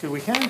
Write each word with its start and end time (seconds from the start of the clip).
Good 0.00 0.10
weekend? 0.10 0.48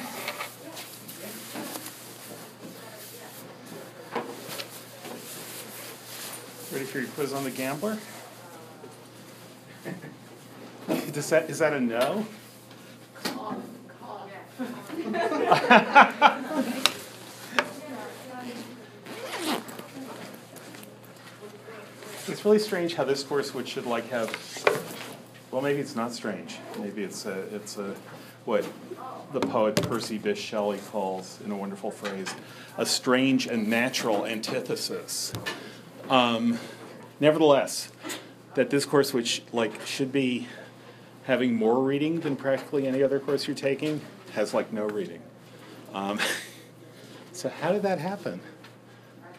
Ready 6.70 6.84
for 6.84 6.98
your 6.98 7.08
quiz 7.08 7.32
on 7.32 7.44
the 7.44 7.50
gambler? 7.50 7.96
Does 11.12 11.30
that, 11.30 11.48
is 11.48 11.60
that 11.60 11.72
a 11.72 11.80
no? 11.80 12.26
It's 22.28 22.44
really 22.44 22.58
strange 22.58 22.94
how 22.94 23.04
this 23.04 23.22
course, 23.22 23.54
which 23.54 23.68
should 23.68 23.86
like 23.86 24.10
have, 24.10 24.30
well, 25.50 25.62
maybe 25.62 25.80
it's 25.80 25.96
not 25.96 26.12
strange. 26.12 26.58
Maybe 26.78 27.02
it's 27.02 27.24
a, 27.24 27.40
it's 27.54 27.78
a, 27.78 27.94
what 28.44 28.68
the 29.32 29.40
poet 29.40 29.76
Percy 29.76 30.18
Bysshe 30.18 30.36
Shelley 30.36 30.78
calls, 30.90 31.38
in 31.44 31.50
a 31.50 31.56
wonderful 31.56 31.90
phrase, 31.90 32.34
a 32.76 32.86
strange 32.86 33.46
and 33.46 33.68
natural 33.68 34.24
antithesis. 34.24 35.32
Um, 36.08 36.58
nevertheless, 37.20 37.90
that 38.54 38.70
this 38.70 38.86
course, 38.86 39.12
which 39.12 39.42
like 39.52 39.86
should 39.86 40.12
be 40.12 40.48
having 41.24 41.54
more 41.54 41.82
reading 41.82 42.20
than 42.20 42.36
practically 42.36 42.86
any 42.86 43.02
other 43.02 43.20
course 43.20 43.46
you're 43.46 43.56
taking, 43.56 44.00
has 44.32 44.54
like 44.54 44.72
no 44.72 44.86
reading. 44.86 45.20
Um, 45.92 46.18
so 47.32 47.48
how 47.48 47.72
did 47.72 47.82
that 47.82 47.98
happen? 47.98 48.40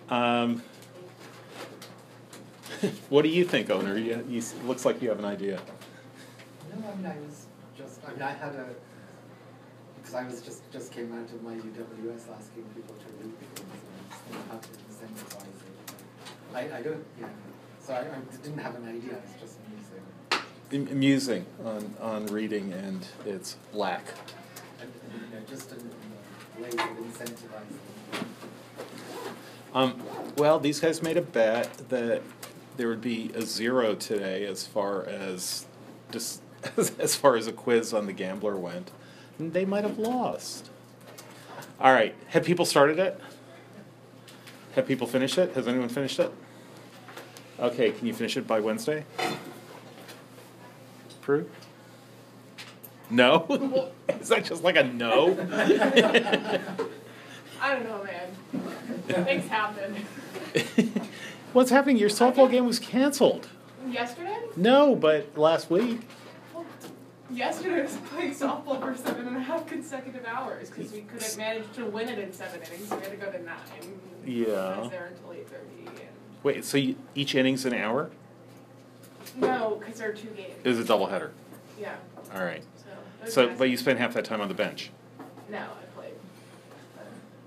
Um, 0.09 0.61
what 3.09 3.23
do 3.23 3.29
you 3.29 3.43
think, 3.43 3.71
owner? 3.71 3.97
You, 3.97 4.23
you, 4.29 4.43
looks 4.65 4.85
like 4.85 5.01
you 5.01 5.09
have 5.09 5.19
an 5.19 5.25
idea. 5.25 5.59
No, 6.75 6.87
I 6.87 6.95
mean, 6.95 7.05
I 7.05 7.17
was 7.25 7.47
just, 7.75 7.99
I 8.07 8.11
mean, 8.11 8.21
I 8.21 8.31
had 8.31 8.53
a, 8.53 8.67
because 10.09 10.25
I 10.25 10.27
was 10.27 10.41
just, 10.41 10.71
just 10.71 10.91
came 10.91 11.13
out 11.13 11.31
of 11.31 11.43
my 11.43 11.53
UWS 11.53 12.31
asking 12.35 12.63
people 12.73 12.95
to 12.95 13.05
read 13.21 13.37
things 13.37 13.69
and 14.25 14.33
then 14.33 14.41
how 14.49 14.57
to 14.57 14.69
incentivize 14.89 15.43
it. 15.43 16.73
I, 16.73 16.79
I 16.79 16.81
don't, 16.81 17.05
yeah, 17.19 17.27
so 17.79 17.93
I, 17.93 17.99
I 17.99 18.37
didn't 18.43 18.57
have 18.57 18.75
an 18.75 18.87
idea, 18.87 19.11
I 19.11 19.21
was 19.21 19.39
just 19.39 19.57
musing. 19.69 20.87
Am- 20.89 20.91
Amusing 20.91 21.45
on, 21.63 21.93
on 22.01 22.25
reading 22.27 22.73
and 22.73 23.05
its 23.23 23.57
lack. 23.71 24.03
And, 24.81 24.91
and, 25.13 25.21
you 25.29 25.39
know, 25.39 25.45
just 25.47 25.71
in, 25.73 25.77
in 25.77 26.63
ways 26.63 26.73
of 26.73 26.79
incentivizing. 26.79 28.25
Um, 29.75 30.01
well, 30.37 30.59
these 30.59 30.79
guys 30.79 31.03
made 31.03 31.17
a 31.17 31.21
bet 31.21 31.71
that 31.89 32.23
there 32.77 32.87
would 32.87 33.01
be 33.01 33.31
a 33.35 33.43
zero 33.43 33.93
today 33.93 34.47
as 34.47 34.65
far 34.65 35.05
as 35.05 35.67
just 36.11 36.41
as 36.99 37.15
far 37.15 37.35
as 37.35 37.45
a 37.45 37.53
quiz 37.53 37.93
on 37.93 38.07
the 38.07 38.13
gambler 38.13 38.55
went. 38.55 38.89
And 39.39 39.53
they 39.53 39.65
might 39.65 39.83
have 39.83 39.97
lost. 39.97 40.69
All 41.79 41.93
right, 41.93 42.13
have 42.27 42.43
people 42.43 42.65
started 42.65 42.99
it? 42.99 43.19
Have 44.75 44.85
people 44.85 45.07
finished 45.07 45.37
it? 45.37 45.55
Has 45.55 45.67
anyone 45.67 45.89
finished 45.89 46.19
it? 46.19 46.31
Okay, 47.59 47.91
can 47.91 48.05
you 48.05 48.13
finish 48.13 48.37
it 48.37 48.45
by 48.45 48.59
Wednesday? 48.59 49.05
Prue? 51.21 51.49
No? 53.09 53.91
Is 54.19 54.29
that 54.29 54.45
just 54.45 54.63
like 54.63 54.75
a 54.75 54.83
no? 54.83 55.31
I 57.61 57.73
don't 57.73 57.83
know, 57.83 58.03
man. 58.03 59.25
Things 59.25 59.47
happen. 59.47 59.95
What's 61.53 61.71
happening? 61.71 61.97
Your 61.97 62.09
softball 62.09 62.49
game 62.49 62.65
was 62.65 62.79
canceled. 62.79 63.47
Yesterday? 63.89 64.37
No, 64.55 64.95
but 64.95 65.37
last 65.37 65.69
week. 65.69 66.01
Yesterday 67.31 67.79
I 67.81 67.83
was 67.83 67.95
playing 68.11 68.31
softball 68.33 68.81
for 68.81 68.95
seven 68.97 69.27
and 69.27 69.37
a 69.37 69.39
half 69.41 69.67
consecutive 69.67 70.25
hours 70.25 70.69
because 70.69 70.91
we 70.91 71.01
couldn't 71.01 71.37
manage 71.37 71.71
to 71.73 71.85
win 71.85 72.09
it 72.09 72.17
in 72.17 72.33
seven 72.33 72.61
innings. 72.63 72.87
So 72.89 72.95
we 72.95 73.03
had 73.03 73.11
to 73.11 73.17
go 73.17 73.31
to 73.31 73.43
nine. 73.43 73.55
I 73.71 74.27
Yeah. 74.27 74.79
was 74.79 74.89
there 74.89 75.11
until 75.13 75.33
eight 75.33 75.47
thirty. 75.47 75.85
And 75.87 75.99
Wait, 76.41 76.65
so 76.65 76.77
you, 76.77 76.95
each 77.13 77.35
inning's 77.35 77.65
an 77.65 77.73
hour? 77.73 78.09
no, 79.35 79.75
because 79.79 79.99
there 79.99 80.09
are 80.09 80.13
two 80.13 80.29
games. 80.29 80.55
It 80.63 80.69
was 80.69 80.79
a 80.79 80.83
doubleheader. 80.83 81.29
Yeah. 81.79 81.95
All 82.33 82.43
right. 82.43 82.63
So. 83.25 83.29
So, 83.29 83.55
but 83.55 83.69
you 83.69 83.77
spent 83.77 83.99
half 83.99 84.13
that 84.15 84.25
time 84.25 84.41
on 84.41 84.47
the 84.47 84.53
bench. 84.55 84.89
No, 85.51 85.59
I 85.59 85.85
played. 85.95 86.13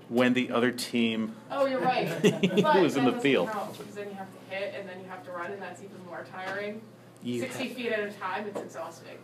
When 0.07 0.33
the 0.33 0.51
other 0.51 0.71
team, 0.71 1.35
Oh, 1.51 1.65
you're 1.65 1.81
right. 1.81 2.07
But 2.61 2.81
was 2.81 2.95
in 2.95 3.03
the 3.05 3.19
field. 3.19 3.47
Because 3.47 3.95
then 3.95 4.09
you 4.09 4.15
have 4.15 4.27
to 4.31 4.55
hit 4.55 4.75
and 4.79 4.87
then 4.87 5.01
you 5.01 5.07
have 5.09 5.25
to 5.25 5.31
run, 5.31 5.51
and 5.51 5.61
that's 5.61 5.81
even 5.83 6.05
more 6.05 6.25
tiring. 6.31 6.81
you 7.21 7.41
Sixty 7.41 7.69
feet 7.73 7.91
at 7.91 7.99
a 8.07 8.11
time, 8.13 8.47
it's 8.47 8.61
exhausting. 8.61 9.17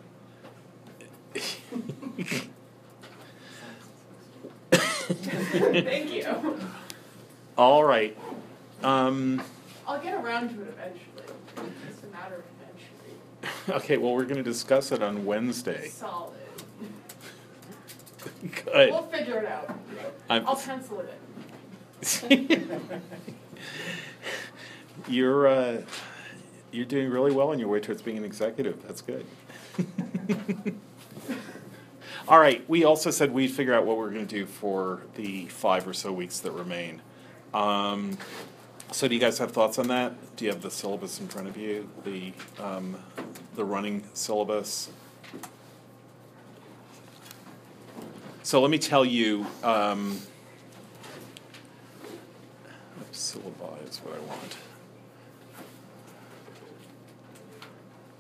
Thank 4.72 6.12
you. 6.13 6.57
All 7.57 7.84
right. 7.84 8.17
Um, 8.84 9.41
I'll 9.88 10.00
get 10.01 10.13
around 10.13 10.50
to 10.56 10.62
it 10.62 10.67
eventually. 10.69 11.03
It's 11.57 11.85
just 11.88 12.03
a 12.03 12.07
matter 12.07 12.35
of 12.35 12.44
eventually. 12.62 13.75
okay, 13.84 13.97
well, 13.97 14.13
we're 14.16 14.23
going 14.23 14.38
to 14.38 14.44
discuss 14.44 14.91
it 14.91 15.01
on 15.01 15.25
Wednesday. 15.25 15.88
Solid. 15.90 16.34
Good. 18.66 18.91
We'll 18.91 19.03
figure 19.07 19.40
it 19.40 19.46
out. 19.46 19.69
I'm- 20.29 20.44
I'll 20.47 20.56
pencil 20.56 21.01
it 21.01 21.13
in. 22.29 22.81
you're 25.09 25.47
uh, 25.47 25.81
you're 26.72 26.85
doing 26.85 27.09
really 27.09 27.31
well 27.34 27.50
on 27.50 27.59
your 27.59 27.67
way 27.67 27.81
towards 27.81 28.01
being 28.01 28.17
an 28.17 28.23
executive. 28.23 28.81
That's 28.88 29.01
good. 29.01 29.25
All 32.29 32.40
right. 32.40 32.63
We 32.69 32.84
also 32.84 33.09
said 33.09 33.34
we'd 33.34 33.47
figure 33.47 33.73
out 33.73 33.88
what 33.88 33.97
we're 33.97 34.12
going 34.12 34.28
to 34.28 34.35
do 34.35 34.45
for 34.45 35.01
the 35.16 35.47
five 35.47 35.88
or 35.88 35.94
so 35.94 36.12
weeks 36.13 36.40
that 36.41 36.51
remain. 36.51 37.01
Um, 37.56 38.19
so, 38.91 39.07
do 39.07 39.16
you 39.16 39.19
guys 39.19 39.40
have 39.40 39.51
thoughts 39.51 39.79
on 39.79 39.88
that? 39.88 40.13
Do 40.35 40.45
you 40.45 40.51
have 40.51 40.62
the 40.62 40.69
syllabus 40.69 41.19
in 41.19 41.28
front 41.28 41.47
of 41.47 41.57
you? 41.57 41.90
The 42.03 42.34
um, 42.59 42.97
the 43.56 43.66
running 43.66 44.03
syllabus. 44.13 44.91
So 48.44 48.61
let 48.61 48.69
me 48.69 48.78
tell 48.78 49.03
you. 49.03 49.47
Um, 49.63 50.22
syllabi 53.11 53.90
is 53.90 53.97
what 53.97 54.16
I 54.16 54.19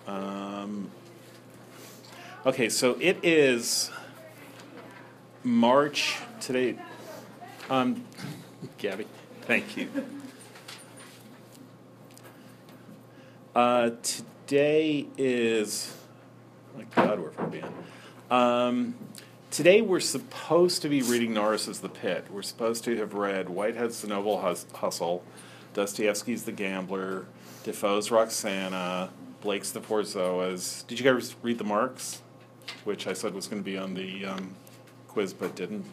want. 0.07 0.23
Um, 0.63 0.89
okay, 2.47 2.69
so 2.69 2.97
it 2.99 3.19
is 3.21 3.91
March 5.43 6.17
today. 6.41 6.75
Um, 7.69 8.03
Gabby, 8.77 9.05
thank 9.43 9.77
you. 9.77 9.89
Uh, 13.55 13.91
today 14.03 15.07
is, 15.17 15.95
my 16.77 16.83
God, 16.95 17.19
where 17.19 17.31
have 17.31 17.39
I 17.39 17.45
been? 17.45 17.65
Um, 18.29 18.95
today 19.49 19.81
we're 19.81 19.99
supposed 19.99 20.81
to 20.83 20.89
be 20.89 21.01
reading 21.01 21.33
Norris's 21.33 21.79
The 21.79 21.89
Pit. 21.89 22.27
We're 22.29 22.41
supposed 22.41 22.83
to 22.85 22.95
have 22.97 23.13
read 23.13 23.49
Whitehead's 23.49 24.01
The 24.01 24.07
Noble 24.07 24.41
Hus- 24.41 24.65
Hustle, 24.73 25.23
Dostoevsky's 25.73 26.43
The 26.43 26.51
Gambler, 26.51 27.25
Defoe's 27.63 28.11
Roxana, 28.11 29.09
Blake's 29.41 29.71
The 29.71 29.81
Four 29.81 30.01
Zoas. 30.01 30.85
Did 30.87 30.99
you 30.99 31.11
guys 31.11 31.35
read 31.41 31.57
The 31.57 31.63
Marx? 31.63 32.21
Which 32.83 33.07
I 33.07 33.13
said 33.13 33.33
was 33.33 33.47
going 33.47 33.61
to 33.61 33.65
be 33.65 33.77
on 33.77 33.93
the 33.95 34.25
um, 34.25 34.53
quiz 35.09 35.33
but 35.33 35.55
didn't, 35.55 35.85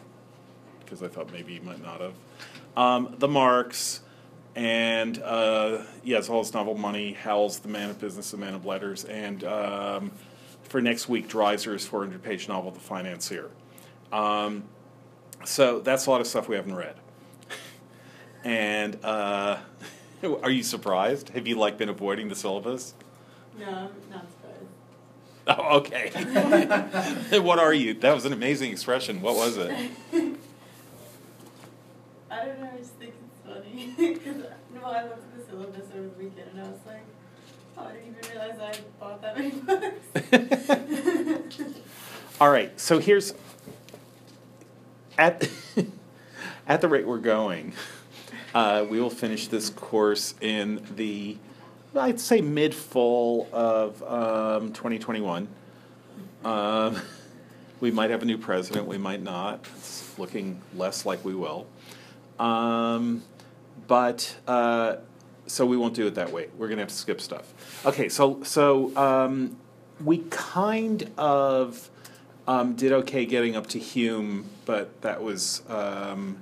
because 0.80 1.02
I 1.02 1.08
thought 1.08 1.32
maybe 1.32 1.54
you 1.54 1.62
might 1.62 1.82
not 1.82 2.00
have. 2.00 2.14
Um, 2.76 3.16
the 3.18 3.28
Marx, 3.28 4.02
and 4.54 5.20
uh, 5.22 5.82
as 6.14 6.28
well 6.28 6.40
as 6.40 6.52
novel 6.54 6.76
Money, 6.76 7.14
Howells, 7.14 7.58
The 7.58 7.68
Man 7.68 7.90
of 7.90 7.98
Business, 7.98 8.30
The 8.30 8.36
Man 8.36 8.54
of 8.54 8.64
Letters, 8.66 9.04
and 9.04 9.42
um, 9.44 10.12
for 10.62 10.80
next 10.80 11.08
week, 11.08 11.28
Dreiser's 11.28 11.86
400 11.86 12.22
page 12.22 12.48
novel, 12.48 12.70
The 12.70 12.80
Financier. 12.80 13.50
Um, 14.12 14.64
so 15.44 15.80
that's 15.80 16.06
a 16.06 16.10
lot 16.10 16.20
of 16.20 16.26
stuff 16.26 16.48
we 16.48 16.56
haven't 16.56 16.74
read. 16.74 16.96
and 18.44 19.02
uh, 19.02 19.58
are 20.42 20.50
you 20.50 20.62
surprised? 20.62 21.30
Have 21.30 21.46
you 21.46 21.56
like 21.58 21.78
been 21.78 21.88
avoiding 21.88 22.28
the 22.28 22.36
syllabus? 22.36 22.94
No, 23.58 23.90
not. 24.10 24.26
Oh, 25.48 25.76
okay. 25.78 26.10
what 27.40 27.60
are 27.60 27.72
you? 27.72 27.94
That 27.94 28.12
was 28.12 28.24
an 28.24 28.32
amazing 28.32 28.72
expression. 28.72 29.20
What 29.20 29.36
was 29.36 29.56
it? 29.56 29.70
I 29.70 29.90
don't 32.44 32.60
know, 32.60 32.68
I 32.74 32.78
just 32.78 32.94
think 32.94 33.14
it's 33.14 33.38
funny. 33.46 33.94
Because, 34.14 34.42
no, 34.74 34.82
I 34.82 35.04
looked 35.04 35.18
at 35.18 35.36
the 35.38 35.44
syllabus 35.48 35.84
over 35.94 36.08
the 36.08 36.18
weekend 36.18 36.48
and 36.52 36.60
I 36.60 36.64
was 36.64 36.80
like, 36.84 37.04
oh, 37.78 37.86
I 37.86 37.92
didn't 37.92 38.16
even 38.18 38.28
realize 38.32 38.58
I 38.58 38.74
bought 38.98 39.22
that 39.22 39.38
many 39.38 39.50
books. 39.50 40.04
All 42.40 42.50
right, 42.50 42.72
so 42.80 42.98
here's 42.98 43.32
at 45.16 45.48
at 46.66 46.80
the 46.80 46.88
rate 46.88 47.06
we're 47.06 47.18
going, 47.18 47.72
uh, 48.52 48.84
we 48.88 48.98
will 49.00 49.10
finish 49.10 49.46
this 49.46 49.70
course 49.70 50.34
in 50.40 50.84
the 50.96 51.36
I'd 51.98 52.20
say 52.20 52.40
mid 52.40 52.74
fall 52.74 53.48
of 53.52 54.02
um, 54.02 54.72
2021. 54.72 55.48
Um, 56.44 56.96
We 57.78 57.90
might 57.90 58.10
have 58.10 58.22
a 58.22 58.24
new 58.24 58.38
president, 58.38 58.86
we 58.86 58.96
might 58.96 59.22
not. 59.22 59.60
It's 59.76 60.18
looking 60.18 60.60
less 60.74 61.04
like 61.04 61.24
we 61.24 61.34
will. 61.34 61.66
Um, 62.38 63.22
but 63.86 64.34
uh, 64.46 64.96
so 65.46 65.66
we 65.66 65.76
won't 65.76 65.94
do 65.94 66.06
it 66.06 66.14
that 66.14 66.32
way. 66.32 66.48
We're 66.56 66.68
going 66.68 66.78
to 66.78 66.82
have 66.82 66.88
to 66.88 66.94
skip 66.94 67.20
stuff. 67.20 67.52
Okay, 67.84 68.08
so 68.08 68.42
so 68.42 68.96
um, 68.96 69.56
we 70.02 70.18
kind 70.30 71.10
of 71.18 71.90
um, 72.48 72.74
did 72.76 72.92
okay 72.92 73.26
getting 73.26 73.56
up 73.56 73.66
to 73.68 73.78
Hume, 73.78 74.46
but 74.64 75.02
that 75.02 75.22
was 75.22 75.62
um, 75.68 76.38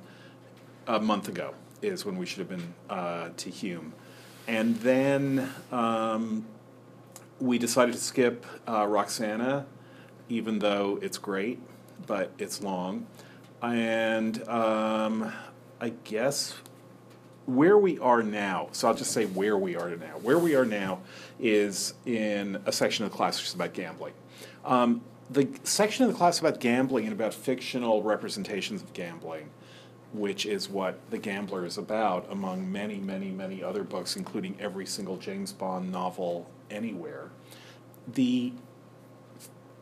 a 0.86 1.00
month 1.00 1.28
ago. 1.28 1.54
Is 1.82 2.06
when 2.06 2.16
we 2.16 2.26
should 2.26 2.38
have 2.38 2.48
been 2.48 2.74
uh, 2.88 3.30
to 3.36 3.50
Hume, 3.50 3.92
and 4.46 4.76
then 4.76 5.50
um, 5.72 6.44
we 7.40 7.58
decided 7.58 7.92
to 7.92 8.00
skip 8.00 8.46
uh, 8.68 8.86
Roxana, 8.86 9.66
even 10.28 10.58
though 10.58 10.98
it's 11.02 11.18
great, 11.18 11.58
but 12.06 12.32
it's 12.38 12.62
long, 12.62 13.06
and 13.62 14.46
um, 14.48 15.32
I 15.80 15.90
guess 16.04 16.54
where 17.46 17.76
we 17.76 17.98
are 17.98 18.22
now, 18.22 18.68
so 18.72 18.88
I'll 18.88 18.94
just 18.94 19.12
say 19.12 19.26
where 19.26 19.56
we 19.56 19.76
are 19.76 19.90
now. 19.96 20.18
Where 20.22 20.38
we 20.38 20.54
are 20.54 20.64
now 20.64 21.00
is 21.38 21.94
in 22.06 22.60
a 22.64 22.72
section 22.72 23.04
of 23.04 23.10
the 23.10 23.16
class 23.16 23.38
which 23.38 23.48
is 23.48 23.54
about 23.54 23.74
gambling. 23.74 24.14
Um, 24.64 25.02
the 25.30 25.48
section 25.62 26.04
of 26.04 26.12
the 26.12 26.16
class 26.16 26.38
about 26.38 26.60
gambling 26.60 27.04
and 27.04 27.12
about 27.12 27.34
fictional 27.34 28.02
representations 28.02 28.82
of 28.82 28.92
gambling, 28.92 29.50
which 30.14 30.46
is 30.46 30.68
what 30.68 30.98
The 31.10 31.18
Gambler 31.18 31.66
is 31.66 31.76
about, 31.76 32.30
among 32.30 32.70
many, 32.70 32.98
many, 32.98 33.30
many 33.30 33.62
other 33.64 33.82
books, 33.82 34.16
including 34.16 34.56
every 34.60 34.86
single 34.86 35.16
James 35.16 35.52
Bond 35.52 35.90
novel 35.90 36.48
anywhere. 36.70 37.30
The 38.06 38.52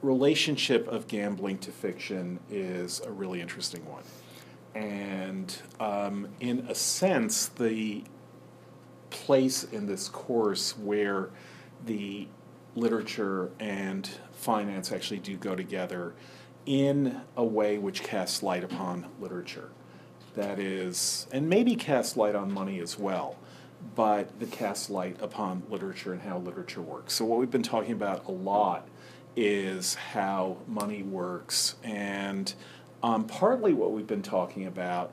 relationship 0.01 0.89
of 0.89 1.07
gambling 1.07 1.59
to 1.59 1.71
fiction 1.71 2.41
is 2.51 3.01
a 3.01 3.11
really 3.11 3.43
interesting 3.43 3.85
one. 3.89 4.03
And 4.75 5.55
um, 5.79 6.29
in 6.41 6.61
a 6.69 6.75
sense, 6.75 7.49
the 7.49 8.03
place 9.11 9.65
in 9.65 9.87
this 9.87 10.09
course 10.09 10.79
where 10.79 11.29
the 11.85 12.27
literature 12.75 13.51
and 13.61 14.09
finance 14.33 14.93
actually 14.93 15.21
do 15.21 15.37
go 15.37 15.55
together 15.55 16.15
in 16.65 17.21
a 17.37 17.45
way 17.45 17.77
which 17.77 18.03
casts 18.03 18.43
light 18.43 18.65
upon 18.65 19.07
literature. 19.21 19.69
That 20.35 20.59
is, 20.59 21.27
and 21.31 21.49
maybe 21.49 21.75
casts 21.77 22.17
light 22.17 22.35
on 22.35 22.53
money 22.53 22.81
as 22.81 22.99
well, 22.99 23.37
but 23.95 24.39
that 24.41 24.51
casts 24.51 24.89
light 24.89 25.17
upon 25.21 25.63
literature 25.69 26.13
and 26.13 26.23
how 26.23 26.39
literature 26.39 26.81
works. 26.81 27.15
So, 27.15 27.25
what 27.25 27.39
we've 27.39 27.51
been 27.51 27.63
talking 27.63 27.93
about 27.93 28.27
a 28.27 28.33
lot 28.33 28.89
is 29.37 29.95
how 29.95 30.59
money 30.67 31.03
works 31.03 31.75
and 31.83 32.55
um, 33.03 33.25
partly 33.25 33.73
what 33.73 33.93
we've 33.93 34.07
been 34.07 34.23
talking 34.23 34.67
about 34.67 35.13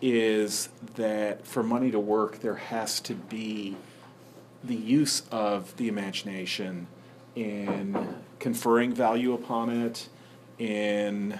is 0.00 0.68
that 0.96 1.46
for 1.46 1.62
money 1.62 1.90
to 1.90 1.98
work, 1.98 2.40
there 2.40 2.56
has 2.56 3.00
to 3.00 3.14
be 3.14 3.76
the 4.62 4.74
use 4.74 5.22
of 5.30 5.76
the 5.76 5.88
imagination 5.88 6.88
in 7.34 8.16
conferring 8.38 8.92
value 8.92 9.32
upon 9.32 9.70
it, 9.70 10.08
in 10.58 11.38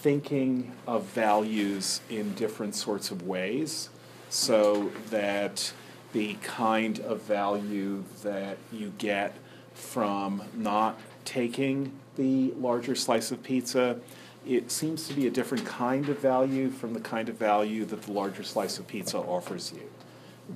thinking 0.00 0.72
of 0.86 1.04
values 1.04 2.00
in 2.08 2.34
different 2.34 2.74
sorts 2.74 3.10
of 3.10 3.26
ways, 3.26 3.88
so 4.28 4.90
that 5.10 5.72
the 6.12 6.34
kind 6.42 7.00
of 7.00 7.22
value 7.22 8.02
that 8.22 8.56
you 8.72 8.92
get 8.98 9.34
from 9.74 10.42
not 10.54 10.98
taking 11.24 11.92
the 12.16 12.52
larger 12.52 12.94
slice 12.94 13.30
of 13.30 13.42
pizza 13.42 13.98
it 14.46 14.70
seems 14.70 15.06
to 15.08 15.14
be 15.14 15.26
a 15.26 15.30
different 15.30 15.66
kind 15.66 16.08
of 16.08 16.18
value 16.18 16.70
from 16.70 16.94
the 16.94 17.00
kind 17.00 17.28
of 17.28 17.36
value 17.36 17.84
that 17.84 18.02
the 18.02 18.12
larger 18.12 18.42
slice 18.42 18.78
of 18.78 18.86
pizza 18.86 19.18
offers 19.18 19.72
you. 19.74 19.82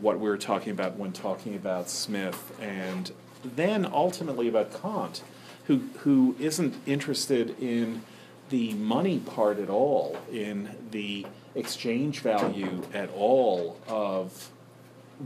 What 0.01 0.19
we 0.19 0.29
were 0.29 0.39
talking 0.39 0.71
about 0.71 0.97
when 0.97 1.13
talking 1.13 1.55
about 1.55 1.91
Smith, 1.91 2.57
and 2.61 3.13
then 3.45 3.85
ultimately 3.85 4.49
about 4.49 4.81
Kant, 4.81 5.23
who, 5.67 5.83
who 5.99 6.35
isn't 6.39 6.75
interested 6.87 7.61
in 7.61 8.03
the 8.51 8.75
money 8.75 9.19
part 9.19 9.59
at 9.59 9.71
all, 9.71 10.17
in 10.31 10.77
the 10.91 11.27
exchange 11.55 12.21
value 12.21 12.83
at 12.93 13.11
all 13.15 13.79
of 13.89 14.51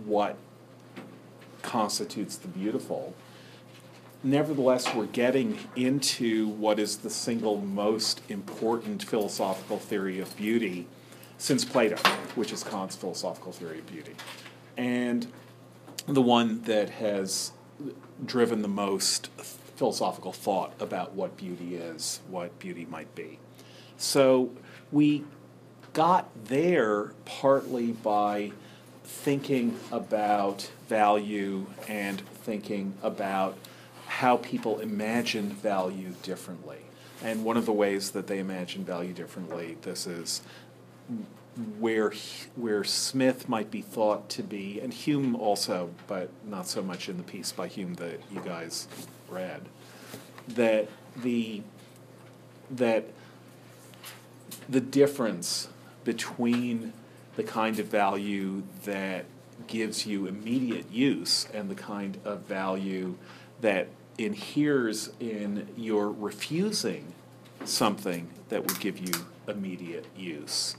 what 0.04 0.36
constitutes 1.62 2.36
the 2.36 2.48
beautiful 2.48 3.14
nevertheless, 4.22 4.94
we're 4.94 5.06
getting 5.06 5.58
into 5.76 6.48
what 6.48 6.78
is 6.78 6.98
the 6.98 7.10
single 7.10 7.60
most 7.60 8.20
important 8.28 9.02
philosophical 9.04 9.78
theory 9.78 10.20
of 10.20 10.36
beauty 10.36 10.86
since 11.38 11.64
Plato, 11.64 11.96
which 12.34 12.52
is 12.52 12.64
Kant's 12.64 12.96
philosophical 12.96 13.52
theory 13.52 13.78
of 13.78 13.86
beauty. 13.86 14.14
And 14.76 15.26
the 16.06 16.22
one 16.22 16.62
that 16.62 16.90
has 16.90 17.52
driven 18.24 18.62
the 18.62 18.68
most 18.68 19.30
philosophical 19.78 20.32
thought 20.32 20.72
about 20.80 21.14
what 21.14 21.36
beauty 21.36 21.76
is, 21.76 22.20
what 22.28 22.58
beauty 22.58 22.84
might 22.84 23.14
be. 23.14 23.38
So 23.96 24.50
we 24.90 25.24
got 25.92 26.28
there 26.46 27.12
partly 27.24 27.92
by 27.92 28.50
thinking 29.04 29.78
about 29.92 30.68
value 30.88 31.66
and 31.86 32.20
thinking 32.20 32.94
about 33.04 33.56
how 34.08 34.38
people 34.38 34.80
imagine 34.80 35.50
value 35.50 36.12
differently. 36.24 36.78
And 37.22 37.44
one 37.44 37.56
of 37.56 37.64
the 37.64 37.72
ways 37.72 38.10
that 38.10 38.26
they 38.26 38.40
imagine 38.40 38.84
value 38.84 39.12
differently, 39.12 39.76
this 39.82 40.08
is 40.08 40.42
where 41.78 42.12
where 42.54 42.84
Smith 42.84 43.48
might 43.48 43.70
be 43.70 43.82
thought 43.82 44.28
to 44.30 44.42
be, 44.42 44.80
and 44.80 44.92
Hume 44.92 45.34
also, 45.34 45.90
but 46.06 46.30
not 46.44 46.66
so 46.68 46.82
much 46.82 47.08
in 47.08 47.16
the 47.16 47.22
piece 47.22 47.52
by 47.52 47.68
Hume 47.68 47.94
that 47.94 48.20
you 48.30 48.40
guys 48.40 48.86
read, 49.28 49.62
that 50.48 50.88
the 51.16 51.62
that 52.70 53.08
the 54.68 54.80
difference 54.80 55.68
between 56.04 56.92
the 57.36 57.42
kind 57.42 57.78
of 57.78 57.86
value 57.86 58.62
that 58.84 59.24
gives 59.66 60.06
you 60.06 60.26
immediate 60.26 60.90
use 60.90 61.48
and 61.52 61.68
the 61.68 61.74
kind 61.74 62.18
of 62.24 62.40
value 62.40 63.16
that 63.60 63.88
inheres 64.16 65.10
in 65.20 65.68
your 65.76 66.10
refusing 66.10 67.12
something 67.64 68.28
that 68.48 68.66
would 68.66 68.78
give 68.80 68.98
you 68.98 69.12
immediate 69.46 70.06
use. 70.16 70.76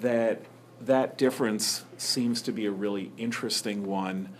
That 0.00 0.42
that 0.80 1.16
difference 1.16 1.84
seems 1.96 2.42
to 2.42 2.52
be 2.52 2.66
a 2.66 2.70
really 2.70 3.12
interesting 3.16 3.86
one, 3.86 4.30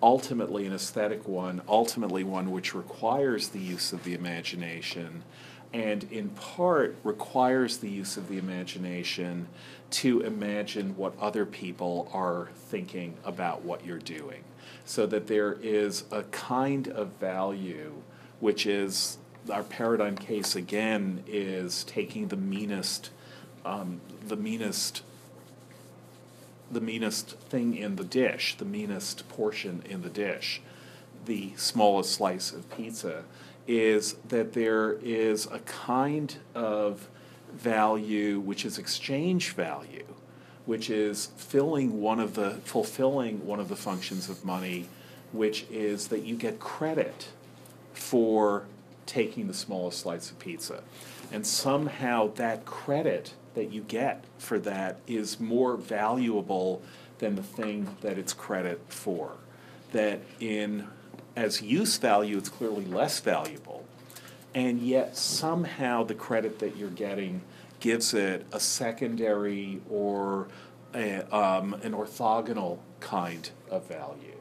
ultimately 0.00 0.64
an 0.64 0.72
aesthetic 0.72 1.26
one, 1.26 1.60
ultimately 1.68 2.22
one 2.22 2.50
which 2.50 2.74
requires 2.74 3.48
the 3.48 3.58
use 3.58 3.92
of 3.92 4.04
the 4.04 4.14
imagination, 4.14 5.24
and 5.72 6.04
in 6.04 6.28
part 6.30 6.96
requires 7.02 7.78
the 7.78 7.90
use 7.90 8.16
of 8.16 8.28
the 8.28 8.38
imagination 8.38 9.48
to 9.90 10.20
imagine 10.20 10.96
what 10.96 11.18
other 11.20 11.44
people 11.44 12.08
are 12.12 12.50
thinking 12.54 13.14
about 13.24 13.62
what 13.62 13.84
you're 13.84 13.98
doing. 13.98 14.44
So 14.84 15.06
that 15.06 15.26
there 15.26 15.54
is 15.60 16.04
a 16.10 16.22
kind 16.24 16.88
of 16.88 17.08
value 17.20 17.94
which 18.40 18.66
is 18.66 19.18
our 19.50 19.64
paradigm 19.64 20.16
case 20.16 20.54
again 20.54 21.24
is 21.26 21.82
taking 21.84 22.28
the 22.28 22.36
meanest 22.36 23.10
um, 23.68 24.00
the 24.26 24.36
meanest 24.36 25.02
the 26.70 26.80
meanest 26.80 27.38
thing 27.38 27.76
in 27.76 27.96
the 27.96 28.04
dish 28.04 28.56
the 28.56 28.64
meanest 28.64 29.28
portion 29.28 29.82
in 29.88 30.02
the 30.02 30.10
dish 30.10 30.60
the 31.26 31.52
smallest 31.56 32.12
slice 32.12 32.52
of 32.52 32.68
pizza 32.76 33.24
is 33.66 34.14
that 34.28 34.52
there 34.52 34.92
is 35.02 35.46
a 35.46 35.58
kind 35.60 36.36
of 36.54 37.08
value 37.52 38.38
which 38.38 38.64
is 38.64 38.78
exchange 38.78 39.52
value 39.52 40.04
which 40.68 40.90
is 40.90 41.30
filling 41.38 41.98
one 42.02 42.20
of 42.20 42.34
the 42.34 42.50
fulfilling 42.62 43.46
one 43.46 43.58
of 43.58 43.70
the 43.70 43.74
functions 43.74 44.28
of 44.28 44.44
money, 44.44 44.86
which 45.32 45.64
is 45.70 46.08
that 46.08 46.26
you 46.26 46.36
get 46.36 46.60
credit 46.60 47.28
for 47.94 48.64
taking 49.06 49.46
the 49.46 49.54
smallest 49.54 50.00
slice 50.00 50.30
of 50.30 50.38
pizza. 50.38 50.82
And 51.32 51.46
somehow 51.46 52.34
that 52.34 52.66
credit 52.66 53.32
that 53.54 53.72
you 53.72 53.82
get 53.82 54.24
for 54.38 54.58
that 54.60 55.00
is 55.06 55.40
more 55.40 55.76
valuable 55.76 56.82
than 57.18 57.34
the 57.34 57.42
thing 57.42 57.96
that 58.00 58.18
it's 58.18 58.32
credit 58.32 58.80
for. 58.88 59.32
That 59.92 60.20
in 60.40 60.86
as 61.36 61.62
use 61.62 61.98
value 61.98 62.36
it's 62.36 62.48
clearly 62.48 62.84
less 62.84 63.20
valuable. 63.20 63.84
And 64.54 64.80
yet 64.80 65.16
somehow 65.16 66.04
the 66.04 66.14
credit 66.14 66.58
that 66.58 66.76
you're 66.76 66.90
getting 66.90 67.42
gives 67.80 68.14
it 68.14 68.46
a 68.52 68.58
secondary 68.58 69.80
or 69.88 70.48
a, 70.94 71.20
um, 71.34 71.74
an 71.74 71.92
orthogonal 71.92 72.78
kind 73.00 73.50
of 73.70 73.86
value. 73.86 74.36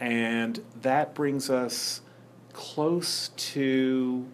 And 0.00 0.62
that 0.82 1.14
brings 1.14 1.50
us 1.50 2.00
close 2.52 3.28
to 3.36 4.26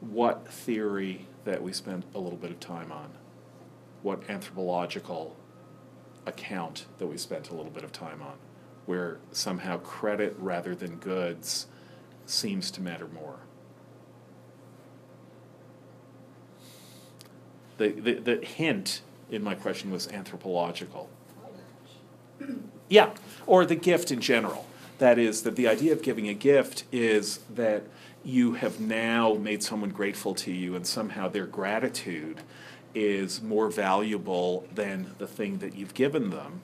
what 0.00 0.48
theory 0.48 1.26
that 1.44 1.62
we 1.62 1.72
spent 1.72 2.04
a 2.14 2.18
little 2.18 2.38
bit 2.38 2.50
of 2.50 2.60
time 2.60 2.92
on, 2.92 3.10
what 4.02 4.28
anthropological 4.28 5.36
account 6.26 6.86
that 6.98 7.06
we 7.06 7.16
spent 7.16 7.50
a 7.50 7.54
little 7.54 7.70
bit 7.70 7.84
of 7.84 7.92
time 7.92 8.22
on, 8.22 8.34
where 8.86 9.18
somehow 9.32 9.78
credit 9.78 10.34
rather 10.38 10.74
than 10.74 10.96
goods 10.96 11.66
seems 12.26 12.70
to 12.70 12.80
matter 12.80 13.08
more. 13.08 13.40
The, 17.78 17.90
the, 17.90 18.14
the 18.14 18.36
hint 18.44 19.02
in 19.30 19.42
my 19.42 19.54
question 19.54 19.90
was 19.90 20.08
anthropological. 20.08 21.08
Yeah, 22.90 23.10
or 23.46 23.66
the 23.66 23.74
gift 23.74 24.10
in 24.10 24.22
general. 24.22 24.66
That 24.96 25.18
is, 25.18 25.42
that 25.42 25.56
the 25.56 25.68
idea 25.68 25.92
of 25.92 26.00
giving 26.00 26.26
a 26.26 26.32
gift 26.32 26.84
is 26.90 27.40
that 27.54 27.82
you 28.24 28.54
have 28.54 28.80
now 28.80 29.34
made 29.34 29.62
someone 29.62 29.90
grateful 29.90 30.34
to 30.36 30.50
you, 30.50 30.74
and 30.74 30.86
somehow 30.86 31.28
their 31.28 31.44
gratitude 31.44 32.40
is 32.94 33.42
more 33.42 33.70
valuable 33.70 34.66
than 34.74 35.14
the 35.18 35.26
thing 35.26 35.58
that 35.58 35.74
you've 35.74 35.94
given 35.94 36.30
them, 36.30 36.62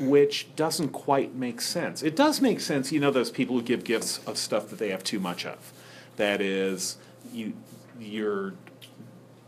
which 0.00 0.54
doesn't 0.56 0.90
quite 0.90 1.34
make 1.34 1.60
sense. 1.60 2.02
It 2.02 2.16
does 2.16 2.40
make 2.40 2.60
sense, 2.60 2.92
you 2.92 3.00
know, 3.00 3.10
those 3.10 3.30
people 3.30 3.56
who 3.56 3.62
give 3.62 3.84
gifts 3.84 4.18
of 4.26 4.38
stuff 4.38 4.68
that 4.70 4.78
they 4.78 4.90
have 4.90 5.04
too 5.04 5.20
much 5.20 5.44
of. 5.44 5.72
That 6.16 6.40
is, 6.40 6.96
you, 7.32 7.54
you're 7.98 8.54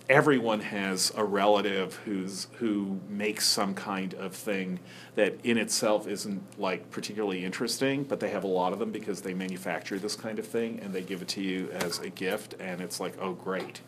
everyone 0.08 0.60
has 0.60 1.12
a 1.16 1.24
relative 1.24 1.94
who's 2.04 2.46
who 2.58 3.00
makes 3.08 3.46
some 3.46 3.74
kind 3.74 4.14
of 4.14 4.34
thing 4.34 4.78
that 5.16 5.34
in 5.42 5.58
itself 5.58 6.06
isn't 6.06 6.42
like 6.58 6.90
particularly 6.90 7.44
interesting, 7.44 8.04
but 8.04 8.20
they 8.20 8.30
have 8.30 8.44
a 8.44 8.48
lot 8.48 8.72
of 8.72 8.78
them 8.78 8.92
because 8.92 9.22
they 9.22 9.34
manufacture 9.34 9.98
this 9.98 10.14
kind 10.14 10.38
of 10.38 10.46
thing 10.46 10.78
and 10.80 10.94
they 10.94 11.02
give 11.02 11.22
it 11.22 11.28
to 11.28 11.42
you 11.42 11.68
as 11.72 11.98
a 11.98 12.08
gift 12.08 12.54
and 12.60 12.80
it's 12.80 13.00
like, 13.00 13.14
oh 13.20 13.32
great. 13.32 13.80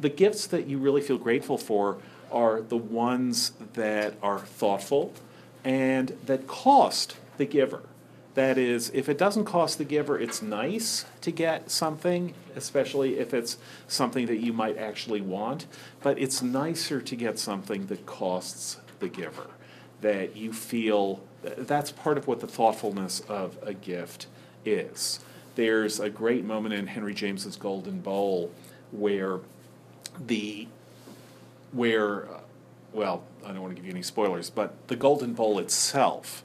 The 0.00 0.08
gifts 0.08 0.46
that 0.48 0.66
you 0.66 0.78
really 0.78 1.00
feel 1.00 1.18
grateful 1.18 1.58
for 1.58 1.98
are 2.30 2.62
the 2.62 2.76
ones 2.76 3.52
that 3.74 4.14
are 4.22 4.38
thoughtful 4.38 5.12
and 5.64 6.16
that 6.26 6.46
cost 6.46 7.16
the 7.36 7.44
giver. 7.44 7.82
That 8.34 8.56
is, 8.56 8.90
if 8.94 9.10
it 9.10 9.18
doesn't 9.18 9.44
cost 9.44 9.76
the 9.76 9.84
giver, 9.84 10.18
it's 10.18 10.40
nice 10.40 11.04
to 11.20 11.30
get 11.30 11.70
something, 11.70 12.32
especially 12.56 13.18
if 13.18 13.34
it's 13.34 13.58
something 13.86 14.26
that 14.26 14.38
you 14.38 14.54
might 14.54 14.78
actually 14.78 15.20
want. 15.20 15.66
But 16.02 16.18
it's 16.18 16.40
nicer 16.40 17.02
to 17.02 17.16
get 17.16 17.38
something 17.38 17.86
that 17.86 18.06
costs 18.06 18.78
the 19.00 19.08
giver, 19.08 19.50
that 20.00 20.34
you 20.34 20.52
feel 20.52 21.22
that's 21.42 21.92
part 21.92 22.16
of 22.16 22.26
what 22.26 22.40
the 22.40 22.46
thoughtfulness 22.46 23.20
of 23.28 23.58
a 23.62 23.74
gift 23.74 24.28
is. 24.64 25.20
There's 25.54 26.00
a 26.00 26.08
great 26.08 26.44
moment 26.44 26.72
in 26.72 26.86
Henry 26.86 27.12
James's 27.12 27.56
Golden 27.56 28.00
Bowl 28.00 28.50
where 28.92 29.40
the 30.20 30.68
where 31.72 32.26
uh, 32.26 32.40
well, 32.92 33.24
I 33.44 33.48
don't 33.48 33.62
want 33.62 33.72
to 33.72 33.76
give 33.76 33.86
you 33.86 33.92
any 33.92 34.02
spoilers, 34.02 34.50
but 34.50 34.88
the 34.88 34.96
Golden 34.96 35.32
Bowl 35.32 35.58
itself 35.58 36.44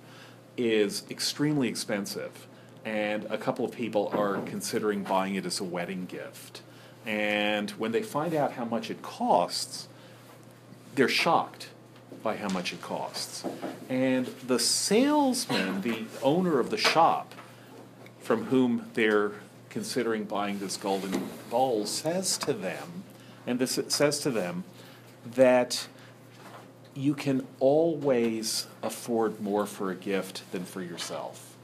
is 0.56 1.04
extremely 1.10 1.68
expensive, 1.68 2.48
and 2.86 3.26
a 3.26 3.38
couple 3.38 3.66
of 3.66 3.72
people 3.72 4.10
are 4.14 4.38
considering 4.42 5.04
buying 5.04 5.36
it 5.36 5.46
as 5.46 5.60
a 5.60 5.64
wedding 5.64 6.06
gift. 6.06 6.62
And 7.06 7.72
when 7.72 7.92
they 7.92 8.04
find 8.04 8.34
out 8.34 8.54
how 8.54 8.66
much 8.66 8.90
it 8.90 9.02
costs, 9.02 9.88
they're 10.96 11.08
shocked 11.08 11.70
by 12.24 12.38
how 12.38 12.50
much 12.50 12.74
it 12.74 12.82
costs. 12.82 13.44
And 13.90 14.28
the 14.46 14.60
salesman, 14.60 15.82
the 15.82 16.06
owner 16.24 16.60
of 16.60 16.70
the 16.70 16.78
shop, 16.78 17.34
from 18.20 18.46
whom 18.46 18.90
they're 18.94 19.34
considering 19.70 20.24
buying 20.24 20.60
this 20.60 20.76
golden 20.76 21.30
bowl, 21.50 21.86
says 21.86 22.38
to 22.40 22.54
them, 22.54 23.04
and 23.48 23.58
this 23.58 23.80
says 23.88 24.20
to 24.20 24.30
them, 24.30 24.64
that 25.36 25.88
you 26.94 27.14
can 27.14 27.46
always 27.60 28.68
afford 28.84 29.40
more 29.42 29.66
for 29.66 29.92
a 29.92 29.96
gift 29.96 30.44
than 30.52 30.64
for 30.64 30.82
yourself. 30.82 31.56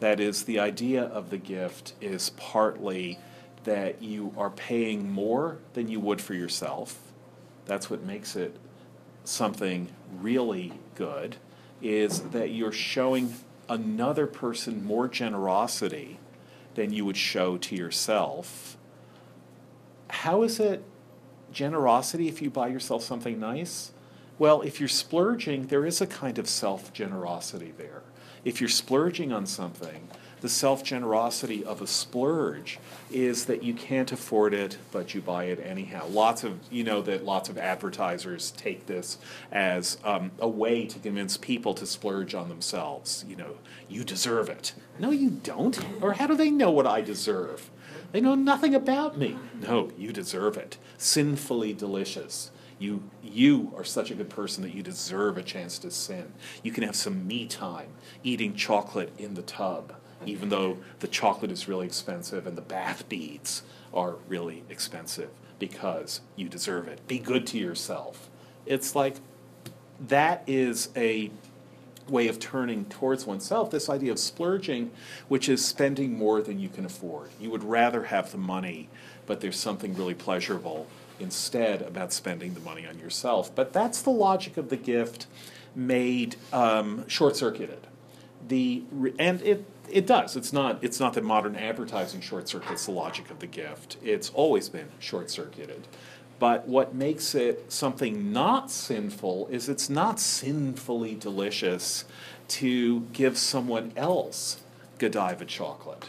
That 0.00 0.18
is, 0.18 0.44
the 0.44 0.58
idea 0.58 1.04
of 1.04 1.30
the 1.30 1.38
gift 1.38 1.94
is 2.00 2.30
partly 2.30 3.18
that 3.64 4.02
you 4.02 4.34
are 4.36 4.50
paying 4.50 5.10
more 5.12 5.58
than 5.74 5.88
you 5.88 6.00
would 6.00 6.20
for 6.20 6.34
yourself. 6.34 6.98
That's 7.66 7.88
what 7.88 8.02
makes 8.02 8.34
it 8.34 8.56
something 9.24 9.88
really 10.20 10.72
good, 10.96 11.36
is 11.80 12.20
that 12.30 12.50
you're 12.50 12.72
showing 12.72 13.34
another 13.68 14.26
person 14.26 14.84
more 14.84 15.06
generosity 15.06 16.18
than 16.74 16.92
you 16.92 17.04
would 17.04 17.16
show 17.16 17.56
to 17.58 17.76
yourself. 17.76 18.76
How 20.08 20.42
is 20.42 20.58
it 20.58 20.82
generosity 21.52 22.28
if 22.28 22.42
you 22.42 22.50
buy 22.50 22.68
yourself 22.68 23.02
something 23.02 23.38
nice? 23.38 23.92
Well, 24.38 24.62
if 24.62 24.80
you're 24.80 24.88
splurging, 24.88 25.66
there 25.66 25.86
is 25.86 26.00
a 26.00 26.06
kind 26.06 26.38
of 26.38 26.48
self 26.48 26.92
generosity 26.92 27.72
there. 27.76 28.02
If 28.44 28.60
you're 28.60 28.68
splurging 28.68 29.32
on 29.32 29.46
something, 29.46 30.08
the 30.42 30.48
self 30.48 30.82
generosity 30.82 31.64
of 31.64 31.80
a 31.80 31.86
splurge 31.86 32.80
is 33.12 33.46
that 33.46 33.62
you 33.62 33.74
can't 33.74 34.10
afford 34.10 34.52
it, 34.52 34.76
but 34.90 35.14
you 35.14 35.20
buy 35.20 35.44
it 35.44 35.60
anyhow. 35.64 36.06
Lots 36.08 36.42
of, 36.42 36.58
you 36.68 36.82
know, 36.82 37.00
that 37.02 37.24
lots 37.24 37.48
of 37.48 37.56
advertisers 37.56 38.50
take 38.50 38.86
this 38.86 39.18
as 39.52 39.98
um, 40.02 40.32
a 40.40 40.48
way 40.48 40.84
to 40.86 40.98
convince 40.98 41.36
people 41.36 41.74
to 41.74 41.86
splurge 41.86 42.34
on 42.34 42.48
themselves. 42.48 43.24
You 43.28 43.36
know, 43.36 43.54
you 43.88 44.02
deserve 44.02 44.48
it. 44.48 44.72
No, 44.98 45.12
you 45.12 45.30
don't. 45.30 45.78
Or 46.02 46.14
how 46.14 46.26
do 46.26 46.34
they 46.34 46.50
know 46.50 46.72
what 46.72 46.88
I 46.88 47.02
deserve? 47.02 47.70
They 48.12 48.20
know 48.20 48.34
nothing 48.34 48.74
about 48.74 49.16
me. 49.16 49.36
No, 49.60 49.90
you 49.96 50.12
deserve 50.12 50.56
it. 50.58 50.76
Sinfully 50.98 51.72
delicious. 51.72 52.50
You, 52.78 53.02
you 53.22 53.72
are 53.76 53.84
such 53.84 54.10
a 54.10 54.14
good 54.14 54.28
person 54.28 54.62
that 54.64 54.74
you 54.74 54.82
deserve 54.82 55.38
a 55.38 55.42
chance 55.42 55.78
to 55.78 55.90
sin. 55.90 56.32
You 56.62 56.72
can 56.72 56.82
have 56.84 56.96
some 56.96 57.26
me 57.26 57.46
time 57.46 57.88
eating 58.22 58.54
chocolate 58.54 59.12
in 59.18 59.34
the 59.34 59.42
tub, 59.42 59.94
even 60.26 60.50
though 60.50 60.78
the 61.00 61.08
chocolate 61.08 61.50
is 61.50 61.68
really 61.68 61.86
expensive 61.86 62.46
and 62.46 62.56
the 62.56 62.62
bath 62.62 63.08
beads 63.08 63.62
are 63.94 64.16
really 64.28 64.64
expensive 64.68 65.30
because 65.58 66.20
you 66.36 66.48
deserve 66.48 66.88
it. 66.88 67.06
Be 67.06 67.18
good 67.18 67.46
to 67.48 67.58
yourself. 67.58 68.28
It's 68.66 68.94
like 68.94 69.16
that 70.08 70.42
is 70.46 70.90
a 70.96 71.30
way 72.12 72.28
of 72.28 72.38
turning 72.38 72.84
towards 72.84 73.26
oneself, 73.26 73.70
this 73.70 73.88
idea 73.88 74.12
of 74.12 74.18
splurging, 74.18 74.90
which 75.28 75.48
is 75.48 75.64
spending 75.64 76.16
more 76.16 76.42
than 76.42 76.60
you 76.60 76.68
can 76.68 76.84
afford. 76.84 77.30
You 77.40 77.50
would 77.50 77.64
rather 77.64 78.04
have 78.04 78.30
the 78.30 78.38
money, 78.38 78.88
but 79.26 79.40
there's 79.40 79.58
something 79.58 79.94
really 79.94 80.14
pleasurable 80.14 80.86
instead 81.18 81.82
about 81.82 82.12
spending 82.12 82.54
the 82.54 82.60
money 82.60 82.86
on 82.86 82.98
yourself. 82.98 83.54
But 83.54 83.72
that's 83.72 84.02
the 84.02 84.10
logic 84.10 84.56
of 84.56 84.68
the 84.68 84.76
gift 84.76 85.26
made 85.74 86.36
um, 86.52 87.08
short 87.08 87.36
circuited. 87.36 87.86
The 88.46 88.82
and 89.18 89.40
it 89.42 89.64
it 89.88 90.06
does. 90.06 90.36
It's 90.36 90.52
not 90.52 90.82
it's 90.82 90.98
not 90.98 91.14
that 91.14 91.22
modern 91.22 91.54
advertising 91.54 92.20
short 92.20 92.48
circuits 92.48 92.86
the 92.86 92.92
logic 92.92 93.30
of 93.30 93.38
the 93.38 93.46
gift. 93.46 93.98
It's 94.02 94.30
always 94.30 94.68
been 94.68 94.88
short 94.98 95.30
circuited. 95.30 95.86
But 96.42 96.66
what 96.66 96.92
makes 96.92 97.36
it 97.36 97.70
something 97.70 98.32
not 98.32 98.68
sinful 98.68 99.46
is 99.52 99.68
it's 99.68 99.88
not 99.88 100.18
sinfully 100.18 101.14
delicious 101.14 102.04
to 102.48 103.02
give 103.12 103.38
someone 103.38 103.92
else 103.96 104.60
Godiva 104.98 105.44
chocolate 105.44 106.08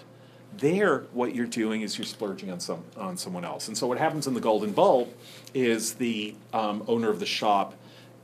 there, 0.58 1.00
what 1.14 1.36
you're 1.36 1.46
doing 1.46 1.82
is 1.82 1.98
you're 1.98 2.06
splurging 2.06 2.52
on 2.52 2.60
some 2.60 2.84
on 2.98 3.18
someone 3.18 3.46
else. 3.46 3.68
And 3.68 3.78
so 3.78 3.88
what 3.88 3.98
happens 3.98 4.28
in 4.28 4.34
the 4.34 4.42
Golden 4.42 4.72
Bowl 4.72 5.14
is 5.54 5.96
the 5.96 6.36
um, 6.54 6.84
owner 6.88 7.10
of 7.10 7.20
the 7.20 7.26
shop 7.26 7.76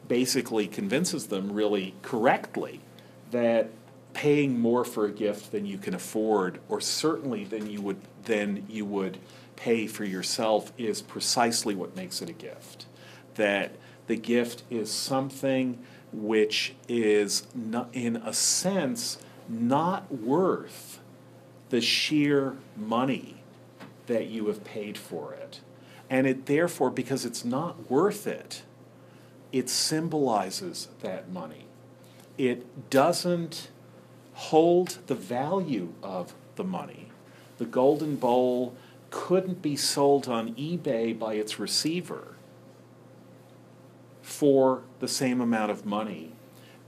basically 0.08 0.68
convinces 0.68 1.28
them 1.28 1.52
really 1.52 1.94
correctly 2.02 2.82
that 3.32 3.70
paying 4.14 4.60
more 4.60 4.84
for 4.84 5.06
a 5.06 5.12
gift 5.12 5.52
than 5.52 5.66
you 5.66 5.78
can 5.78 5.94
afford, 5.94 6.60
or 6.70 6.82
certainly 6.82 7.44
than 7.44 7.70
you 7.70 7.82
would 7.82 8.02
than 8.26 8.66
you 8.70 8.86
would 8.86 9.18
pay 9.60 9.88
for 9.88 10.06
yourself, 10.06 10.72
is 10.78 11.02
precisely 11.02 11.76
what 11.76 11.96
makes 11.96 12.22
it 12.22 12.30
a 12.30 12.34
gift. 12.34 12.86
That 13.36 13.72
the 14.08 14.16
gift 14.16 14.64
is 14.70 14.90
something 14.92 15.78
which 16.12 16.74
is 16.88 17.46
not, 17.54 17.90
in 17.94 18.16
a 18.18 18.34
sense 18.34 19.20
not 19.48 20.12
worth 20.12 21.00
the 21.70 21.82
sheer 21.82 22.58
money 22.76 23.44
that 24.08 24.28
you 24.28 24.48
have 24.48 24.64
paid 24.64 24.98
for 24.98 25.34
it. 25.34 25.60
And 26.10 26.26
it 26.26 26.48
therefore, 26.48 26.90
because 26.90 27.26
it's 27.26 27.46
not 27.46 27.92
worth 27.92 28.26
it, 28.26 28.64
it 29.52 29.70
symbolizes 29.70 30.88
that 31.02 31.30
money. 31.30 31.66
It 32.38 32.90
doesn't 32.90 33.70
hold 34.34 35.00
the 35.08 35.16
value 35.16 35.94
of 36.02 36.34
the 36.56 36.64
money. 36.64 37.12
The 37.58 37.66
Golden 37.66 38.16
Bowl 38.16 38.76
couldn't 39.10 39.62
be 39.62 39.76
sold 39.76 40.28
on 40.28 40.54
eBay 40.56 41.18
by 41.18 41.34
its 41.34 41.60
receiver 41.60 42.36
for 44.22 44.84
the 45.00 45.08
same 45.08 45.42
amount 45.42 45.72
of 45.72 45.86
money 45.86 46.32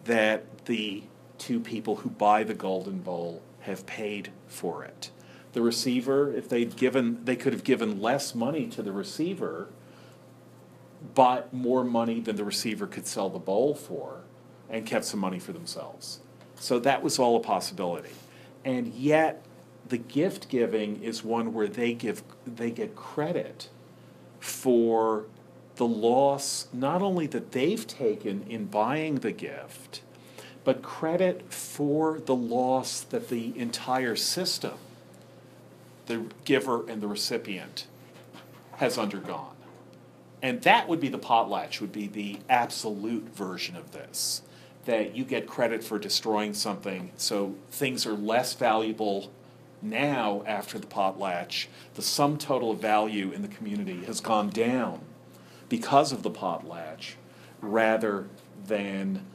that 0.05 0.65
the 0.65 1.03
two 1.37 1.59
people 1.59 1.97
who 1.97 2.09
buy 2.09 2.43
the 2.43 2.53
Golden 2.53 2.99
Bowl 2.99 3.41
have 3.61 3.85
paid 3.85 4.31
for 4.47 4.83
it. 4.83 5.09
The 5.53 5.61
receiver, 5.61 6.31
if 6.33 6.47
they'd 6.47 6.75
given, 6.75 7.25
they 7.25 7.35
could 7.35 7.53
have 7.53 7.63
given 7.63 8.01
less 8.01 8.33
money 8.33 8.67
to 8.67 8.81
the 8.81 8.91
receiver, 8.91 9.67
bought 11.13 11.51
more 11.53 11.83
money 11.83 12.21
than 12.21 12.35
the 12.35 12.43
receiver 12.43 12.87
could 12.87 13.07
sell 13.07 13.29
the 13.29 13.39
bowl 13.39 13.75
for, 13.75 14.21
and 14.69 14.85
kept 14.85 15.05
some 15.05 15.19
money 15.19 15.39
for 15.39 15.51
themselves. 15.51 16.19
So 16.55 16.79
that 16.79 17.01
was 17.01 17.19
all 17.19 17.35
a 17.35 17.39
possibility. 17.39 18.11
And 18.63 18.93
yet, 18.93 19.43
the 19.91 19.97
gift 19.97 20.47
giving 20.47 21.03
is 21.03 21.21
one 21.21 21.53
where 21.53 21.67
they 21.67 21.93
give 21.93 22.23
they 22.47 22.71
get 22.71 22.95
credit 22.95 23.67
for 24.39 25.25
the 25.75 25.85
loss 25.85 26.67
not 26.71 27.01
only 27.01 27.27
that 27.27 27.51
they've 27.51 27.85
taken 27.85 28.45
in 28.49 28.65
buying 28.65 29.15
the 29.15 29.33
gift, 29.33 30.01
but 30.63 30.81
credit 30.81 31.51
for 31.51 32.21
the 32.21 32.35
loss 32.35 33.01
that 33.01 33.27
the 33.27 33.51
entire 33.59 34.15
system, 34.15 34.75
the 36.05 36.23
giver 36.45 36.87
and 36.89 37.01
the 37.01 37.07
recipient, 37.07 37.85
has 38.77 38.97
undergone. 38.97 39.55
And 40.41 40.61
that 40.61 40.87
would 40.87 41.01
be 41.01 41.09
the 41.09 41.19
potlatch, 41.19 41.81
would 41.81 41.91
be 41.91 42.07
the 42.07 42.39
absolute 42.47 43.35
version 43.35 43.75
of 43.75 43.91
this. 43.91 44.41
That 44.85 45.17
you 45.17 45.25
get 45.25 45.47
credit 45.47 45.83
for 45.83 45.99
destroying 45.99 46.53
something, 46.53 47.11
so 47.17 47.55
things 47.69 48.05
are 48.05 48.13
less 48.13 48.53
valuable 48.53 49.29
now 49.81 50.43
after 50.45 50.79
the 50.79 50.87
potlatch. 50.87 51.67
The 51.95 52.01
sum 52.01 52.37
total 52.37 52.71
of 52.71 52.79
value 52.79 53.31
in 53.31 53.41
the 53.41 53.47
community 53.47 54.05
has 54.05 54.19
gone 54.21 54.49
down 54.49 55.01
because 55.69 56.11
of 56.11 56.23
the 56.23 56.31
potlatch 56.31 57.13
rather 57.61 58.27
than, 58.65 59.25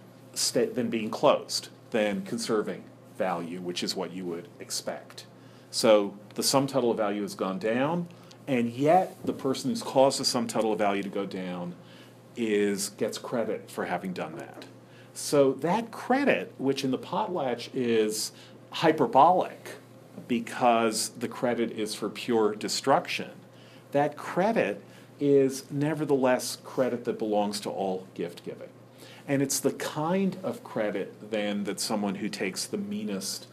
than 0.52 0.90
being 0.90 1.10
closed, 1.10 1.68
than 1.90 2.22
conserving 2.22 2.84
value, 3.16 3.60
which 3.60 3.82
is 3.82 3.96
what 3.96 4.12
you 4.12 4.24
would 4.24 4.48
expect. 4.60 5.26
So 5.70 6.16
the 6.34 6.42
sum 6.42 6.66
total 6.66 6.90
of 6.90 6.96
value 6.96 7.22
has 7.22 7.34
gone 7.34 7.58
down, 7.58 8.08
and 8.46 8.70
yet 8.70 9.16
the 9.24 9.32
person 9.32 9.70
who's 9.70 9.82
caused 9.82 10.20
the 10.20 10.24
sum 10.24 10.46
total 10.46 10.72
of 10.72 10.78
value 10.78 11.02
to 11.02 11.08
go 11.08 11.26
down 11.26 11.74
is 12.36 12.90
gets 12.90 13.18
credit 13.18 13.70
for 13.70 13.86
having 13.86 14.12
done 14.12 14.36
that. 14.36 14.66
So 15.14 15.54
that 15.54 15.90
credit, 15.90 16.52
which 16.58 16.84
in 16.84 16.90
the 16.90 16.98
potlatch 16.98 17.70
is 17.72 18.32
hyperbolic 18.70 19.76
because 20.28 21.10
the 21.10 21.28
credit 21.28 21.72
is 21.72 21.94
for 21.94 22.08
pure 22.08 22.54
destruction, 22.54 23.30
that 23.92 24.16
credit 24.16 24.82
is 25.20 25.64
nevertheless 25.70 26.58
credit 26.64 27.04
that 27.04 27.18
belongs 27.18 27.60
to 27.60 27.70
all 27.70 28.06
gift 28.14 28.44
giving. 28.44 28.68
And 29.28 29.42
it's 29.42 29.60
the 29.60 29.72
kind 29.72 30.36
of 30.42 30.62
credit 30.62 31.30
then 31.30 31.64
that 31.64 31.80
someone 31.80 32.16
who 32.16 32.28
takes 32.28 32.66
the 32.66 32.78
meanest 32.78 33.46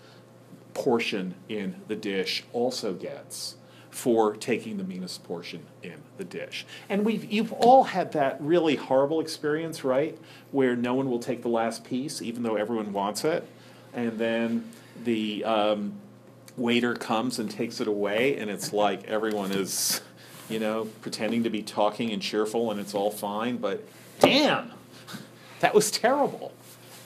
portion 0.73 1.35
in 1.49 1.75
the 1.87 1.95
dish 1.95 2.43
also 2.53 2.93
gets 2.93 3.55
for 3.89 4.35
taking 4.35 4.77
the 4.77 4.83
meanest 4.83 5.23
portion 5.23 5.61
in 5.83 5.93
the 6.17 6.23
dish. 6.23 6.65
And 6.89 7.05
we've 7.05 7.31
you've 7.31 7.53
all 7.53 7.83
had 7.83 8.11
that 8.13 8.41
really 8.41 8.75
horrible 8.75 9.19
experience, 9.19 9.83
right? 9.83 10.17
Where 10.51 10.75
no 10.75 10.95
one 10.95 11.09
will 11.09 11.19
take 11.19 11.43
the 11.43 11.49
last 11.49 11.83
piece, 11.83 12.21
even 12.21 12.41
though 12.41 12.55
everyone 12.55 12.91
wants 12.91 13.23
it, 13.23 13.47
and 13.93 14.17
then 14.17 14.69
the 15.03 15.43
um, 15.45 15.93
waiter 16.57 16.93
comes 16.95 17.39
and 17.39 17.49
takes 17.49 17.79
it 17.81 17.87
away, 17.87 18.37
and 18.37 18.49
it's 18.49 18.73
like 18.73 19.05
everyone 19.05 19.51
is, 19.51 20.01
you 20.49 20.59
know, 20.59 20.85
pretending 21.01 21.43
to 21.43 21.49
be 21.49 21.61
talking 21.61 22.11
and 22.11 22.21
cheerful, 22.21 22.71
and 22.71 22.79
it's 22.79 22.93
all 22.93 23.11
fine, 23.11 23.57
but 23.57 23.83
damn, 24.19 24.71
that 25.59 25.73
was 25.73 25.91
terrible. 25.91 26.53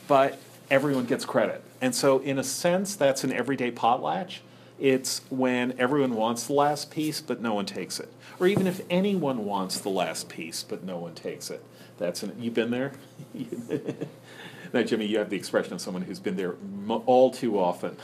But 0.08 0.40
everyone 0.70 1.06
gets 1.06 1.26
credit. 1.26 1.64
And 1.82 1.94
so, 1.94 2.20
in 2.20 2.40
a 2.40 2.44
sense, 2.44 2.96
that's 2.96 3.24
an 3.24 3.32
everyday 3.32 3.72
potlatch. 3.72 4.40
It's 4.80 5.22
when 5.30 5.74
everyone 5.80 6.14
wants 6.14 6.46
the 6.46 6.54
last 6.54 6.92
piece, 6.92 7.22
but 7.22 7.42
no 7.42 7.54
one 7.54 7.66
takes 7.66 8.00
it. 8.00 8.12
Or 8.40 8.48
even 8.48 8.68
if 8.68 8.82
anyone 8.90 9.46
wants 9.46 9.80
the 9.80 9.90
last 9.90 10.30
piece, 10.30 10.64
but 10.64 10.84
no 10.84 10.98
one 10.98 11.16
takes 11.16 11.50
it. 11.50 11.64
That's 11.98 12.22
an, 12.22 12.36
you've 12.40 12.54
been 12.54 12.70
there? 12.70 12.94
now, 14.74 14.84
Jimmy, 14.84 15.06
you 15.06 15.18
have 15.18 15.32
the 15.32 15.36
expression 15.36 15.74
of 15.74 15.82
someone 15.82 16.04
who's 16.04 16.20
been 16.20 16.36
there 16.36 16.56
all 16.88 17.32
too 17.32 17.60
often. 17.60 17.98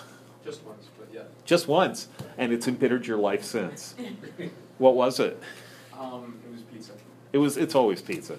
Just 0.44 0.64
once, 0.64 0.88
yeah. 1.14 1.22
Just 1.46 1.68
once, 1.68 2.08
and 2.38 2.52
it's 2.52 2.68
embittered 2.68 3.06
your 3.08 3.18
life 3.18 3.44
since. 3.44 3.96
What 4.80 4.96
was 4.96 5.20
it? 5.20 5.42
Um, 5.98 6.40
it 6.46 6.52
was 6.52 6.62
pizza. 6.64 6.92
It 7.32 7.38
was. 7.38 7.58
It's 7.58 7.76
always 7.76 8.02
pizza. 8.02 8.38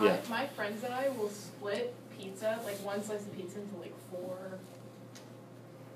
Yeah. 0.00 0.16
My, 0.30 0.40
my 0.42 0.46
friends 0.46 0.82
and 0.82 0.94
I 0.94 1.10
will 1.10 1.28
split 1.28 1.94
pizza, 2.18 2.58
like 2.64 2.76
one 2.84 3.02
slice 3.02 3.20
of 3.20 3.36
pizza 3.36 3.60
into 3.60 3.76
like 3.76 3.94
four. 4.10 4.36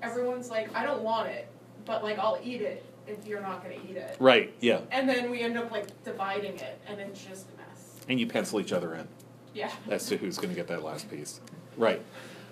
Everyone's 0.03 0.49
like, 0.49 0.73
I 0.75 0.85
don't 0.85 1.01
want 1.01 1.29
it, 1.29 1.47
but 1.85 2.03
like 2.03 2.19
I'll 2.19 2.39
eat 2.43 2.61
it 2.61 2.85
if 3.07 3.25
you're 3.25 3.41
not 3.41 3.63
gonna 3.63 3.75
eat 3.89 3.95
it. 3.97 4.15
Right. 4.19 4.53
Yeah. 4.61 4.81
And 4.91 5.09
then 5.09 5.31
we 5.31 5.41
end 5.41 5.57
up 5.57 5.71
like 5.71 5.87
dividing 6.03 6.55
it, 6.57 6.79
and 6.87 6.99
it's 6.99 7.23
just 7.25 7.47
a 7.53 7.57
mess. 7.57 7.95
And 8.07 8.19
you 8.19 8.27
pencil 8.27 8.59
each 8.59 8.71
other 8.71 8.93
in 8.93 9.07
Yeah. 9.55 9.71
as 9.89 10.05
to 10.07 10.17
who's 10.17 10.37
going 10.37 10.49
to 10.49 10.55
get 10.55 10.67
that 10.67 10.83
last 10.83 11.09
piece. 11.09 11.41
Right. 11.77 12.01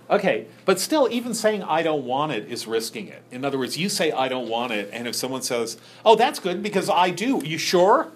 Okay, 0.09 0.47
but 0.65 0.79
still, 0.79 1.07
even 1.09 1.33
saying 1.33 1.63
I 1.63 1.81
don't 1.81 2.05
want 2.05 2.33
it 2.33 2.51
is 2.51 2.67
risking 2.67 3.07
it. 3.07 3.23
In 3.31 3.45
other 3.45 3.57
words, 3.57 3.77
you 3.77 3.87
say 3.89 4.11
I 4.11 4.27
don't 4.27 4.49
want 4.49 4.73
it, 4.73 4.89
and 4.91 5.07
if 5.07 5.15
someone 5.15 5.41
says, 5.41 5.77
"Oh, 6.05 6.15
that's 6.15 6.39
good 6.39 6.61
because 6.61 6.89
I 6.89 7.09
do," 7.09 7.41
you 7.43 7.57
sure? 7.57 8.11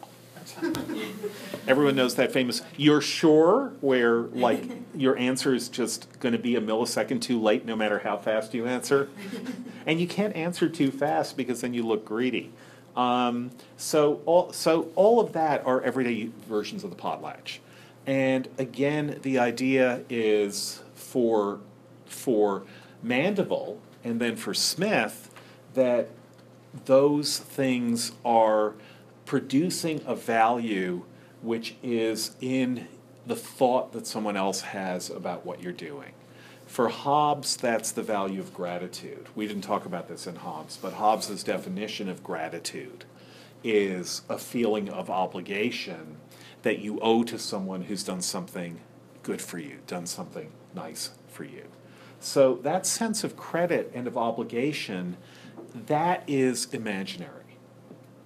Everyone 1.68 1.96
knows 1.96 2.16
that 2.16 2.32
famous 2.32 2.62
"You're 2.76 3.02
sure," 3.02 3.72
where 3.80 4.20
like 4.20 4.64
your 4.96 5.18
answer 5.18 5.56
is 5.56 5.70
just 5.70 6.20
going 6.20 6.34
to 6.34 6.40
be 6.40 6.56
a 6.56 6.62
millisecond 6.62 7.22
too 7.22 7.42
late, 7.42 7.66
no 7.66 7.76
matter 7.76 8.00
how 8.00 8.18
fast 8.18 8.54
you 8.54 8.66
answer, 8.66 9.10
and 9.86 10.02
you 10.02 10.08
can't 10.08 10.36
answer 10.36 10.68
too 10.68 10.92
fast 10.92 11.38
because 11.38 11.62
then 11.62 11.74
you 11.74 11.84
look 11.84 12.04
greedy. 12.04 12.52
Um, 12.98 13.52
so 13.78 14.22
all 14.26 14.52
so 14.52 14.90
all 14.96 15.22
of 15.22 15.32
that 15.34 15.66
are 15.66 15.82
everyday 15.82 16.32
versions 16.50 16.84
of 16.84 16.90
the 16.90 16.98
potlatch, 16.98 17.60
and 18.06 18.50
again, 18.58 19.20
the 19.22 19.40
idea 19.40 20.02
is 20.10 20.82
for 20.96 21.60
for 22.08 22.64
Mandeville 23.04 23.80
and 24.04 24.20
then 24.20 24.36
for 24.36 24.54
Smith 24.54 25.30
that 25.74 26.10
those 26.86 27.40
things 27.40 28.12
are 28.24 28.74
producing 29.26 30.02
a 30.06 30.16
value 30.16 31.04
which 31.42 31.76
is 31.84 32.36
in 32.42 32.88
the 33.26 33.36
thought 33.36 33.92
that 33.92 34.08
someone 34.08 34.38
else 34.38 34.62
has 34.62 35.10
about 35.10 35.46
what 35.46 35.62
you're 35.62 35.74
doing. 35.74 36.14
For 36.66 36.90
Hobbes, 36.90 37.56
that's 37.56 37.92
the 37.92 38.04
value 38.04 38.40
of 38.40 38.54
gratitude. 38.54 39.28
We 39.36 39.48
didn't 39.48 39.64
talk 39.64 39.86
about 39.86 40.08
this 40.08 40.28
in 40.28 40.36
Hobbes, 40.38 40.78
but 40.82 40.94
Hobbes's 40.94 41.44
definition 41.44 42.10
of 42.10 42.24
gratitude 42.24 43.06
is 43.64 44.22
a 44.30 44.38
feeling 44.38 44.90
of 44.90 45.10
obligation 45.10 46.18
that 46.64 46.80
you 46.80 47.00
owe 47.00 47.24
to 47.24 47.40
someone 47.40 47.84
who's 47.84 48.04
done 48.04 48.22
something 48.22 48.80
good 49.24 49.42
for 49.42 49.60
you, 49.60 49.80
done 49.88 50.06
something 50.06 50.52
nice 50.76 51.12
for 51.30 51.44
you. 51.44 51.64
So 52.28 52.56
that 52.64 52.86
sense 52.86 53.24
of 53.24 53.38
credit 53.38 53.90
and 53.96 54.06
of 54.06 54.18
obligation, 54.18 55.16
that 55.74 56.26
is 56.28 56.66
imaginary. 56.74 57.56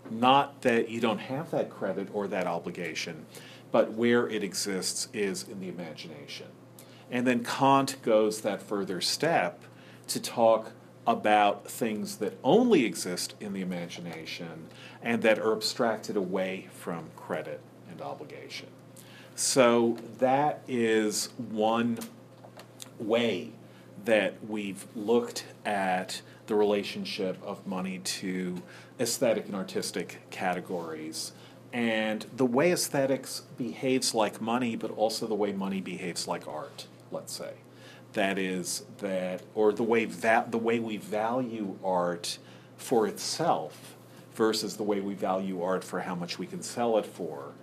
Not 0.10 0.64
that 0.64 0.90
you 0.90 1.00
don't 1.00 1.20
have 1.20 1.52
that 1.52 1.70
credit 1.70 2.10
or 2.12 2.28
that 2.28 2.48
obligation, 2.48 3.28
but 3.72 3.94
where 3.94 4.28
it 4.28 4.44
exists 4.44 5.08
is 5.14 5.48
in 5.48 5.60
the 5.60 5.70
imagination. 5.70 6.48
And 7.12 7.28
then 7.28 7.44
Kant 7.44 8.02
goes 8.02 8.42
that 8.42 8.64
further 8.64 9.02
step 9.02 9.62
to 10.08 10.20
talk 10.20 10.72
about 11.06 11.70
things 11.70 12.18
that 12.18 12.40
only 12.44 12.86
exist 12.86 13.36
in 13.40 13.54
the 13.54 13.62
imagination 13.62 14.66
and 15.04 15.22
that 15.22 15.38
are 15.38 15.54
abstracted 15.54 16.18
away 16.18 16.70
from 16.74 17.12
credit 17.16 17.62
and 17.88 18.02
obligation. 18.02 18.70
So 19.36 19.98
that 20.18 20.64
is 20.68 21.30
one 21.38 22.00
way 22.98 23.52
that 24.06 24.36
we've 24.48 24.86
looked 24.96 25.46
at 25.66 26.22
the 26.48 26.56
relationship 26.56 27.38
of 27.44 27.66
money 27.66 28.00
to 28.00 28.62
aesthetic 29.00 29.46
and 29.46 29.56
artistic 29.56 30.22
categories 30.30 31.34
and 31.74 32.26
the 32.36 32.46
way 32.46 32.72
aesthetics 32.72 33.44
behaves 33.58 34.14
like 34.14 34.42
money, 34.42 34.76
but 34.76 34.92
also 34.92 35.26
the 35.28 35.36
way 35.36 35.54
money 35.54 35.80
behaves 35.80 36.28
like 36.28 36.48
art, 36.48 36.88
let's 37.12 37.34
say. 37.34 37.54
That 38.14 38.38
is 38.38 38.84
that, 38.98 39.42
or 39.56 39.72
the 39.72 39.84
way 39.84 40.06
va- 40.06 40.48
the 40.50 40.58
way 40.58 40.80
we 40.80 40.98
value 40.98 41.78
art 41.84 42.38
for 42.76 43.08
itself 43.08 43.96
versus 44.34 44.76
the 44.76 44.84
way 44.84 45.00
we 45.00 45.14
value 45.14 45.62
art 45.62 45.84
for 45.84 46.02
how 46.02 46.16
much 46.16 46.38
we 46.38 46.46
can 46.46 46.62
sell 46.62 46.98
it 46.98 47.06
for. 47.06 47.54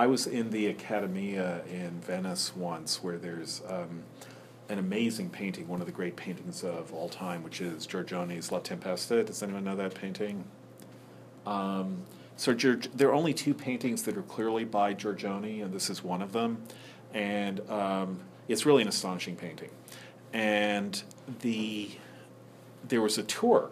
I 0.00 0.06
was 0.06 0.26
in 0.26 0.48
the 0.48 0.66
Accademia 0.70 1.62
in 1.70 2.00
Venice 2.00 2.56
once, 2.56 3.02
where 3.02 3.18
there's 3.18 3.60
um, 3.68 4.02
an 4.70 4.78
amazing 4.78 5.28
painting, 5.28 5.68
one 5.68 5.80
of 5.80 5.86
the 5.86 5.92
great 5.92 6.16
paintings 6.16 6.64
of 6.64 6.94
all 6.94 7.10
time, 7.10 7.42
which 7.42 7.60
is 7.60 7.86
Giorgione's 7.86 8.50
La 8.50 8.60
Tempesta. 8.60 9.22
Does 9.26 9.42
anyone 9.42 9.62
know 9.62 9.76
that 9.76 9.94
painting? 9.94 10.44
Um, 11.44 12.04
so 12.38 12.54
there 12.54 13.10
are 13.10 13.12
only 13.12 13.34
two 13.34 13.52
paintings 13.52 14.04
that 14.04 14.16
are 14.16 14.22
clearly 14.22 14.64
by 14.64 14.94
Giorgione, 14.94 15.62
and 15.62 15.70
this 15.70 15.90
is 15.90 16.02
one 16.02 16.22
of 16.22 16.32
them. 16.32 16.62
And 17.12 17.60
um, 17.68 18.20
it's 18.48 18.64
really 18.64 18.80
an 18.80 18.88
astonishing 18.88 19.36
painting. 19.36 19.68
And 20.32 21.02
the 21.42 21.90
there 22.88 23.02
was 23.02 23.18
a 23.18 23.22
tour 23.24 23.70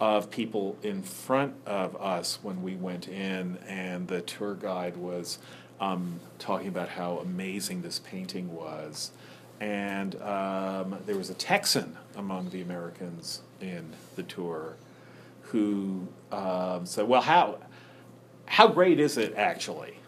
of 0.00 0.30
people 0.30 0.76
in 0.82 1.02
front 1.02 1.54
of 1.64 1.96
us 1.96 2.38
when 2.42 2.62
we 2.62 2.74
went 2.74 3.08
in, 3.08 3.58
and 3.66 4.08
the 4.08 4.20
tour 4.20 4.54
guide 4.54 4.96
was 4.96 5.38
um, 5.80 6.20
talking 6.38 6.68
about 6.68 6.88
how 6.90 7.18
amazing 7.18 7.82
this 7.82 7.98
painting 7.98 8.54
was. 8.54 9.12
And 9.60 10.20
um, 10.22 10.98
there 11.06 11.16
was 11.16 11.30
a 11.30 11.34
Texan 11.34 11.96
among 12.14 12.50
the 12.50 12.60
Americans 12.60 13.40
in 13.60 13.94
the 14.14 14.22
tour 14.22 14.76
who 15.42 16.08
um, 16.30 16.84
said, 16.84 17.08
Well, 17.08 17.22
how, 17.22 17.58
how 18.44 18.68
great 18.68 19.00
is 19.00 19.16
it 19.16 19.34
actually? 19.34 19.98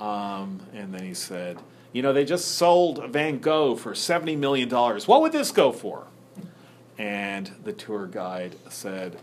Um, 0.00 0.60
and 0.74 0.92
then 0.92 1.02
he 1.02 1.14
said, 1.14 1.58
You 1.92 2.02
know, 2.02 2.12
they 2.12 2.26
just 2.26 2.56
sold 2.56 3.10
Van 3.10 3.38
Gogh 3.38 3.74
for 3.74 3.92
$70 3.92 4.36
million. 4.36 4.68
What 4.68 5.22
would 5.22 5.32
this 5.32 5.50
go 5.50 5.72
for? 5.72 6.06
And 6.98 7.50
the 7.64 7.72
tour 7.72 8.06
guide 8.06 8.56
said, 8.68 9.18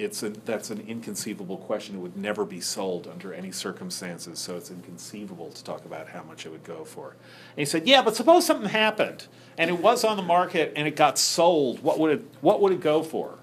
it's 0.00 0.22
a, 0.22 0.30
that's 0.30 0.70
an 0.70 0.80
inconceivable 0.86 1.58
question. 1.58 1.96
It 1.96 1.98
would 1.98 2.16
never 2.16 2.44
be 2.44 2.60
sold 2.60 3.06
under 3.06 3.32
any 3.32 3.52
circumstances, 3.52 4.38
so 4.38 4.56
it's 4.56 4.70
inconceivable 4.70 5.50
to 5.50 5.64
talk 5.64 5.84
about 5.84 6.08
how 6.08 6.22
much 6.22 6.46
it 6.46 6.48
would 6.50 6.64
go 6.64 6.84
for. 6.84 7.10
And 7.10 7.58
he 7.58 7.64
said, 7.64 7.86
"Yeah, 7.86 8.02
but 8.02 8.16
suppose 8.16 8.46
something 8.46 8.68
happened 8.68 9.26
and 9.58 9.70
it 9.70 9.78
was 9.78 10.04
on 10.04 10.16
the 10.16 10.22
market 10.22 10.72
and 10.76 10.88
it 10.88 10.96
got 10.96 11.18
sold. 11.18 11.82
What 11.82 11.98
would 11.98 12.12
it 12.12 12.24
What 12.40 12.60
would 12.60 12.72
it 12.72 12.80
go 12.80 13.02
for?" 13.02 13.38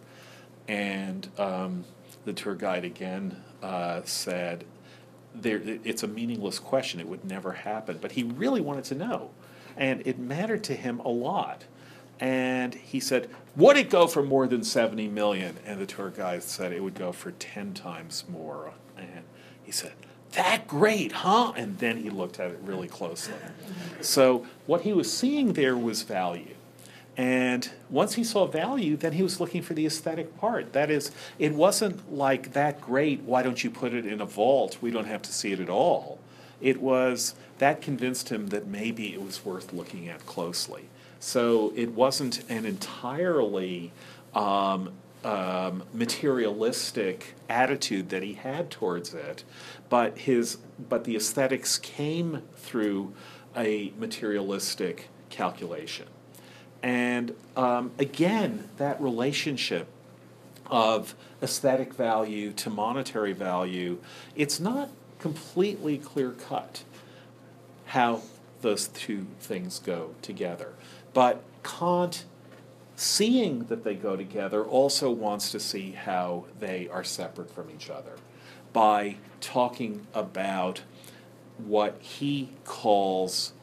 And 0.68 1.28
um, 1.38 1.86
the 2.26 2.34
tour 2.34 2.56
guide 2.56 2.84
again 2.84 3.42
uh, 3.62 4.02
said, 4.04 4.66
there, 5.34 5.62
"It's 5.64 6.04
a 6.04 6.08
meaningless 6.08 6.60
question. 6.60 7.00
It 7.00 7.08
would 7.08 7.24
never 7.26 7.52
happen." 7.52 8.00
But 8.02 8.14
he 8.14 8.24
really 8.24 8.62
wanted 8.62 8.86
to 8.86 8.96
know, 8.96 9.32
and 9.76 10.06
it 10.06 10.18
mattered 10.20 10.64
to 10.66 10.74
him 10.74 11.00
a 11.00 11.10
lot. 11.10 11.66
And 12.20 12.74
he 12.74 13.00
said, 13.00 13.30
Would 13.56 13.78
it 13.78 13.90
go 13.90 14.08
for 14.08 14.24
more 14.24 14.48
than 14.48 14.64
70 14.64 15.08
million? 15.10 15.58
And 15.66 15.80
the 15.80 15.86
tour 15.86 16.10
guide 16.10 16.44
said 16.44 16.72
it 16.72 16.84
would 16.84 16.96
go 16.96 17.12
for 17.12 17.32
10 17.32 17.74
times 17.74 18.24
more. 18.28 18.74
And 18.98 19.24
he 19.64 19.72
said, 19.72 19.94
That 20.32 20.68
great, 20.68 21.12
huh? 21.12 21.54
And 21.56 21.78
then 21.78 21.98
he 21.98 22.10
looked 22.10 22.40
at 22.40 22.52
it 22.52 22.60
really 22.64 22.88
closely. 22.88 23.36
So 24.02 24.46
what 24.66 24.82
he 24.82 24.94
was 24.94 25.16
seeing 25.16 25.54
there 25.54 25.78
was 25.78 26.04
value. 26.04 26.56
And 27.18 27.68
once 27.90 28.14
he 28.14 28.24
saw 28.24 28.46
value, 28.46 28.96
then 28.96 29.14
he 29.14 29.24
was 29.24 29.40
looking 29.40 29.64
for 29.64 29.74
the 29.74 29.88
aesthetic 29.88 30.38
part. 30.38 30.74
That 30.74 30.92
is, 30.92 31.12
it 31.40 31.54
wasn't 31.54 32.14
like 32.14 32.54
that 32.54 32.80
great, 32.80 33.22
why 33.22 33.42
don't 33.42 33.64
you 33.64 33.72
put 33.72 33.96
it 33.96 34.06
in 34.06 34.22
a 34.22 34.26
vault? 34.26 34.78
We 34.82 34.92
don't 34.92 35.08
have 35.08 35.24
to 35.24 35.34
see 35.34 35.52
it 35.52 35.60
at 35.60 35.70
all. 35.70 36.20
It 36.62 36.80
was, 36.80 37.34
that 37.58 37.82
convinced 37.82 38.30
him 38.30 38.48
that 38.48 38.68
maybe 38.68 39.14
it 39.14 39.22
was 39.22 39.44
worth 39.44 39.74
looking 39.74 40.08
at 40.08 40.28
closely. 40.28 40.90
So 41.20 41.74
it 41.76 41.92
wasn't 41.94 42.50
an 42.50 42.66
entirely 42.66 43.92
um, 44.34 44.94
um, 45.24 45.84
materialistic 45.94 47.34
attitude 47.50 48.10
that 48.10 48.24
he 48.24 48.34
had 48.34 48.70
towards 48.70 49.14
it, 49.14 49.44
but 49.90 50.20
his 50.20 50.58
but 50.90 51.04
the 51.06 51.16
aesthetics 51.16 51.78
came 51.78 52.44
through 52.56 53.14
a 53.56 53.92
materialistic 53.98 55.10
calculation. 55.30 56.08
And 56.84 57.34
um, 57.56 57.92
again, 57.98 58.70
that 58.78 59.02
relationship 59.02 59.88
of 60.70 61.16
aesthetic 61.42 61.94
value 61.94 62.52
to 62.54 62.70
monetary 62.70 63.34
value, 63.34 63.98
it's 64.36 64.60
not 64.60 64.90
completely 65.20 65.98
clear 65.98 66.32
cut 66.32 66.84
how 67.88 68.22
those 68.62 68.88
two 68.90 69.26
things 69.40 69.80
go 69.80 70.14
together. 70.22 70.74
But 71.18 71.42
Kant, 71.64 72.26
seeing 72.96 73.64
that 73.70 73.84
they 73.84 73.96
go 73.96 74.16
together, 74.16 74.64
also 74.64 75.10
wants 75.10 75.52
to 75.52 75.60
see 75.60 75.94
how 75.94 76.46
they 76.60 76.88
are 76.90 77.04
separate 77.04 77.50
from 77.50 77.72
each 77.72 77.90
other 77.90 78.18
by 78.72 79.16
talking 79.42 80.06
about 80.14 80.84
what 81.58 81.98
he 82.00 82.52
calls 82.66 83.54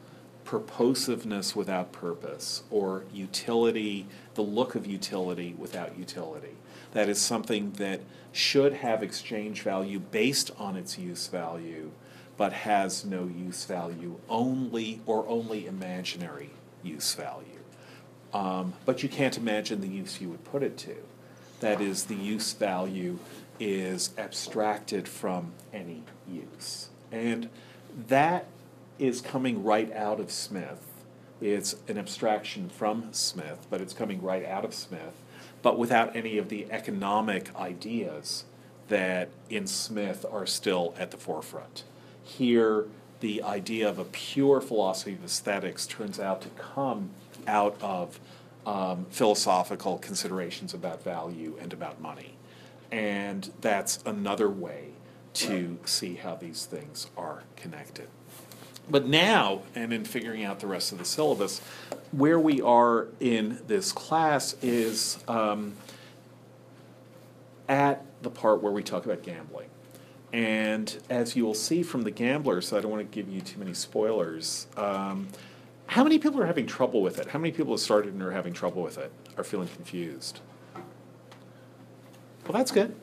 purposiveness 0.43 1.55
without 1.55 1.93
purpose, 1.93 2.63
or 2.69 3.05
utility, 3.13 4.05
the 4.33 4.41
look 4.41 4.75
of 4.75 4.85
utility 4.85 5.55
without 5.57 5.97
utility. 5.97 6.57
That 6.91 7.07
is 7.07 7.21
something 7.21 7.71
that 7.77 8.01
should 8.33 8.73
have 8.73 9.01
exchange 9.01 9.61
value 9.61 9.99
based 9.99 10.51
on 10.59 10.75
its 10.75 10.99
use 10.99 11.27
value, 11.27 11.91
but 12.35 12.51
has 12.51 13.05
no 13.05 13.23
use 13.23 13.63
value 13.63 14.19
only 14.27 14.99
or 15.05 15.25
only 15.29 15.67
imaginary 15.67 16.49
use 16.85 17.13
value. 17.15 17.59
Um, 18.33 18.73
but 18.85 19.01
you 19.01 19.09
can't 19.09 19.37
imagine 19.37 19.81
the 19.81 19.87
use 19.87 20.19
you 20.19 20.29
would 20.29 20.43
put 20.43 20.61
it 20.63 20.77
to. 20.79 20.95
That 21.61 21.81
is, 21.81 22.05
the 22.05 22.15
use 22.15 22.53
value 22.53 23.19
is 23.59 24.11
abstracted 24.17 25.07
from 25.07 25.53
any 25.73 26.03
use. 26.29 26.89
And 27.11 27.49
that 28.07 28.47
is 28.99 29.21
coming 29.21 29.63
right 29.63 29.91
out 29.93 30.19
of 30.19 30.31
Smith. 30.31 30.85
It's 31.41 31.75
an 31.87 31.97
abstraction 31.97 32.69
from 32.69 33.13
Smith, 33.13 33.67
but 33.69 33.81
it's 33.81 33.93
coming 33.93 34.21
right 34.21 34.45
out 34.45 34.65
of 34.65 34.73
Smith, 34.73 35.21
but 35.61 35.77
without 35.77 36.15
any 36.15 36.37
of 36.37 36.49
the 36.49 36.67
economic 36.71 37.55
ideas 37.55 38.45
that 38.87 39.29
in 39.49 39.67
Smith 39.67 40.25
are 40.29 40.45
still 40.45 40.93
at 40.97 41.11
the 41.11 41.17
forefront. 41.17 41.83
Here, 42.23 42.85
the 43.19 43.41
idea 43.43 43.87
of 43.87 43.99
a 43.99 44.05
pure 44.05 44.61
philosophy 44.61 45.13
of 45.13 45.23
aesthetics 45.23 45.87
turns 45.87 46.19
out 46.19 46.41
to 46.41 46.49
come 46.49 47.09
out 47.47 47.77
of 47.81 48.19
um, 48.65 49.05
philosophical 49.09 49.97
considerations 49.97 50.73
about 50.73 51.03
value 51.03 51.57
and 51.61 51.71
about 51.73 52.01
money. 52.01 52.35
And 52.91 53.51
that's 53.61 53.99
another 54.05 54.49
way 54.49 54.89
to 55.33 55.77
see 55.85 56.15
how 56.15 56.35
these 56.35 56.65
things 56.65 57.07
are 57.17 57.43
connected. 57.55 58.07
But 58.89 59.07
now, 59.07 59.63
and 59.73 59.91
in 59.91 60.05
figuring 60.05 60.43
out 60.43 60.59
the 60.59 60.67
rest 60.67 60.91
of 60.91 60.99
the 60.99 61.05
syllabus, 61.05 61.59
where 62.11 62.39
we 62.39 62.61
are 62.61 63.07
in 63.19 63.59
this 63.67 63.91
class 63.91 64.55
is 64.61 65.17
um, 65.27 65.73
at 67.67 68.05
the 68.21 68.29
part 68.29 68.61
where 68.61 68.71
we 68.71 68.83
talk 68.83 69.05
about 69.05 69.23
gambling. 69.23 69.69
And 70.35 70.93
as 71.09 71.37
you 71.37 71.45
will 71.45 71.53
see 71.53 71.81
from 71.81 72.01
the 72.01 72.11
gamblers, 72.11 72.73
I 72.73 72.81
don't 72.81 72.91
want 72.91 73.09
to 73.09 73.15
give 73.15 73.33
you 73.33 73.39
too 73.39 73.57
many 73.57 73.73
spoilers. 73.73 74.67
Um, 74.75 75.29
how 75.87 76.03
many 76.03 76.19
people 76.19 76.41
are 76.41 76.45
having 76.45 76.67
trouble 76.67 77.01
with 77.01 77.19
it? 77.19 77.27
How 77.29 77.39
many 77.39 77.53
people 77.53 77.71
have 77.71 77.79
started 77.79 78.11
and 78.11 78.21
are 78.21 78.31
having 78.31 78.51
trouble 78.51 78.83
with 78.83 78.97
it? 78.97 79.13
Are 79.37 79.45
feeling 79.45 79.69
confused? 79.69 80.41
Well, 82.43 82.51
that's 82.51 82.71
good. 82.71 82.93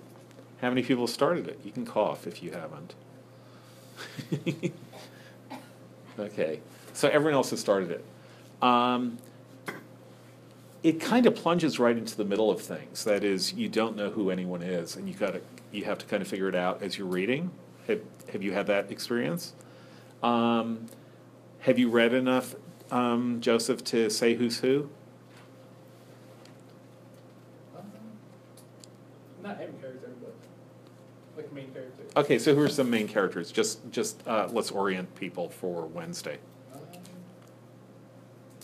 How 0.61 0.69
many 0.69 0.83
people 0.83 1.05
have 1.05 1.15
started 1.15 1.49
it? 1.49 1.59
You 1.65 1.73
can 1.73 1.87
cough 1.87 2.27
if 2.27 2.43
you 2.43 2.53
haven't. 2.53 2.95
okay, 6.19 6.61
so 6.93 7.09
everyone 7.09 7.33
else 7.33 7.49
has 7.49 7.61
started 7.61 7.93
it. 7.93 8.05
Um, 8.61 9.17
it 10.83 11.01
kind 11.01 11.25
of 11.25 11.35
plunges 11.35 11.79
right 11.79 11.97
into 11.97 12.15
the 12.15 12.27
middle 12.27 12.51
of 12.51 12.61
things. 12.61 13.05
That 13.05 13.25
is, 13.25 13.55
you 13.55 13.71
don't 13.71 13.97
know 13.97 14.11
who 14.11 14.29
anyone 14.29 14.61
is, 14.61 14.97
and 14.97 15.09
you 15.09 15.15
got 15.15 15.33
to 15.33 15.41
you 15.73 15.85
have 15.85 15.99
to 15.99 16.07
kind 16.07 16.23
of 16.23 16.29
figure 16.29 16.49
it 16.49 16.55
out 16.55 16.83
as 16.83 16.99
you're 16.99 17.07
reading. 17.07 17.51
Have, 17.89 18.01
have 18.33 18.43
you 18.43 18.53
had 18.53 18.67
that 18.69 18.91
experience? 18.91 19.55
Um, 20.23 20.87
have 21.61 21.79
you 21.79 21.89
read 21.89 22.13
enough, 22.13 22.55
um, 22.91 23.41
Joseph, 23.41 23.83
to 23.85 24.11
say 24.11 24.35
who's 24.35 24.61
who? 24.61 24.89
Um, 27.77 27.83
Not 29.43 29.61
every 29.61 29.75
character, 29.81 30.11
but 30.21 30.35
like 31.37 31.53
main 31.53 31.71
character. 31.73 32.05
Okay, 32.17 32.39
so 32.39 32.55
who 32.55 32.61
are 32.63 32.69
some 32.69 32.91
main 32.91 33.09
characters? 33.09 33.51
Just 33.51 33.91
just 33.91 34.23
uh, 34.29 34.49
let's 34.53 34.71
orient 34.71 35.15
people 35.17 35.49
for 35.49 35.87
Wednesday. 35.87 36.39
Um, 36.75 36.81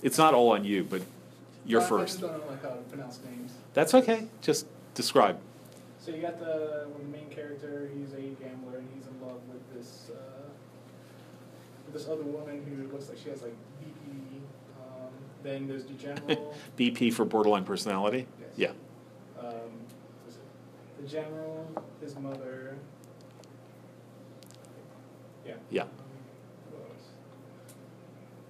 It's 0.03 0.19
not 0.19 0.35
all 0.35 0.51
on 0.53 0.65
you, 0.65 0.85
but 0.85 1.03
you're 1.67 1.81
I 1.81 1.85
first. 1.85 2.19
just 2.19 2.21
don't 2.21 2.39
know 2.39 2.51
like 2.51 2.63
how 2.63 2.71
to 2.71 2.77
pronounce 2.83 3.19
names. 3.25 3.53
That's 3.75 3.95
okay. 3.95 4.27
Just 4.43 4.67
describe. 4.95 5.39
So 6.01 6.13
you 6.13 6.23
got 6.23 6.39
the 6.39 6.87
one 6.93 7.11
main 7.11 7.29
character. 7.29 7.91
He's 7.97 8.13
a 8.13 8.21
gambler 8.43 8.79
and 8.79 8.89
he's 8.95 9.07
in 9.07 9.21
love 9.27 9.41
with 9.53 9.75
this 9.75 10.11
uh, 10.15 10.49
with 11.87 11.95
this 11.95 12.09
other 12.09 12.23
woman 12.23 12.63
who 12.65 12.91
looks 12.93 13.09
like 13.09 13.19
she 13.19 13.31
has 13.31 13.43
like 13.43 13.55
BP. 13.83 14.41
Um, 14.81 15.11
then 15.43 15.67
there's 15.69 15.85
the 15.85 15.95
general. 15.95 16.55
BP 16.79 17.13
for 17.13 17.25
borderline 17.25 17.65
personality. 17.65 18.27
Yes. 18.41 18.51
Yeah. 18.57 19.45
um, 19.47 19.55
the 21.01 21.07
general, 21.07 21.67
his 22.01 22.17
mother. 22.17 22.77
Yeah. 25.47 25.55
Yeah. 25.71 25.83
Um, 25.83 25.89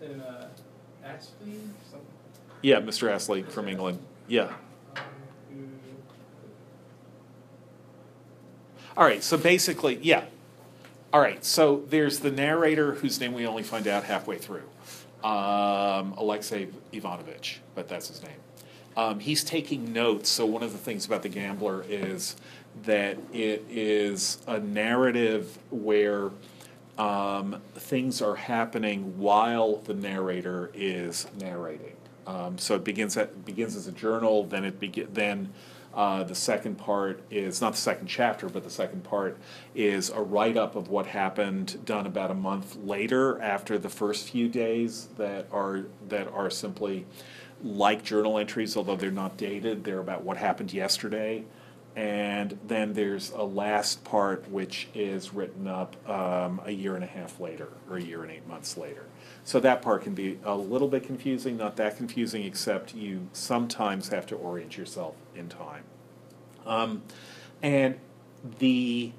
who? 0.01 0.07
Then 0.07 0.21
uh, 0.21 0.49
Ashley, 1.05 1.61
some, 1.91 2.01
Yeah, 2.63 2.81
Mr. 2.81 3.11
Astley 3.11 3.43
from 3.43 3.69
England. 3.69 3.99
Yeah. 4.29 4.43
um, 4.97 5.03
who, 5.51 5.65
All 8.99 9.05
right, 9.05 9.23
so 9.23 9.37
basically, 9.39 10.01
yeah. 10.03 10.25
All 11.13 11.21
right, 11.21 11.45
so 11.45 11.85
there's 11.89 12.19
the 12.19 12.33
narrator 12.33 12.95
whose 12.95 13.21
name 13.21 13.33
we 13.33 13.47
only 13.47 13.63
find 13.63 13.87
out 13.87 14.03
halfway 14.03 14.39
through, 14.39 14.65
um, 15.23 16.15
Alexei 16.17 16.67
Ivanovich, 16.93 17.61
but 17.77 17.89
that's 17.89 18.09
his 18.09 18.25
name. 18.25 18.33
um, 18.99 19.21
he's 19.21 19.45
taking 19.45 19.93
notes. 19.93 20.29
So 20.29 20.45
one 20.45 20.65
of 20.65 20.73
the 20.73 20.79
things 20.79 21.07
about 21.07 21.23
the 21.23 21.29
Gambler 21.29 21.85
is 21.89 22.35
that 22.83 23.17
it 23.33 23.65
is 23.71 24.39
a 24.49 24.59
narrative 24.59 25.57
where 25.71 26.31
um, 26.99 27.63
things 27.77 28.21
are 28.21 28.35
happening 28.35 29.17
while 29.17 29.77
the 29.77 29.95
narrator 29.95 30.73
is 30.75 31.29
narrating. 31.39 31.95
Um, 32.27 32.59
so 32.59 32.75
it 32.75 32.83
begins 32.83 33.17
at, 33.17 33.45
begins 33.45 33.77
as 33.77 33.87
a 33.87 33.93
journal, 33.93 34.45
then 34.45 34.65
it 34.65 35.15
then. 35.15 35.53
Uh, 35.99 36.23
the 36.23 36.35
second 36.35 36.77
part 36.77 37.21
is 37.29 37.61
not 37.61 37.73
the 37.73 37.79
second 37.79 38.07
chapter, 38.07 38.49
but 38.49 38.63
the 38.63 38.71
second 38.71 39.03
part 39.03 39.37
is 39.75 40.11
a 40.11 40.23
write 40.23 40.57
up 40.57 40.77
of 40.77 40.89
what 40.89 41.07
happened, 41.07 41.85
done 41.85 42.07
about 42.07 42.31
a 42.31 42.35
month 42.35 42.77
later 42.77 43.43
after 43.43 43.77
the 43.79 43.89
first 43.89 44.31
few 44.31 44.49
days 44.49 45.09
that 45.17 45.49
are 45.51 45.87
that 46.09 46.29
are 46.29 46.51
simply 46.51 47.05
like 47.65 48.05
journal 48.05 48.39
entries, 48.39 48.77
although 48.77 48.95
they're 48.95 49.11
not 49.11 49.37
dated. 49.37 49.83
They're 49.83 49.99
about 49.99 50.23
what 50.23 50.37
happened 50.37 50.73
yesterday. 50.73 51.45
And 51.97 52.57
then 52.65 52.93
there's 52.93 53.33
a 53.33 53.43
last 53.43 54.05
part 54.05 54.49
which 54.49 54.87
is 54.95 55.35
written 55.35 55.67
up 55.67 55.97
um, 56.09 56.61
a 56.65 56.71
year 56.71 56.95
and 56.95 57.03
a 57.03 57.09
half 57.09 57.41
later, 57.41 57.71
or 57.91 57.97
a 57.97 58.01
year 58.01 58.23
and 58.23 58.31
eight 58.31 58.47
months 58.47 58.77
later. 58.77 59.07
So 59.49 59.61
that 59.61 59.81
part 59.81 60.03
can 60.03 60.13
be 60.13 60.39
a 60.45 60.55
little 60.55 60.89
bit 60.89 61.05
confusing, 61.05 61.57
not 61.57 61.77
that 61.77 61.97
confusing, 61.97 62.45
except 62.45 62.95
you 62.95 63.29
sometimes 63.33 64.09
have 64.09 64.27
to 64.27 64.35
orient 64.35 64.77
yourself 64.77 65.15
in 65.35 65.49
time. 65.49 65.85
Um, 66.67 67.03
and 67.63 67.99
the 68.59 69.13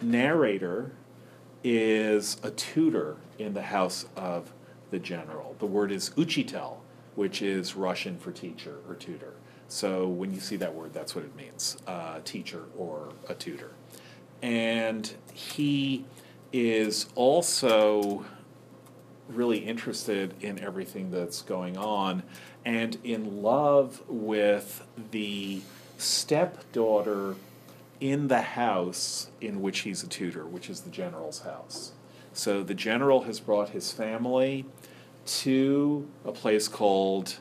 narrator 0.00 0.92
is 1.62 2.38
a 2.42 2.50
tutor 2.52 3.18
in 3.38 3.52
the 3.52 3.60
house 3.60 4.06
of 4.16 4.54
the 4.90 4.98
general. 4.98 5.54
The 5.58 5.66
word 5.66 5.92
is 5.92 6.08
uchitel, 6.16 6.78
which 7.14 7.42
is 7.42 7.76
Russian 7.76 8.18
for 8.18 8.32
teacher 8.32 8.78
or 8.88 8.94
tutor. 8.94 9.34
So 9.68 10.08
when 10.08 10.32
you 10.32 10.40
see 10.40 10.56
that 10.56 10.74
word, 10.74 10.94
that's 10.94 11.14
what 11.14 11.26
it 11.26 11.36
means 11.36 11.76
uh, 11.86 12.20
teacher 12.24 12.64
or 12.78 13.12
a 13.28 13.34
tutor. 13.34 13.72
And 14.40 15.12
he 15.34 16.06
is 16.54 17.06
also 17.16 18.24
really 19.28 19.58
interested 19.58 20.34
in 20.40 20.58
everything 20.58 21.10
that's 21.10 21.42
going 21.42 21.76
on 21.76 22.22
and 22.64 22.98
in 23.04 23.42
love 23.42 24.02
with 24.08 24.84
the 25.10 25.60
stepdaughter 25.98 27.36
in 28.00 28.28
the 28.28 28.42
house 28.42 29.28
in 29.40 29.62
which 29.62 29.80
he's 29.80 30.02
a 30.02 30.06
tutor, 30.06 30.46
which 30.46 30.68
is 30.68 30.80
the 30.80 30.90
general's 30.90 31.40
house. 31.40 31.92
So 32.32 32.62
the 32.62 32.74
general 32.74 33.22
has 33.22 33.40
brought 33.40 33.70
his 33.70 33.92
family 33.92 34.66
to 35.26 36.06
a 36.24 36.32
place 36.32 36.68
called, 36.68 37.36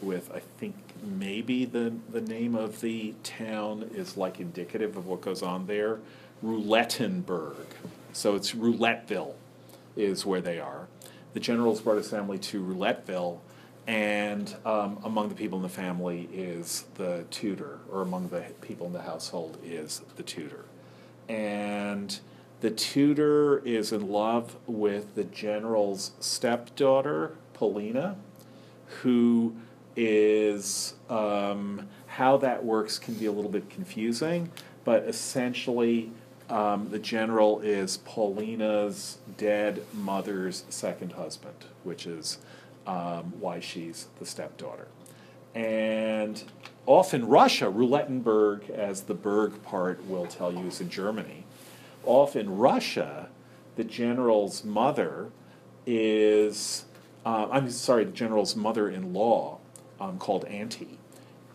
with 0.00 0.30
I 0.32 0.40
think 0.58 0.76
maybe 1.02 1.64
the, 1.64 1.92
the 2.12 2.20
name 2.20 2.54
of 2.54 2.80
the 2.80 3.14
town 3.24 3.90
is 3.94 4.16
like 4.16 4.38
indicative 4.38 4.96
of 4.96 5.06
what 5.06 5.22
goes 5.22 5.42
on 5.42 5.66
there, 5.66 5.98
Roulettenberg. 6.44 7.66
So 8.12 8.36
it's 8.36 8.52
Rouletteville 8.52 9.34
is 9.96 10.24
where 10.24 10.40
they 10.40 10.60
are. 10.60 10.86
The 11.32 11.40
general's 11.40 11.80
brought 11.80 11.96
his 11.96 12.10
family 12.10 12.38
to 12.38 12.62
Rouletteville, 12.62 13.38
and 13.86 14.54
um, 14.64 14.98
among 15.04 15.28
the 15.28 15.34
people 15.34 15.58
in 15.58 15.62
the 15.62 15.68
family 15.68 16.28
is 16.32 16.84
the 16.94 17.24
tutor, 17.30 17.78
or 17.90 18.02
among 18.02 18.28
the 18.28 18.44
people 18.60 18.86
in 18.86 18.92
the 18.92 19.02
household 19.02 19.58
is 19.64 20.02
the 20.16 20.22
tutor. 20.22 20.64
And 21.28 22.18
the 22.60 22.70
tutor 22.70 23.60
is 23.60 23.92
in 23.92 24.08
love 24.08 24.56
with 24.66 25.14
the 25.14 25.24
general's 25.24 26.12
stepdaughter, 26.20 27.36
Polina, 27.54 28.16
who 29.02 29.54
is 29.96 30.94
um, 31.08 31.88
how 32.06 32.36
that 32.38 32.64
works 32.64 32.98
can 32.98 33.14
be 33.14 33.26
a 33.26 33.32
little 33.32 33.50
bit 33.50 33.70
confusing, 33.70 34.50
but 34.84 35.04
essentially, 35.04 36.10
um, 36.50 36.88
the 36.90 36.98
general 36.98 37.60
is 37.60 37.98
Polina's 37.98 39.18
dead 39.38 39.84
mother's 39.94 40.64
second 40.68 41.12
husband, 41.12 41.64
which 41.84 42.06
is 42.06 42.38
um, 42.86 43.32
why 43.40 43.60
she's 43.60 44.08
the 44.18 44.26
stepdaughter. 44.26 44.88
And 45.54 46.42
off 46.86 47.14
in 47.14 47.26
Russia, 47.26 47.66
Roulettenberg, 47.66 48.68
as 48.70 49.02
the 49.02 49.14
Berg 49.14 49.62
part 49.62 50.04
will 50.06 50.26
tell 50.26 50.52
you, 50.52 50.66
is 50.66 50.80
in 50.80 50.90
Germany. 50.90 51.44
Off 52.04 52.34
in 52.34 52.56
Russia, 52.56 53.28
the 53.76 53.84
general's 53.84 54.64
mother 54.64 55.30
is, 55.86 56.84
uh, 57.24 57.48
I'm 57.50 57.70
sorry, 57.70 58.04
the 58.04 58.12
general's 58.12 58.56
mother 58.56 58.88
in 58.88 59.12
law, 59.12 59.58
um, 60.00 60.18
called 60.18 60.44
Auntie, 60.46 60.98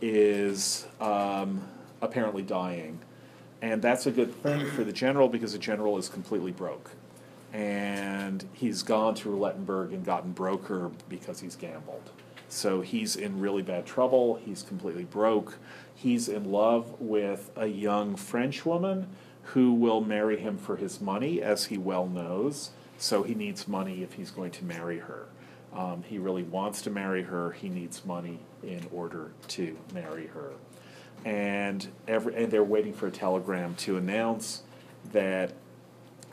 is 0.01 0.87
um, 1.01 1.67
apparently 2.01 2.43
dying 2.43 2.99
and 3.61 3.81
that's 3.81 4.05
a 4.05 4.11
good 4.11 4.33
thing 4.43 4.65
for 4.71 4.83
the 4.83 4.93
general 4.93 5.27
because 5.27 5.53
the 5.53 5.59
general 5.59 5.97
is 5.97 6.09
completely 6.09 6.51
broke. 6.51 6.91
And 7.53 8.45
he's 8.53 8.83
gone 8.83 9.15
to 9.15 9.29
Roulettenberg 9.29 9.93
and 9.93 10.05
gotten 10.05 10.33
broker 10.33 10.91
because 11.07 11.39
he's 11.39 11.55
gambled. 11.55 12.11
So 12.49 12.81
he's 12.81 13.15
in 13.15 13.39
really 13.39 13.61
bad 13.61 13.85
trouble. 13.85 14.35
He's 14.35 14.61
completely 14.61 15.05
broke. 15.05 15.57
He's 15.93 16.27
in 16.27 16.51
love 16.51 16.99
with 16.99 17.49
a 17.55 17.67
young 17.67 18.15
French 18.15 18.65
woman 18.65 19.07
who 19.49 19.73
will 19.73 20.01
marry 20.01 20.37
him 20.37 20.57
for 20.57 20.75
his 20.75 20.99
money, 20.99 21.41
as 21.41 21.65
he 21.65 21.77
well 21.77 22.07
knows. 22.07 22.71
So 22.97 23.23
he 23.23 23.35
needs 23.35 23.67
money 23.67 24.03
if 24.03 24.13
he's 24.13 24.31
going 24.31 24.51
to 24.51 24.65
marry 24.65 24.99
her. 24.99 25.27
Um, 25.73 26.03
he 26.03 26.17
really 26.17 26.43
wants 26.43 26.81
to 26.83 26.89
marry 26.89 27.23
her. 27.23 27.51
He 27.51 27.69
needs 27.69 28.05
money 28.05 28.39
in 28.63 28.87
order 28.91 29.31
to 29.49 29.77
marry 29.93 30.27
her 30.27 30.51
and 31.25 31.87
every, 32.07 32.35
and 32.35 32.51
they're 32.51 32.63
waiting 32.63 32.93
for 32.93 33.07
a 33.07 33.11
telegram 33.11 33.75
to 33.75 33.97
announce 33.97 34.61
that 35.11 35.51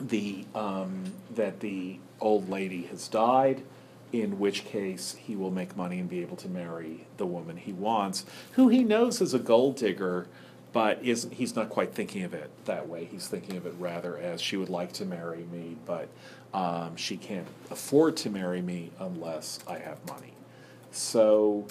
the 0.01 0.45
um, 0.55 1.13
that 1.35 1.61
the 1.61 1.99
old 2.21 2.49
lady 2.49 2.83
has 2.83 3.09
died, 3.09 3.63
in 4.13 4.39
which 4.39 4.65
case 4.65 5.17
he 5.19 5.35
will 5.35 5.51
make 5.51 5.77
money 5.77 5.99
and 5.99 6.09
be 6.09 6.21
able 6.21 6.37
to 6.37 6.49
marry 6.49 7.07
the 7.17 7.27
woman 7.27 7.57
he 7.57 7.73
wants, 7.73 8.27
who 8.53 8.69
he 8.69 8.85
knows 8.85 9.21
is 9.21 9.33
a 9.33 9.39
gold 9.39 9.77
digger, 9.77 10.27
but 10.73 11.03
isn't 11.03 11.33
he's 11.33 11.57
not 11.57 11.71
quite 11.71 11.95
thinking 11.95 12.23
of 12.23 12.35
it 12.35 12.51
that 12.67 12.87
way. 12.87 13.07
He's 13.07 13.27
thinking 13.29 13.57
of 13.57 13.67
it 13.67 13.75
rather 13.79 14.19
as 14.19 14.43
she 14.43 14.59
would 14.59 14.71
like 14.71 14.93
to 14.95 15.07
marry 15.07 15.45
me, 15.51 15.77
but 15.87 16.09
um, 16.53 16.97
she 16.97 17.17
can't 17.17 17.49
afford 17.71 18.17
to 18.19 18.31
marry 18.31 18.61
me 18.61 18.91
unless 19.01 19.59
I 19.67 19.79
have 19.79 20.07
money. 20.07 20.35
So 20.91 21.67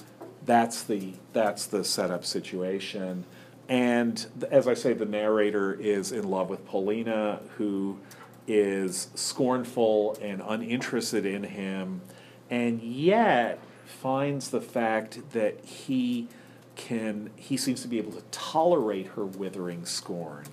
that's 0.45 0.83
the 0.83 1.13
that's 1.33 1.65
the 1.65 1.83
setup 1.83 2.25
situation. 2.25 3.25
And 3.69 4.25
as 4.49 4.67
I 4.67 4.73
say, 4.73 4.93
the 4.93 5.05
narrator 5.05 5.73
is 5.73 6.11
in 6.11 6.29
love 6.29 6.49
with 6.49 6.65
Polina, 6.65 7.39
who 7.57 7.99
is 8.47 9.09
scornful 9.15 10.17
and 10.21 10.41
uninterested 10.45 11.25
in 11.25 11.43
him, 11.43 12.01
and 12.49 12.81
yet 12.81 13.59
finds 13.85 14.49
the 14.49 14.61
fact 14.61 15.31
that 15.31 15.63
he 15.63 16.27
can 16.75 17.29
he 17.35 17.57
seems 17.57 17.81
to 17.81 17.87
be 17.87 17.97
able 17.97 18.11
to 18.13 18.23
tolerate 18.31 19.07
her 19.07 19.25
withering 19.25 19.85
scorn 19.85 20.45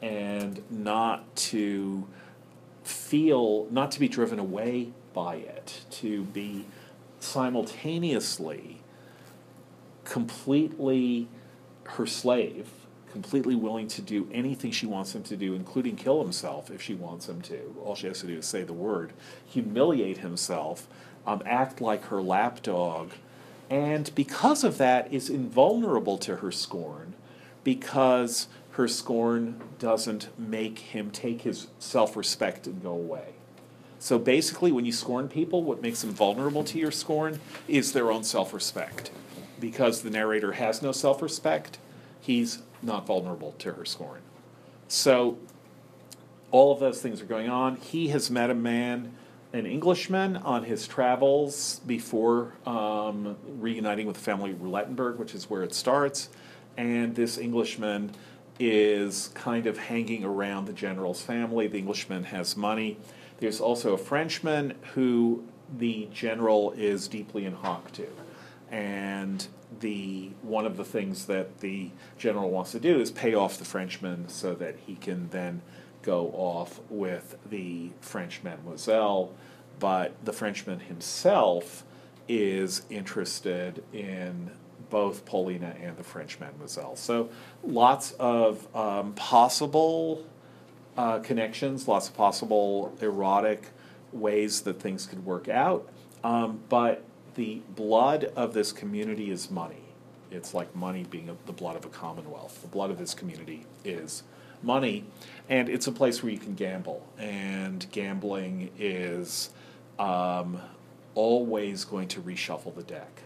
and 0.00 0.62
not 0.70 1.34
to 1.36 2.06
feel 2.84 3.66
not 3.70 3.90
to 3.90 4.00
be 4.00 4.08
driven 4.08 4.38
away 4.38 4.88
by 5.12 5.34
it 5.34 5.80
to 5.90 6.22
be 6.24 6.64
simultaneously 7.20 8.77
completely 10.08 11.28
her 11.84 12.06
slave, 12.06 12.68
completely 13.12 13.54
willing 13.54 13.88
to 13.88 14.02
do 14.02 14.28
anything 14.32 14.70
she 14.70 14.86
wants 14.86 15.14
him 15.14 15.22
to 15.24 15.36
do, 15.36 15.54
including 15.54 15.96
kill 15.96 16.22
himself 16.22 16.70
if 16.70 16.82
she 16.82 16.94
wants 16.94 17.28
him 17.28 17.40
to. 17.42 17.74
All 17.84 17.94
she 17.94 18.06
has 18.06 18.20
to 18.20 18.26
do 18.26 18.38
is 18.38 18.46
say 18.46 18.62
the 18.62 18.72
word, 18.72 19.12
humiliate 19.46 20.18
himself, 20.18 20.88
um, 21.26 21.42
act 21.44 21.80
like 21.80 22.06
her 22.06 22.22
lapdog, 22.22 23.12
and 23.70 24.10
because 24.14 24.64
of 24.64 24.78
that 24.78 25.12
is 25.12 25.28
invulnerable 25.28 26.16
to 26.18 26.36
her 26.36 26.50
scorn, 26.50 27.12
because 27.62 28.48
her 28.72 28.88
scorn 28.88 29.60
doesn't 29.78 30.28
make 30.38 30.78
him 30.78 31.10
take 31.10 31.42
his 31.42 31.66
self 31.78 32.16
respect 32.16 32.66
and 32.66 32.82
go 32.82 32.92
away. 32.92 33.34
So 33.98 34.18
basically, 34.18 34.72
when 34.72 34.86
you 34.86 34.92
scorn 34.92 35.28
people, 35.28 35.64
what 35.64 35.82
makes 35.82 36.00
them 36.00 36.12
vulnerable 36.12 36.64
to 36.64 36.78
your 36.78 36.92
scorn 36.92 37.40
is 37.66 37.92
their 37.92 38.10
own 38.10 38.24
self 38.24 38.54
respect 38.54 39.10
because 39.60 40.02
the 40.02 40.10
narrator 40.10 40.52
has 40.52 40.82
no 40.82 40.92
self 40.92 41.22
respect, 41.22 41.78
he's 42.20 42.62
not 42.82 43.06
vulnerable 43.06 43.52
to 43.58 43.72
her 43.72 43.84
scorn. 43.84 44.20
So, 44.88 45.38
all 46.50 46.72
of 46.72 46.80
those 46.80 47.02
things 47.02 47.20
are 47.20 47.26
going 47.26 47.50
on. 47.50 47.76
He 47.76 48.08
has 48.08 48.30
met 48.30 48.50
a 48.50 48.54
man, 48.54 49.14
an 49.52 49.66
Englishman, 49.66 50.36
on 50.38 50.64
his 50.64 50.86
travels 50.86 51.80
before 51.86 52.54
um, 52.64 53.36
reuniting 53.58 54.06
with 54.06 54.16
the 54.16 54.22
family 54.22 54.52
of 54.52 54.58
Roulettenberg, 54.58 55.16
which 55.18 55.34
is 55.34 55.50
where 55.50 55.62
it 55.62 55.74
starts. 55.74 56.30
And 56.76 57.14
this 57.14 57.36
Englishman 57.36 58.12
is 58.58 59.28
kind 59.34 59.66
of 59.66 59.78
hanging 59.78 60.24
around 60.24 60.66
the 60.66 60.72
general's 60.72 61.20
family. 61.20 61.66
The 61.66 61.78
Englishman 61.78 62.24
has 62.24 62.56
money. 62.56 62.98
There's 63.38 63.60
also 63.60 63.92
a 63.92 63.98
Frenchman 63.98 64.74
who 64.94 65.44
the 65.76 66.08
general 66.12 66.72
is 66.72 67.08
deeply 67.08 67.44
in 67.44 67.52
hock 67.52 67.92
to 67.92 68.06
and 68.70 69.46
the 69.80 70.30
one 70.42 70.66
of 70.66 70.76
the 70.76 70.84
things 70.84 71.26
that 71.26 71.60
the 71.60 71.90
general 72.16 72.50
wants 72.50 72.72
to 72.72 72.80
do 72.80 73.00
is 73.00 73.10
pay 73.10 73.34
off 73.34 73.58
the 73.58 73.64
Frenchman 73.64 74.28
so 74.28 74.54
that 74.54 74.76
he 74.86 74.94
can 74.96 75.28
then 75.30 75.62
go 76.02 76.28
off 76.34 76.80
with 76.88 77.36
the 77.48 77.90
French 78.00 78.42
mademoiselle. 78.42 79.32
But 79.78 80.24
the 80.24 80.32
Frenchman 80.32 80.80
himself 80.80 81.84
is 82.26 82.82
interested 82.90 83.84
in 83.92 84.50
both 84.90 85.24
Polina 85.24 85.74
and 85.80 85.96
the 85.96 86.04
French 86.04 86.40
mademoiselle. 86.40 86.96
So 86.96 87.28
lots 87.62 88.12
of 88.12 88.74
um, 88.74 89.12
possible 89.14 90.24
uh, 90.96 91.20
connections, 91.20 91.86
lots 91.86 92.08
of 92.08 92.16
possible 92.16 92.96
erotic 93.00 93.68
ways 94.12 94.62
that 94.62 94.80
things 94.80 95.06
could 95.06 95.24
work 95.24 95.48
out. 95.48 95.88
Um, 96.24 96.60
but 96.68 97.04
the 97.38 97.62
blood 97.76 98.32
of 98.34 98.52
this 98.52 98.72
community 98.72 99.30
is 99.30 99.48
money. 99.48 99.84
It's 100.32 100.54
like 100.54 100.74
money 100.74 101.06
being 101.08 101.30
the 101.46 101.52
blood 101.52 101.76
of 101.76 101.84
a 101.84 101.88
commonwealth. 101.88 102.60
The 102.62 102.66
blood 102.66 102.90
of 102.90 102.98
this 102.98 103.14
community 103.14 103.64
is 103.84 104.24
money, 104.60 105.04
and 105.48 105.68
it's 105.68 105.86
a 105.86 105.92
place 105.92 106.20
where 106.20 106.32
you 106.32 106.38
can 106.40 106.56
gamble. 106.56 107.06
And 107.16 107.86
gambling 107.92 108.72
is 108.76 109.50
um, 110.00 110.60
always 111.14 111.84
going 111.84 112.08
to 112.08 112.20
reshuffle 112.20 112.74
the 112.74 112.82
deck, 112.82 113.22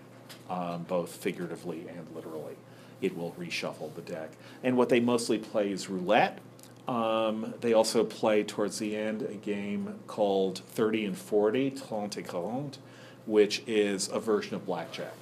um, 0.51 0.83
both 0.83 1.17
figuratively 1.17 1.87
and 1.89 2.07
literally. 2.15 2.57
It 3.01 3.17
will 3.17 3.33
reshuffle 3.41 3.95
the 3.95 4.03
deck. 4.03 4.33
And 4.63 4.77
what 4.77 4.91
they 4.91 5.01
mostly 5.01 5.39
play 5.39 5.73
is 5.73 5.89
roulette. 5.89 6.39
Um, 6.87 7.55
they 7.63 7.73
also 7.73 8.05
play 8.05 8.45
towards 8.45 8.79
the 8.79 8.95
end 8.95 9.23
a 9.23 9.35
game 9.37 10.01
called 10.07 10.59
30 10.59 11.07
and 11.07 11.17
40, 11.17 11.71
30 11.71 11.81
et 12.21 12.27
40, 12.27 12.79
which 13.27 13.63
is 13.67 14.09
a 14.09 14.19
version 14.19 14.55
of 14.55 14.67
blackjack. 14.67 15.15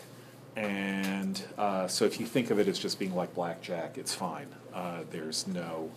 And 0.56 1.42
uh, 1.56 1.86
so 1.86 2.04
if 2.04 2.20
you 2.20 2.26
think 2.26 2.50
of 2.50 2.58
it 2.58 2.68
as 2.68 2.78
just 2.78 2.98
being 2.98 3.14
like 3.14 3.34
blackjack, 3.34 3.96
it's 3.96 4.14
fine. 4.14 4.48
Uh, 4.74 5.00
there's 5.10 5.46
no, 5.46 5.90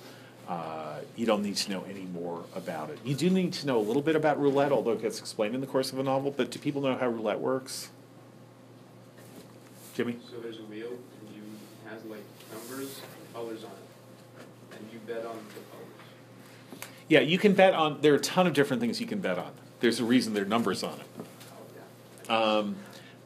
uh, 0.47 0.99
you 1.15 1.25
don't 1.25 1.43
need 1.43 1.55
to 1.57 1.71
know 1.71 1.83
any 1.89 2.05
more 2.05 2.43
about 2.55 2.89
it. 2.89 2.99
You 3.03 3.15
do 3.15 3.29
need 3.29 3.53
to 3.53 3.67
know 3.67 3.79
a 3.79 3.81
little 3.81 4.01
bit 4.01 4.15
about 4.15 4.39
roulette, 4.39 4.71
although 4.71 4.93
it 4.93 5.01
gets 5.01 5.19
explained 5.19 5.55
in 5.55 5.61
the 5.61 5.67
course 5.67 5.91
of 5.91 5.99
a 5.99 6.03
novel, 6.03 6.31
but 6.31 6.51
do 6.51 6.59
people 6.59 6.81
know 6.81 6.95
how 6.95 7.07
roulette 7.07 7.39
works? 7.39 7.89
Jimmy? 9.95 10.17
So 10.29 10.39
there's 10.39 10.59
a 10.59 10.63
wheel 10.63 10.87
and 10.87 11.35
you 11.35 11.41
has 11.89 12.03
like 12.05 12.23
numbers 12.51 12.99
and 12.99 13.33
colors 13.33 13.63
on 13.63 13.71
it. 13.71 14.77
And 14.77 14.87
you 14.91 14.99
bet 15.05 15.25
on 15.25 15.35
the 15.35 15.61
colors. 15.71 16.87
Yeah, 17.09 17.19
you 17.19 17.37
can 17.37 17.53
bet 17.53 17.73
on, 17.73 18.01
there 18.01 18.13
are 18.13 18.17
a 18.17 18.19
ton 18.19 18.47
of 18.47 18.53
different 18.53 18.81
things 18.81 19.01
you 19.01 19.07
can 19.07 19.19
bet 19.19 19.37
on. 19.37 19.51
There's 19.81 19.99
a 19.99 20.05
reason 20.05 20.33
there 20.33 20.43
are 20.43 20.47
numbers 20.47 20.83
on 20.83 20.99
it. 20.99 21.05
Um, 22.29 22.75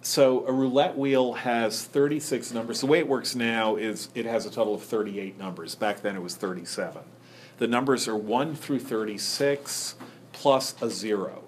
so 0.02 0.46
a 0.48 0.52
roulette 0.52 0.98
wheel 0.98 1.34
has 1.34 1.84
36 1.84 2.54
numbers. 2.54 2.80
The 2.80 2.88
way 2.88 3.00
it 3.00 3.08
works 3.08 3.36
now 3.36 3.76
is 3.76 4.10
it 4.16 4.26
has 4.26 4.46
a 4.46 4.52
total 4.52 4.76
of 4.76 4.84
38 4.84 5.38
numbers. 5.38 5.76
Back 5.76 6.02
then 6.02 6.16
it 6.16 6.22
was 6.22 6.36
37. 6.36 7.02
The 7.58 7.68
numbers 7.68 8.08
are 8.08 8.16
1 8.16 8.56
through 8.56 8.80
36 8.80 9.96
plus 10.32 10.82
a 10.82 10.90
0. 10.90 11.44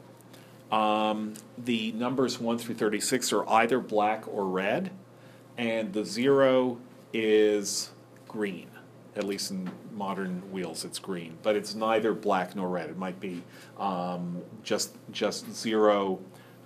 Um, 0.72 1.36
the 1.58 1.92
numbers 1.94 2.40
1 2.40 2.58
through 2.58 2.76
36 2.76 3.32
are 3.34 3.48
either 3.50 3.80
black 3.80 4.28
or 4.28 4.46
red, 4.46 4.92
and 5.58 5.94
the 5.94 6.04
0 6.04 6.80
is 7.14 7.92
green. 8.28 8.68
At 9.16 9.24
least 9.24 9.52
in 9.52 9.70
modern 9.94 10.52
wheels, 10.52 10.86
it's 10.86 11.00
green, 11.00 11.38
but 11.44 11.56
it's 11.56 11.76
neither 11.76 12.14
black 12.14 12.56
nor 12.56 12.70
red. 12.70 12.90
It 12.90 12.98
might 12.98 13.20
be 13.20 13.42
um, 13.78 14.42
just 14.64 14.96
just 15.12 15.52
zero 15.52 16.20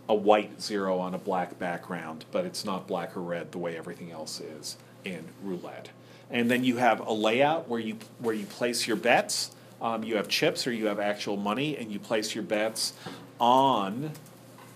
a 0.09 0.15
white 0.15 0.61
zero 0.61 0.99
on 0.99 1.13
a 1.13 1.17
black 1.17 1.57
background, 1.59 2.25
but 2.31 2.45
it's 2.45 2.65
not 2.65 2.87
black 2.87 3.15
or 3.15 3.21
red 3.21 3.51
the 3.51 3.57
way 3.57 3.77
everything 3.77 4.11
else 4.11 4.39
is 4.39 4.77
in 5.05 5.25
roulette. 5.41 5.89
And 6.29 6.49
then 6.49 6.63
you 6.63 6.77
have 6.77 6.99
a 6.99 7.13
layout 7.13 7.69
where 7.69 7.79
you 7.79 7.97
where 8.19 8.35
you 8.35 8.45
place 8.45 8.87
your 8.87 8.97
bets. 8.97 9.51
Um, 9.81 10.03
you 10.03 10.15
have 10.15 10.27
chips 10.27 10.65
or 10.65 10.71
you 10.71 10.87
have 10.87 10.99
actual 10.99 11.37
money, 11.37 11.77
and 11.77 11.91
you 11.91 11.99
place 11.99 12.33
your 12.35 12.43
bets 12.43 12.93
on. 13.39 14.11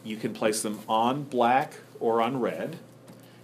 You 0.03 0.17
can 0.17 0.33
place 0.33 0.61
them 0.61 0.79
on 0.87 1.23
black 1.23 1.75
or 1.99 2.21
on 2.21 2.39
red. 2.39 2.77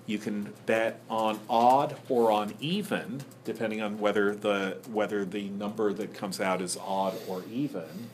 You 0.06 0.18
can 0.18 0.54
bet 0.66 1.00
on 1.10 1.40
odd 1.50 1.96
or 2.10 2.32
on 2.32 2.54
even, 2.60 3.22
depending 3.46 3.82
on 3.82 4.00
whether 4.00 4.36
the 4.36 4.78
whether 4.92 5.26
the 5.26 5.50
number 5.50 5.94
that 5.94 6.14
comes 6.14 6.40
out 6.40 6.62
is 6.62 6.78
odd 6.78 7.16
or 7.28 7.44
even. 7.52 8.10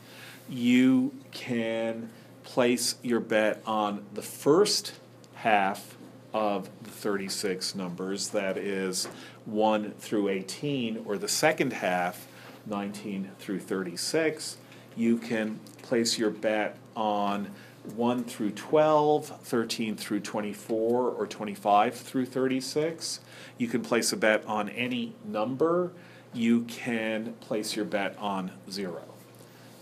You 0.48 1.12
can 1.32 2.10
place 2.44 2.96
your 3.02 3.20
bet 3.20 3.62
on 3.66 4.04
the 4.14 4.22
first 4.22 4.94
half 5.34 5.96
of 6.32 6.68
the 6.82 6.90
36 6.90 7.74
numbers, 7.74 8.28
that 8.28 8.56
is 8.56 9.06
1 9.46 9.92
through 9.98 10.28
18, 10.28 11.02
or 11.04 11.18
the 11.18 11.28
second 11.28 11.72
half, 11.72 12.26
19 12.66 13.30
through 13.38 13.60
36. 13.60 14.56
You 14.96 15.18
can 15.18 15.58
place 15.82 16.18
your 16.18 16.30
bet 16.30 16.76
on 16.94 17.50
1 17.96 18.24
through 18.24 18.50
12, 18.50 19.40
13 19.42 19.96
through 19.96 20.20
24, 20.20 21.10
or 21.10 21.26
25 21.26 21.94
through 21.94 22.26
36. 22.26 23.20
You 23.58 23.68
can 23.68 23.82
place 23.82 24.12
a 24.12 24.16
bet 24.16 24.44
on 24.46 24.68
any 24.68 25.14
number. 25.24 25.92
You 26.32 26.62
can 26.62 27.34
place 27.40 27.74
your 27.74 27.86
bet 27.86 28.16
on 28.18 28.52
0 28.70 29.02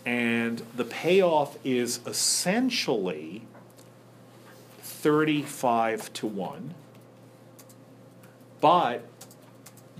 and 0.04 0.62
the 0.74 0.84
payoff 0.84 1.58
is 1.64 2.00
essentially 2.06 3.42
35 4.80 6.12
to 6.12 6.26
1 6.26 6.74
but 8.60 9.04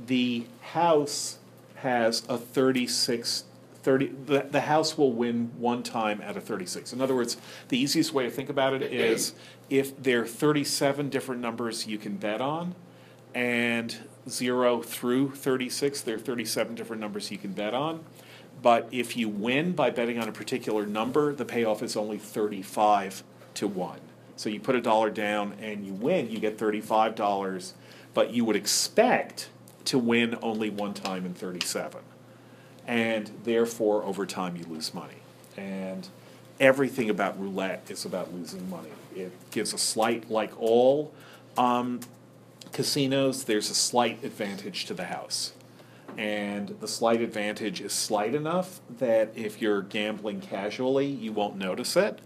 the 0.07 0.47
house 0.61 1.39
has 1.77 2.25
a 2.29 2.37
36 2.37 3.45
30 3.83 4.07
the, 4.27 4.47
the 4.51 4.63
house 4.63 4.99
will 4.99 5.13
win 5.13 5.51
one 5.57 5.83
time 5.83 6.21
out 6.23 6.37
of 6.37 6.45
36 6.45 6.93
in 6.93 7.01
other 7.01 7.15
words 7.15 7.37
the 7.69 7.79
easiest 7.79 8.13
way 8.13 8.25
to 8.25 8.31
think 8.31 8.49
about 8.49 8.75
it 8.75 8.83
is 8.83 9.35
if 9.71 10.01
there 10.03 10.23
are 10.23 10.27
37 10.27 11.09
different 11.09 11.41
numbers 11.41 11.87
you 11.87 11.99
can 11.99 12.17
bet 12.17 12.41
on 12.41 12.75
and 13.35 13.99
0 14.29 14.83
through 14.83 15.31
36 15.31 16.01
there 16.03 16.17
are 16.17 16.19
37 16.19 16.75
different 16.75 17.01
numbers 17.01 17.31
you 17.31 17.39
can 17.39 17.53
bet 17.53 17.75
on 17.75 18.05
but 18.63 18.89
if 18.91 19.17
you 19.17 19.29
win 19.29 19.73
by 19.73 19.91
betting 19.91 20.19
on 20.19 20.29
a 20.29 20.33
particular 20.33 20.87
number, 20.87 21.35
the 21.35 21.45
payoff 21.45 21.83
is 21.83 21.97
only 21.97 22.19
35 22.19 23.23
to 23.55 23.69
1. 23.69 24.01
So 24.37 24.49
you 24.49 24.61
put 24.61 24.75
a 24.75 24.81
dollar 24.81 25.11
down 25.11 25.55
and 25.61 25.85
you 25.85 25.93
win, 25.93 26.31
you 26.31 26.39
get 26.39 26.59
$35, 26.59 27.73
but 28.15 28.33
you 28.33 28.45
would 28.45 28.57
expect 28.57 29.49
to 29.87 29.99
win 29.99 30.37
only 30.43 30.71
one 30.71 30.95
time 30.95 31.25
in 31.25 31.35
37. 31.35 32.01
And 32.87 33.31
therefore, 33.45 34.05
over 34.05 34.27
time, 34.27 34.57
you 34.57 34.65
lose 34.65 34.95
money. 34.95 35.23
And 35.57 36.09
everything 36.59 37.11
about 37.11 37.39
roulette 37.41 37.91
is 37.91 38.05
about 38.05 38.33
losing 38.33 38.69
money. 38.71 38.91
It 39.15 39.33
gives 39.51 39.73
a 39.75 39.79
slight, 39.79 40.31
like 40.31 40.59
all 40.61 41.13
um, 41.57 42.01
casinos, 42.73 43.45
there's 43.45 43.71
a 43.71 43.75
slight 43.75 44.23
advantage 44.25 44.87
to 44.87 44.95
the 44.95 45.07
house 45.07 45.53
and 46.19 46.75
the 46.81 46.89
slight 46.89 47.21
advantage 47.21 47.81
is 47.81 47.93
slight 47.93 48.35
enough 48.35 48.81
that 48.99 49.31
if 49.37 49.63
you're 49.63 49.83
gambling 49.83 50.41
casually, 50.41 51.07
you 51.07 51.33
won't 51.33 51.57
notice 51.57 51.97
it. 51.97 52.19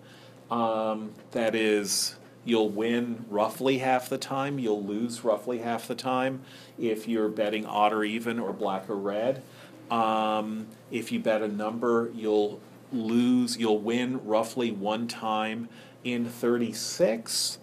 Um, 0.51 1.13
that 1.33 1.55
is, 1.55 2.17
you'll 2.47 2.71
win 2.71 3.27
roughly 3.29 3.79
half 3.79 4.09
the 4.09 4.17
time, 4.17 4.59
you'll 4.59 4.83
lose 4.83 5.23
roughly 5.23 5.59
half 5.59 5.87
the 5.87 5.95
time 5.95 6.41
if 6.79 7.07
you're 7.07 7.29
betting 7.29 7.67
odd 7.67 7.93
or 7.93 8.03
even 8.03 8.39
or 8.39 8.55
black 8.55 8.89
or 8.89 8.97
red. 8.97 9.43
Um, 9.91 10.69
if 10.91 11.13
you 11.13 11.21
bet 11.21 11.43
a 11.43 11.49
number, 11.49 12.11
you'll 12.15 12.63
lose, 12.95 13.59
you'll 13.59 13.79
win 13.79 14.25
roughly 14.25 14.71
one 14.71 15.07
time 15.07 15.69
in 16.03 16.25
36 16.25 17.59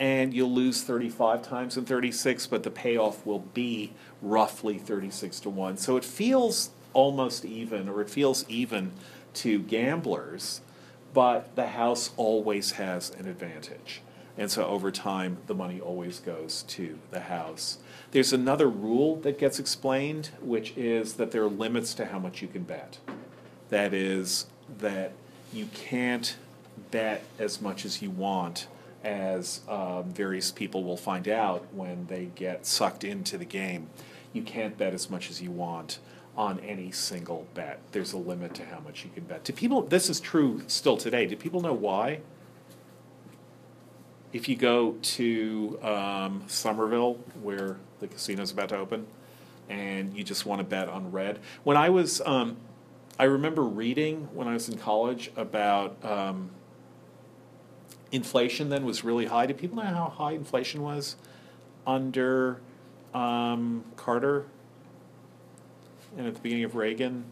and 0.00 0.32
you'll 0.32 0.52
lose 0.52 0.82
35 0.82 1.42
times 1.42 1.76
in 1.76 1.84
36, 1.84 2.46
but 2.46 2.62
the 2.62 2.70
payoff 2.70 3.24
will 3.26 3.40
be 3.40 3.92
roughly 4.22 4.78
36 4.78 5.40
to 5.40 5.50
1. 5.50 5.76
So 5.76 5.96
it 5.96 6.04
feels 6.04 6.70
almost 6.92 7.44
even, 7.44 7.88
or 7.88 8.00
it 8.00 8.10
feels 8.10 8.48
even 8.48 8.92
to 9.34 9.60
gamblers, 9.60 10.60
but 11.14 11.54
the 11.56 11.68
house 11.68 12.10
always 12.16 12.72
has 12.72 13.10
an 13.10 13.28
advantage. 13.28 14.02
And 14.36 14.50
so 14.50 14.64
over 14.66 14.90
time, 14.92 15.38
the 15.46 15.54
money 15.54 15.80
always 15.80 16.20
goes 16.20 16.62
to 16.68 16.98
the 17.10 17.20
house. 17.20 17.78
There's 18.12 18.32
another 18.32 18.68
rule 18.68 19.16
that 19.16 19.38
gets 19.38 19.58
explained, 19.58 20.30
which 20.40 20.72
is 20.76 21.14
that 21.14 21.32
there 21.32 21.42
are 21.42 21.50
limits 21.50 21.92
to 21.94 22.06
how 22.06 22.18
much 22.18 22.40
you 22.40 22.48
can 22.48 22.62
bet. 22.62 22.98
That 23.68 23.92
is, 23.92 24.46
that 24.78 25.12
you 25.52 25.66
can't 25.74 26.36
bet 26.90 27.24
as 27.38 27.60
much 27.60 27.84
as 27.84 28.00
you 28.00 28.10
want 28.10 28.68
as 29.08 29.60
um, 29.68 30.04
various 30.12 30.50
people 30.50 30.84
will 30.84 30.96
find 30.96 31.28
out 31.28 31.66
when 31.72 32.06
they 32.06 32.26
get 32.34 32.66
sucked 32.66 33.04
into 33.04 33.38
the 33.38 33.44
game. 33.44 33.88
You 34.32 34.42
can't 34.42 34.76
bet 34.76 34.94
as 34.94 35.08
much 35.08 35.30
as 35.30 35.40
you 35.40 35.50
want 35.50 35.98
on 36.36 36.60
any 36.60 36.90
single 36.90 37.46
bet. 37.54 37.80
There's 37.92 38.12
a 38.12 38.18
limit 38.18 38.54
to 38.54 38.64
how 38.64 38.80
much 38.80 39.04
you 39.04 39.10
can 39.12 39.24
bet. 39.24 39.44
Do 39.44 39.52
people? 39.52 39.82
This 39.82 40.08
is 40.08 40.20
true 40.20 40.62
still 40.66 40.96
today. 40.96 41.26
Do 41.26 41.36
people 41.36 41.60
know 41.60 41.72
why? 41.72 42.20
if 44.32 44.48
you 44.48 44.56
go 44.56 44.92
to 45.00 45.78
um, 45.82 46.44
Somerville, 46.46 47.14
where 47.42 47.76
the 48.00 48.08
casino's 48.08 48.50
about 48.50 48.68
to 48.70 48.76
open, 48.76 49.06
and 49.68 50.16
you 50.16 50.22
just 50.22 50.46
want 50.46 50.60
to 50.60 50.64
bet 50.64 50.88
on 50.88 51.10
red. 51.10 51.38
When 51.64 51.76
I 51.76 51.88
was, 51.88 52.20
um, 52.22 52.56
I 53.18 53.24
remember 53.24 53.62
reading 53.62 54.28
when 54.34 54.48
I 54.48 54.54
was 54.54 54.68
in 54.68 54.78
college 54.78 55.30
about 55.36 56.02
um, 56.04 56.50
inflation. 58.12 58.68
Then 58.68 58.84
was 58.84 59.04
really 59.04 59.26
high. 59.26 59.46
Do 59.46 59.54
people 59.54 59.76
know 59.76 59.84
how 59.84 60.12
high 60.16 60.32
inflation 60.32 60.82
was 60.82 61.16
under 61.86 62.60
um, 63.14 63.84
Carter 63.96 64.46
and 66.16 66.26
at 66.26 66.34
the 66.34 66.40
beginning 66.40 66.64
of 66.64 66.74
Reagan? 66.74 67.24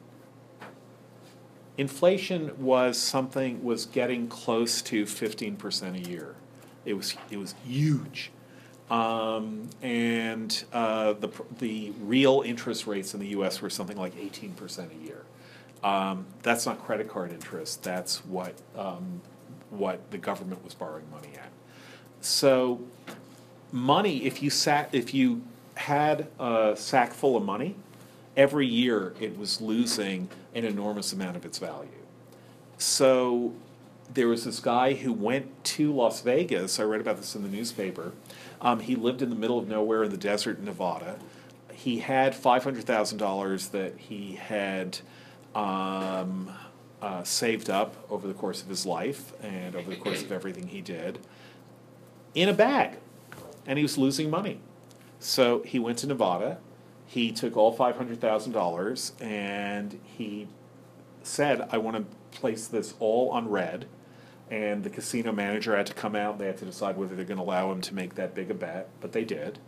Inflation 1.79 2.53
was 2.59 2.97
something 2.97 3.63
was 3.63 3.85
getting 3.85 4.29
close 4.29 4.81
to 4.83 5.05
fifteen 5.05 5.57
percent 5.57 5.97
a 5.97 6.11
year. 6.11 6.35
It 6.87 6.95
was 6.95 7.17
it 7.31 7.37
was 7.37 7.55
huge, 7.67 8.31
um, 8.91 9.69
and 9.83 10.65
uh, 10.73 11.13
the 11.15 11.29
the 11.59 11.93
real 12.01 12.43
interest 12.47 12.87
rates 12.87 13.13
in 13.13 13.21
the 13.21 13.29
U.S. 13.29 13.61
were 13.61 13.69
something 13.69 13.97
like 13.99 14.17
eighteen 14.17 14.55
percent 14.55 14.91
a 14.93 15.07
year. 15.07 15.27
Um, 15.85 16.27
that's 16.43 16.65
not 16.65 16.83
credit 16.83 17.09
card 17.09 17.31
interest. 17.31 17.83
That's 17.83 18.25
what 18.25 18.55
um, 18.75 19.21
what 19.71 20.11
the 20.11 20.19
government 20.19 20.65
was 20.65 20.75
borrowing 20.75 21.11
money 21.11 21.31
at. 21.35 21.51
So, 22.21 22.81
money. 23.73 24.25
If 24.25 24.43
you 24.43 24.51
sat, 24.51 24.89
if 24.93 25.15
you 25.15 25.43
had 25.75 26.29
a 26.39 26.75
sack 26.77 27.13
full 27.13 27.37
of 27.37 27.45
money, 27.45 27.77
every 28.37 28.67
year 28.67 29.15
it 29.21 29.39
was 29.39 29.61
losing 29.61 30.29
an 30.55 30.65
enormous 30.65 31.13
amount 31.13 31.37
of 31.37 31.45
its 31.45 31.59
value. 31.59 31.89
So 32.79 33.55
there 34.13 34.29
was 34.29 34.45
this 34.45 34.61
guy 34.61 34.95
who 34.95 35.13
went 35.13 35.65
to 35.65 35.93
Las 35.93 36.21
Vegas. 36.21 36.79
I 36.79 36.85
read 36.85 37.01
about 37.01 37.17
this 37.17 37.35
in 37.35 37.43
the 37.43 37.49
newspaper. 37.49 38.13
Um, 38.61 38.81
he 38.81 38.95
lived 38.95 39.23
in 39.23 39.31
the 39.31 39.37
middle 39.37 39.59
of 39.59 39.69
nowhere 39.69 40.05
in 40.05 40.11
the 40.11 40.17
desert 40.17 40.59
in 40.59 40.65
Nevada. 40.65 41.19
He 41.73 41.99
had 41.99 42.35
five 42.35 42.65
hundred 42.65 42.85
thousand 42.85 43.19
dollars 43.19 43.69
that 43.69 43.99
he 43.99 44.37
had 44.37 44.99
um, 45.55 46.51
uh, 47.03 47.23
saved 47.23 47.69
up 47.69 47.95
over 48.11 48.27
the 48.27 48.35
course 48.35 48.63
of 48.63 48.69
his 48.69 48.87
life 48.87 49.33
and 49.43 49.77
over 49.77 49.91
the 49.91 49.97
course 49.97 50.23
of 50.23 50.33
everything 50.39 50.69
he 50.69 50.81
did 50.81 51.19
in 52.35 52.49
a 52.49 52.53
bag, 52.53 52.99
and 53.67 53.79
he 53.79 53.83
was 53.83 53.99
losing 53.99 54.31
money. 54.31 54.61
So 55.19 55.63
he 55.63 55.79
went 55.79 55.99
to 55.99 56.07
Nevada. 56.07 56.59
He 57.07 57.33
took 57.33 57.57
all 57.57 57.73
five 57.73 57.97
hundred 57.97 58.21
thousand 58.21 58.53
dollars 58.53 59.13
and 59.21 59.99
he 60.05 60.49
said, 61.23 61.69
"I 61.73 61.79
want 61.79 61.97
to 61.97 62.39
place 62.39 62.69
this 62.69 62.95
all 62.99 63.31
on 63.31 63.49
red." 63.49 63.87
And 64.49 64.85
the 64.85 64.91
casino 64.91 65.33
manager 65.33 65.77
had 65.77 65.87
to 65.87 65.95
come 65.95 66.15
out. 66.15 66.39
They 66.39 66.47
had 66.47 66.59
to 66.59 66.65
decide 66.65 66.97
whether 66.97 67.17
they're 67.17 67.25
going 67.25 67.39
to 67.39 67.43
allow 67.43 67.73
him 67.73 67.81
to 67.81 67.95
make 67.95 68.15
that 68.15 68.33
big 68.33 68.49
a 68.49 68.55
bet, 68.55 68.89
but 69.01 69.11
they 69.11 69.25
did. 69.25 69.59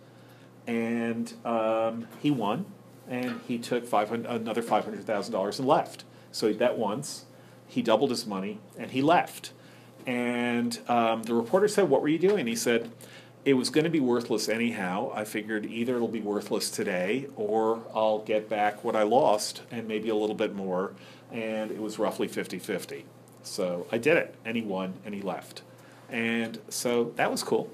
And 0.68 1.32
um, 1.44 2.06
he 2.20 2.30
won, 2.30 2.66
and 3.08 3.40
he 3.48 3.58
took 3.58 3.86
five 3.86 4.08
hundred 4.08 4.30
another 4.30 4.62
five 4.62 4.84
hundred 4.84 5.04
thousand 5.04 5.32
dollars 5.32 5.58
and 5.58 5.66
left. 5.66 6.04
So 6.38 6.46
he 6.46 6.54
bet 6.54 6.78
once, 6.78 7.24
he 7.66 7.82
doubled 7.82 8.10
his 8.10 8.24
money, 8.24 8.60
and 8.78 8.92
he 8.92 9.02
left. 9.02 9.50
And 10.06 10.78
um, 10.86 11.24
the 11.24 11.34
reporter 11.34 11.66
said, 11.66 11.90
"What 11.90 12.00
were 12.00 12.06
you 12.06 12.18
doing?" 12.20 12.46
He 12.46 12.54
said, 12.54 12.92
"It 13.44 13.54
was 13.54 13.70
going 13.70 13.82
to 13.82 13.90
be 13.90 13.98
worthless 13.98 14.48
anyhow. 14.48 15.10
I 15.12 15.24
figured 15.24 15.66
either 15.66 15.96
it'll 15.96 16.06
be 16.06 16.20
worthless 16.20 16.70
today, 16.70 17.26
or 17.34 17.82
I'll 17.92 18.20
get 18.20 18.48
back 18.48 18.84
what 18.84 18.94
I 18.94 19.02
lost, 19.02 19.62
and 19.72 19.88
maybe 19.88 20.10
a 20.10 20.14
little 20.14 20.36
bit 20.36 20.54
more." 20.54 20.92
And 21.32 21.72
it 21.72 21.82
was 21.82 21.98
roughly 21.98 22.28
50-50. 22.28 23.02
So 23.42 23.88
I 23.90 23.98
did 23.98 24.16
it, 24.16 24.36
and 24.44 24.56
he 24.56 24.62
won, 24.62 24.94
and 25.04 25.16
he 25.16 25.20
left, 25.20 25.62
and 26.08 26.60
so 26.68 27.12
that 27.16 27.32
was 27.32 27.42
cool. 27.42 27.68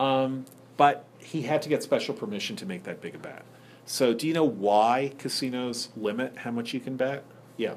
Um, 0.00 0.46
but 0.76 1.04
he 1.20 1.42
had 1.42 1.62
to 1.62 1.68
get 1.68 1.84
special 1.84 2.16
permission 2.16 2.56
to 2.56 2.66
make 2.66 2.82
that 2.82 3.00
big 3.00 3.14
a 3.14 3.18
bet. 3.18 3.44
So 3.86 4.12
do 4.12 4.26
you 4.26 4.34
know 4.34 4.44
why 4.44 5.12
casinos 5.18 5.90
limit 5.96 6.38
how 6.38 6.50
much 6.50 6.74
you 6.74 6.80
can 6.80 6.96
bet? 6.96 7.22
Yeah. 7.56 7.74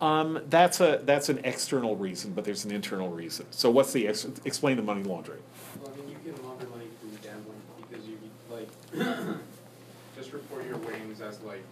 Um, 0.00 0.40
that's 0.48 0.80
a 0.80 1.00
that's 1.04 1.28
an 1.28 1.40
external 1.44 1.96
reason, 1.96 2.32
but 2.32 2.44
there's 2.44 2.64
an 2.64 2.72
internal 2.72 3.08
reason. 3.08 3.46
So 3.50 3.70
what's 3.70 3.92
the 3.92 4.08
ex- 4.08 4.26
explain 4.44 4.76
the 4.76 4.82
money 4.82 5.02
laundering? 5.02 5.42
Well, 5.80 5.92
I 5.92 6.00
mean, 6.00 6.10
you 6.10 6.32
can 6.32 6.44
launder 6.44 6.66
money 6.66 6.86
through 7.00 7.10
gambling 7.22 7.62
because 7.88 8.04
you, 8.06 8.18
like, 8.50 8.68
just 10.16 10.32
report 10.32 10.66
your 10.66 10.78
winnings 10.78 11.20
as 11.20 11.40
like, 11.42 11.62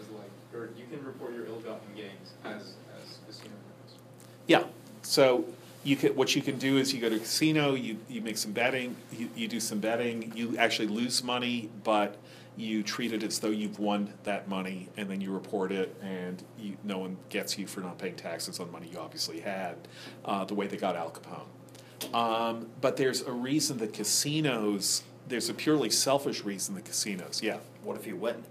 as 0.00 0.08
like, 0.10 0.30
or 0.54 0.70
you 0.76 0.86
can 0.90 1.04
report 1.04 1.34
your 1.34 1.46
ill-gotten 1.46 1.94
gains 1.94 2.32
as, 2.44 2.74
as 3.00 3.18
casino 3.26 3.50
winnings. 3.50 3.98
Yeah. 4.46 4.64
So 5.02 5.44
you 5.84 5.96
can 5.96 6.16
what 6.16 6.34
you 6.34 6.42
can 6.42 6.58
do 6.58 6.78
is 6.78 6.92
you 6.94 7.00
go 7.00 7.10
to 7.10 7.16
a 7.16 7.18
casino, 7.18 7.74
you, 7.74 7.98
you 8.08 8.22
make 8.22 8.38
some 8.38 8.52
betting, 8.52 8.96
you, 9.12 9.28
you 9.36 9.46
do 9.46 9.60
some 9.60 9.78
betting, 9.78 10.32
you 10.34 10.56
actually 10.56 10.88
lose 10.88 11.22
money, 11.22 11.70
but 11.84 12.16
you 12.56 12.82
treat 12.82 13.12
it 13.12 13.22
as 13.22 13.38
though 13.40 13.50
you've 13.50 13.78
won 13.78 14.12
that 14.24 14.48
money, 14.48 14.88
and 14.96 15.08
then 15.10 15.20
you 15.20 15.32
report 15.32 15.72
it, 15.72 15.94
and 16.02 16.42
you, 16.58 16.76
no 16.84 16.98
one 16.98 17.16
gets 17.28 17.58
you 17.58 17.66
for 17.66 17.80
not 17.80 17.98
paying 17.98 18.14
taxes 18.16 18.60
on 18.60 18.70
money 18.70 18.88
you 18.92 18.98
obviously 18.98 19.40
had, 19.40 19.76
uh, 20.24 20.44
the 20.44 20.54
way 20.54 20.66
they 20.66 20.76
got 20.76 20.94
Al 20.96 21.10
Capone. 21.10 22.14
Um, 22.14 22.68
but 22.80 22.96
there's 22.96 23.22
a 23.22 23.32
reason 23.32 23.78
that 23.78 23.92
casinos. 23.92 25.02
There's 25.26 25.48
a 25.48 25.54
purely 25.54 25.90
selfish 25.90 26.44
reason 26.44 26.74
that 26.74 26.84
casinos. 26.84 27.40
Yeah. 27.42 27.58
What 27.82 27.96
if 27.96 28.06
you 28.06 28.14
win? 28.16 28.44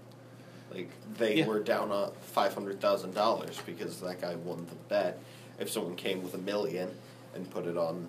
Like 0.72 0.90
they 1.16 1.36
Yeah. 1.36 1.46
were 1.46 1.60
down 1.60 1.92
a 1.92 2.10
five 2.20 2.52
hundred 2.52 2.80
thousand 2.80 3.14
dollars 3.14 3.60
because 3.64 4.00
that 4.00 4.20
guy 4.20 4.34
won 4.34 4.66
the 4.68 4.74
bet. 4.88 5.20
If 5.60 5.70
someone 5.70 5.94
came 5.94 6.20
with 6.22 6.34
a 6.34 6.38
million 6.38 6.90
and 7.34 7.48
put 7.48 7.66
it 7.66 7.76
on 7.76 8.08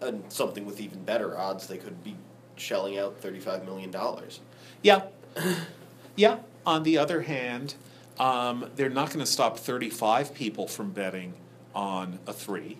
and 0.00 0.24
something 0.32 0.64
with 0.64 0.80
even 0.80 1.04
better 1.04 1.36
odds, 1.38 1.66
they 1.66 1.76
could 1.76 2.02
be 2.02 2.16
shelling 2.56 2.98
out 2.98 3.20
thirty 3.20 3.40
five 3.40 3.64
million 3.64 3.90
dollars. 3.90 4.40
Yeah. 4.82 5.02
yeah. 6.16 6.38
On 6.64 6.82
the 6.82 6.98
other 6.98 7.22
hand, 7.22 7.74
um, 8.18 8.70
they're 8.76 8.90
not 8.90 9.08
going 9.08 9.20
to 9.20 9.26
stop 9.26 9.58
35 9.58 10.34
people 10.34 10.68
from 10.68 10.90
betting 10.90 11.34
on 11.74 12.18
a 12.26 12.32
three. 12.32 12.78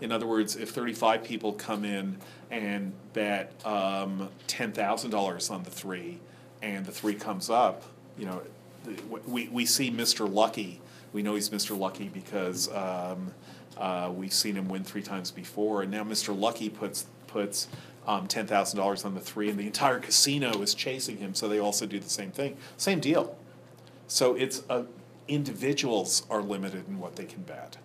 In 0.00 0.12
other 0.12 0.26
words, 0.26 0.56
if 0.56 0.70
35 0.70 1.24
people 1.24 1.52
come 1.52 1.84
in 1.84 2.18
and 2.50 2.92
bet 3.12 3.52
um, 3.64 4.28
$10,000 4.48 5.50
on 5.50 5.62
the 5.62 5.70
three 5.70 6.18
and 6.60 6.84
the 6.84 6.92
three 6.92 7.14
comes 7.14 7.48
up, 7.48 7.84
you 8.18 8.26
know, 8.26 8.42
we, 9.26 9.48
we 9.48 9.64
see 9.64 9.90
Mr. 9.90 10.30
Lucky. 10.30 10.80
We 11.12 11.22
know 11.22 11.36
he's 11.36 11.50
Mr. 11.50 11.78
Lucky 11.78 12.08
because 12.08 12.68
um, 12.72 13.32
uh, 13.78 14.12
we've 14.14 14.32
seen 14.32 14.56
him 14.56 14.68
win 14.68 14.84
three 14.84 15.02
times 15.02 15.30
before. 15.30 15.82
And 15.82 15.90
now 15.90 16.04
Mr. 16.04 16.38
Lucky 16.38 16.68
puts, 16.68 17.06
puts 17.26 17.68
um, 18.06 18.28
$10,000 18.28 19.04
on 19.04 19.14
the 19.14 19.20
three, 19.20 19.48
and 19.48 19.58
the 19.58 19.66
entire 19.66 19.98
casino 19.98 20.60
is 20.62 20.74
chasing 20.74 21.18
him, 21.18 21.34
so 21.34 21.48
they 21.48 21.58
also 21.58 21.86
do 21.86 21.98
the 21.98 22.10
same 22.10 22.30
thing. 22.30 22.56
Same 22.76 23.00
deal. 23.00 23.36
So 24.06 24.34
it's 24.34 24.62
uh, 24.68 24.84
individuals 25.28 26.26
are 26.28 26.42
limited 26.42 26.86
in 26.88 26.98
what 26.98 27.16
they 27.16 27.24
can 27.24 27.42
bet. 27.42 27.78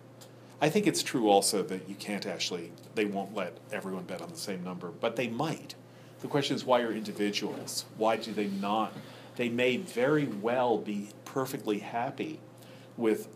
I 0.60 0.68
think 0.68 0.86
it's 0.86 1.02
true 1.02 1.30
also 1.30 1.62
that 1.62 1.88
you 1.88 1.94
can't 1.94 2.26
actually, 2.26 2.72
they 2.94 3.06
won't 3.06 3.34
let 3.34 3.56
everyone 3.72 4.04
bet 4.04 4.20
on 4.20 4.28
the 4.28 4.36
same 4.36 4.62
number, 4.62 4.88
but 4.88 5.16
they 5.16 5.28
might. 5.28 5.74
The 6.20 6.28
question 6.28 6.54
is 6.54 6.64
why 6.64 6.82
are 6.82 6.92
individuals? 6.92 7.86
Why 7.96 8.16
do 8.16 8.32
they 8.32 8.48
not? 8.48 8.92
They 9.36 9.48
may 9.48 9.78
very 9.78 10.26
well 10.26 10.76
be 10.76 11.08
perfectly 11.24 11.78
happy 11.78 12.40
with 12.98 13.28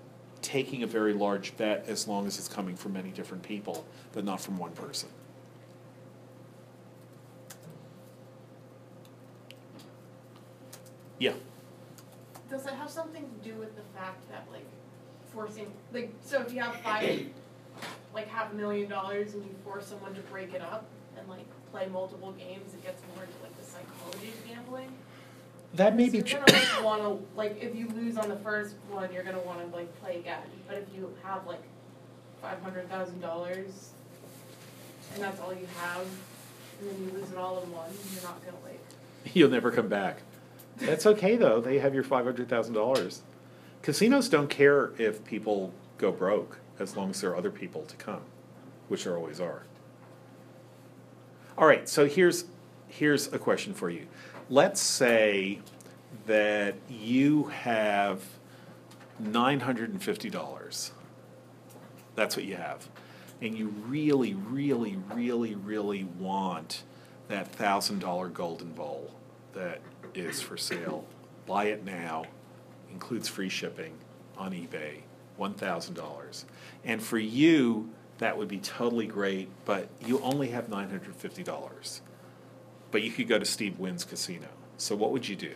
taking 0.43 0.83
a 0.83 0.87
very 0.87 1.15
large 1.15 1.57
bet 1.57 1.87
as 1.89 2.07
long 2.07 2.27
as 2.27 2.39
it's 2.39 2.49
coming 2.49 2.77
from 2.77 2.93
many 2.93 3.09
different 3.09 3.43
people, 3.43 3.87
but 4.13 4.25
not 4.25 4.39
from 4.39 4.59
one 4.59 4.73
person. 4.73 5.09
Yeah. 11.19 11.33
Does 12.51 12.67
it 12.67 12.73
have 12.75 12.91
something 12.91 13.23
to 13.23 13.49
do 13.49 13.57
with 13.57 13.75
the 13.77 13.83
fact 13.99 14.29
that 14.31 14.47
like 14.53 14.67
forcing 15.33 15.73
like 15.93 16.13
so 16.21 16.41
if 16.43 16.53
you 16.53 16.61
have 16.61 16.75
five 16.77 17.27
like 18.15 18.29
half 18.29 18.53
a 18.53 18.55
million 18.55 18.89
dollars 18.89 19.35
and 19.35 19.43
you 19.45 19.51
force 19.65 19.87
someone 19.87 20.15
to 20.15 20.21
break 20.23 20.55
it 20.55 20.63
up 20.63 20.87
and 21.19 21.29
like 21.29 21.47
play 21.73 21.87
multiple 21.87 22.33
games, 22.33 22.73
it 22.75 22.83
gets 22.85 23.03
more 23.15 23.25
into 23.25 23.35
like 23.43 23.57
the 23.59 23.65
psychology 23.65 24.29
of 24.29 24.47
gambling. 24.47 24.91
That 25.75 25.97
may 25.97 26.07
So 26.07 26.13
be 26.13 26.19
you're 26.19 26.27
true. 26.27 26.41
gonna 26.47 26.59
like 26.59 26.85
wanna 26.85 27.19
like 27.35 27.61
if 27.63 27.75
you 27.75 27.89
lose 27.89 28.17
on 28.17 28.29
the 28.29 28.37
first 28.37 28.77
one, 28.91 29.13
you're 29.13 29.25
gonna 29.25 29.41
wanna 29.41 29.67
like 29.73 29.93
play 30.01 30.19
again. 30.19 30.39
But 30.69 30.77
if 30.79 30.85
you 30.95 31.13
have 31.25 31.47
like 31.47 31.63
five 32.41 32.61
hundred 32.63 32.89
thousand 32.89 33.21
dollars 33.21 33.91
and 35.15 35.23
that's 35.23 35.41
all 35.41 35.53
you 35.53 35.67
have, 35.81 36.07
and 36.81 36.91
then 36.91 37.05
you 37.05 37.19
lose 37.19 37.31
it 37.33 37.39
all 37.39 37.61
in 37.63 37.73
one, 37.73 37.91
you're 38.13 38.23
not 38.23 38.45
gonna 38.45 38.59
like 38.65 38.81
You'll 39.35 39.51
never 39.51 39.71
come 39.73 39.89
back. 39.89 40.19
That's 40.79 41.07
okay 41.07 41.37
though. 41.37 41.61
They 41.61 41.79
have 41.79 41.95
your 41.95 42.05
five 42.05 42.25
hundred 42.25 42.49
thousand 42.49 42.75
dollars. 42.75 43.23
Casinos 43.83 44.29
don't 44.29 44.51
care 44.51 44.93
if 44.99 45.25
people 45.25 45.73
go 45.99 46.11
broke 46.11 46.59
as 46.79 46.97
long 46.97 47.11
as 47.11 47.21
there 47.21 47.31
are 47.31 47.37
other 47.37 47.51
people 47.51 47.83
to 47.83 47.97
come, 47.97 48.23
which 48.89 49.05
there 49.05 49.17
always 49.17 49.41
are. 49.41 49.63
All 51.57 51.67
right, 51.67 51.89
so 51.89 52.07
here's 52.07 52.47
here's 52.89 53.33
a 53.33 53.39
question 53.39 53.75
for 53.75 53.91
you. 53.91 54.07
Let's 54.51 54.81
say 54.81 55.61
that 56.27 56.75
you 56.89 57.45
have 57.45 58.23
nine 59.19 59.61
hundred 59.61 59.91
and 59.91 60.03
fifty 60.03 60.31
dollars, 60.31 60.93
That's 62.17 62.37
what 62.37 62.45
you 62.45 62.57
have. 62.57 62.89
And 63.41 63.57
you 63.57 63.69
really, 63.87 64.35
really, 64.35 64.97
really, 65.13 65.55
really 65.55 66.05
want 66.19 66.83
that 67.29 67.49
thousand 67.49 68.01
dollar 68.01 68.29
golden 68.29 68.73
bowl 68.73 69.13
that 69.53 69.81
is 70.17 70.41
for 70.41 70.57
sale. 70.57 71.05
Buy 71.47 71.65
it 71.65 71.85
now, 71.85 72.25
includes 72.91 73.29
free 73.29 73.49
shipping 73.49 73.93
on 74.37 74.53
eBay, 74.53 75.03
one 75.37 75.55
thousand 75.55 75.95
dollars. 75.95 76.45
And 76.85 77.03
for 77.03 77.19
you, 77.19 77.91
that 78.19 78.39
would 78.39 78.49
be 78.49 78.59
totally 78.59 79.07
great, 79.07 79.49
but 79.65 79.89
you 80.07 80.21
only 80.21 80.49
have 80.49 80.69
nine 80.69 80.89
hundred 80.89 81.17
fifty 81.17 81.43
dollars. 81.43 82.01
But 82.91 83.03
you 83.03 83.11
could 83.11 83.29
go 83.29 83.39
to 83.39 83.45
Steve 83.45 83.79
Wynn's 83.79 84.05
casino. 84.05 84.49
So 84.77 84.95
what 84.95 85.11
would 85.13 85.29
you 85.29 85.37
do 85.37 85.55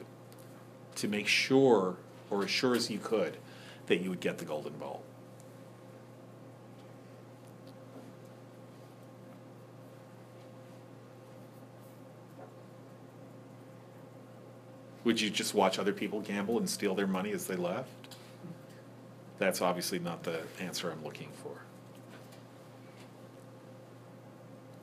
to 0.97 1.09
make 1.09 1.29
sure, 1.29 1.97
or 2.31 2.45
as 2.45 2.51
sure 2.51 2.75
as 2.75 2.91
you 2.91 2.99
could, 2.99 3.37
that 3.87 4.01
you 4.01 4.11
would 4.11 4.21
get 4.21 4.39
the 4.39 4.45
golden 4.45 4.75
bowl? 4.75 5.03
Would 15.05 15.21
you 15.21 15.31
just 15.31 15.55
watch 15.55 15.79
other 15.79 15.93
people 15.93 16.21
gamble 16.21 16.59
and 16.59 16.69
steal 16.69 16.95
their 16.95 17.07
money 17.07 17.33
as 17.33 17.47
they 17.47 17.57
left? 17.57 17.89
That's 19.39 19.63
obviously 19.63 19.99
not 19.99 20.25
the 20.25 20.41
answer 20.61 20.91
I'm 20.91 21.05
looking 21.05 21.29
for. 21.43 21.53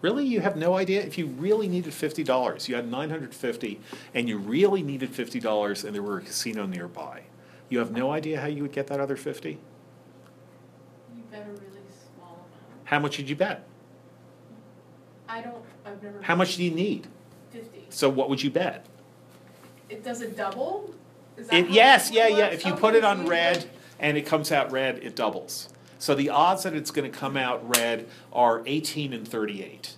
Really, 0.01 0.25
you 0.25 0.39
have 0.41 0.55
no 0.55 0.75
idea? 0.75 1.01
If 1.01 1.17
you 1.17 1.25
really 1.25 1.67
needed 1.67 1.93
fifty 1.93 2.23
dollars, 2.23 2.69
you 2.69 2.75
had 2.75 2.89
nine 2.89 3.09
hundred 3.09 3.33
fifty, 3.33 3.79
and 4.13 4.29
you 4.29 4.37
really 4.37 4.83
needed 4.83 5.09
fifty 5.09 5.39
dollars, 5.39 5.83
and 5.83 5.95
there 5.95 6.03
were 6.03 6.19
a 6.19 6.21
casino 6.21 6.65
nearby, 6.65 7.23
you 7.69 7.79
have 7.79 7.91
no 7.91 8.11
idea 8.11 8.39
how 8.39 8.47
you 8.47 8.61
would 8.61 8.71
get 8.71 8.87
that 8.87 8.99
other 8.99 9.15
fifty? 9.15 9.57
You 11.15 11.23
bet 11.31 11.47
a 11.47 11.51
really 11.51 11.81
small 12.15 12.33
amount. 12.35 12.85
How 12.85 12.99
much 12.99 13.17
did 13.17 13.29
you 13.29 13.35
bet? 13.35 13.67
I 15.27 15.41
don't, 15.41 15.63
I've 15.85 16.01
never. 16.03 16.21
How 16.21 16.35
much 16.35 16.55
do 16.57 16.63
you 16.63 16.71
need? 16.71 17.07
Fifty. 17.51 17.85
So 17.89 18.07
what 18.07 18.29
would 18.29 18.43
you 18.43 18.51
bet? 18.51 18.85
It 19.89 20.03
does 20.03 20.21
it 20.21 20.35
double? 20.35 20.93
Is 21.37 21.47
that 21.47 21.55
It, 21.55 21.67
how 21.67 21.73
yes, 21.73 22.11
yeah, 22.11 22.27
yeah. 22.27 22.37
works? 22.45 22.55
If 22.55 22.65
you 22.65 22.71
Okay, 22.73 22.81
put 22.81 22.95
it 22.95 23.03
so 23.03 23.09
on 23.09 23.25
red 23.27 23.69
and 23.99 24.17
it 24.17 24.25
comes 24.25 24.51
out 24.51 24.71
red, 24.71 24.99
it 25.03 25.15
doubles. 25.15 25.69
So 25.99 26.13
the 26.15 26.29
odds 26.29 26.63
that 26.63 26.73
it's 26.73 26.91
going 26.91 27.09
to 27.09 27.17
come 27.17 27.37
out 27.37 27.67
red 27.75 28.07
are 28.33 28.63
18 28.65 29.13
and 29.13 29.27
38 29.27 29.95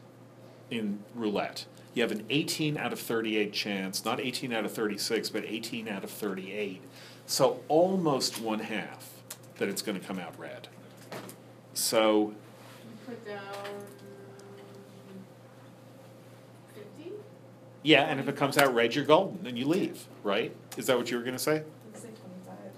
in 0.70 1.04
roulette. 1.16 1.66
You 1.94 2.04
have 2.04 2.12
an 2.12 2.26
18 2.30 2.78
out 2.78 2.94
of 2.94 3.00
38 3.00 3.52
chance, 3.54 4.06
not 4.06 4.20
18 4.20 4.54
out 4.54 4.66
of 4.66 4.72
36, 4.72 5.30
but 5.30 5.44
18 5.46 5.88
out 5.88 6.04
of 6.04 6.12
38. 6.12 6.82
So 7.26 7.62
almost 7.68 8.40
one 8.40 8.60
half 8.60 9.10
that 9.58 9.68
it's 9.68 9.82
going 9.82 10.00
to 10.00 10.06
come 10.06 10.20
out 10.20 10.38
red. 10.40 10.68
So 11.74 12.34
put 13.06 13.26
down 13.26 13.42
yeah, 17.84 18.04
and 18.04 18.20
if 18.20 18.28
it 18.28 18.36
comes 18.36 18.58
out 18.58 18.74
red, 18.74 18.96
you're 18.96 19.06
golden, 19.06 19.44
then 19.44 19.56
you 19.56 19.68
leave, 19.68 20.06
right? 20.24 20.56
Is 20.78 20.88
that 20.88 20.98
what 20.98 21.10
you 21.10 21.18
were 21.18 21.24
going 21.24 21.36
to 21.36 21.42
say? 21.42 21.64
Like 21.94 22.02
twenty-five. 22.02 22.72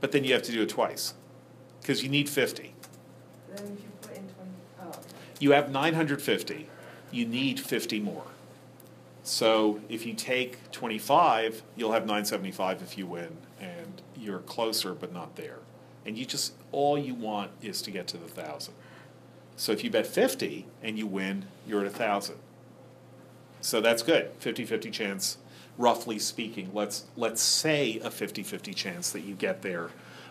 But 0.00 0.12
then 0.12 0.24
you 0.24 0.32
have 0.34 0.42
to 0.42 0.52
do 0.52 0.62
it 0.62 0.68
twice 0.68 1.14
because 1.80 2.02
you 2.02 2.08
need 2.08 2.28
50. 2.28 2.74
Then 3.54 3.64
if 3.64 3.82
you 3.82 3.88
put 4.00 4.16
in 4.16 4.24
twenty, 4.28 4.50
oh, 4.82 4.88
okay. 4.88 5.00
You 5.38 5.52
have 5.52 5.70
950, 5.70 6.68
you 7.10 7.26
need 7.26 7.58
50 7.60 8.00
more. 8.00 8.24
So 9.22 9.80
if 9.88 10.06
you 10.06 10.14
take 10.14 10.70
25, 10.72 11.62
you'll 11.76 11.92
have 11.92 12.02
975 12.02 12.82
if 12.82 12.98
you 12.98 13.06
win, 13.06 13.36
and 13.60 14.02
you're 14.16 14.38
closer 14.40 14.94
but 14.94 15.12
not 15.12 15.36
there. 15.36 15.58
And 16.06 16.16
you 16.16 16.24
just, 16.24 16.54
all 16.72 16.98
you 16.98 17.14
want 17.14 17.50
is 17.62 17.82
to 17.82 17.90
get 17.90 18.06
to 18.08 18.16
the 18.16 18.24
1,000. 18.24 18.74
So 19.56 19.72
if 19.72 19.84
you 19.84 19.90
bet 19.90 20.06
50 20.06 20.66
and 20.82 20.98
you 20.98 21.06
win, 21.06 21.44
you're 21.66 21.80
at 21.80 21.86
a 21.86 21.90
1,000. 21.90 22.36
So 23.60 23.80
that's 23.80 24.02
good, 24.02 24.30
50 24.38 24.64
50 24.64 24.90
chance, 24.90 25.38
roughly 25.76 26.18
speaking. 26.18 26.70
Let's, 26.72 27.04
let's 27.16 27.42
say 27.42 27.98
a 28.02 28.10
50 28.10 28.42
50 28.42 28.74
chance 28.74 29.10
that 29.10 29.20
you 29.20 29.34
get 29.34 29.62
there. 29.62 29.90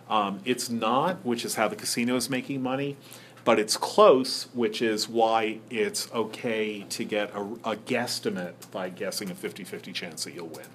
Um, 0.09 0.39
it's 0.45 0.69
not, 0.69 1.23
which 1.23 1.45
is 1.45 1.55
how 1.55 1.67
the 1.67 1.75
casino 1.75 2.15
is 2.15 2.29
making 2.29 2.63
money, 2.63 2.97
but 3.45 3.59
it's 3.59 3.77
close, 3.77 4.47
which 4.53 4.81
is 4.81 5.07
why 5.07 5.59
it's 5.69 6.11
okay 6.11 6.85
to 6.89 7.03
get 7.03 7.29
a, 7.35 7.41
a 7.41 7.75
guesstimate 7.75 8.69
by 8.71 8.89
guessing 8.89 9.29
a 9.29 9.35
50 9.35 9.63
50 9.63 9.93
chance 9.93 10.23
that 10.23 10.33
you'll 10.33 10.47
win. 10.47 10.65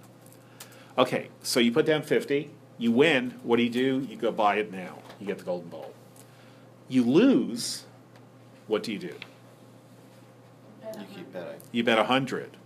Okay, 0.96 1.28
so 1.42 1.58
you 1.58 1.72
put 1.72 1.86
down 1.86 2.02
50, 2.02 2.50
you 2.78 2.92
win, 2.92 3.32
what 3.42 3.56
do 3.56 3.64
you 3.64 3.70
do? 3.70 4.06
You 4.08 4.16
go 4.16 4.30
buy 4.30 4.56
it 4.56 4.72
now, 4.72 4.98
you 5.18 5.26
get 5.26 5.38
the 5.38 5.44
golden 5.44 5.68
ball. 5.68 5.92
You 6.88 7.02
lose, 7.02 7.84
what 8.68 8.84
do 8.84 8.92
you 8.92 8.98
do? 8.98 9.14
Bet 10.94 11.02
a 11.02 11.08
You 11.08 11.14
keep 11.16 11.16
hundred. 11.16 11.32
betting. 11.32 11.60
You 11.72 11.84
bet 11.84 11.98
a 11.98 12.04
hundred. 12.04 12.56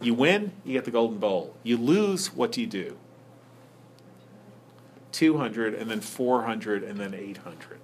You 0.00 0.14
win, 0.14 0.52
you 0.64 0.72
get 0.74 0.84
the 0.84 0.90
golden 0.90 1.18
bowl. 1.18 1.54
You 1.62 1.76
lose, 1.78 2.32
what 2.34 2.52
do 2.52 2.60
you 2.60 2.66
do? 2.66 2.96
Two 5.12 5.38
hundred, 5.38 5.74
and 5.74 5.90
then 5.90 6.00
four 6.00 6.42
hundred, 6.42 6.82
and 6.82 6.98
then 7.00 7.14
eight 7.14 7.38
hundred. 7.38 7.80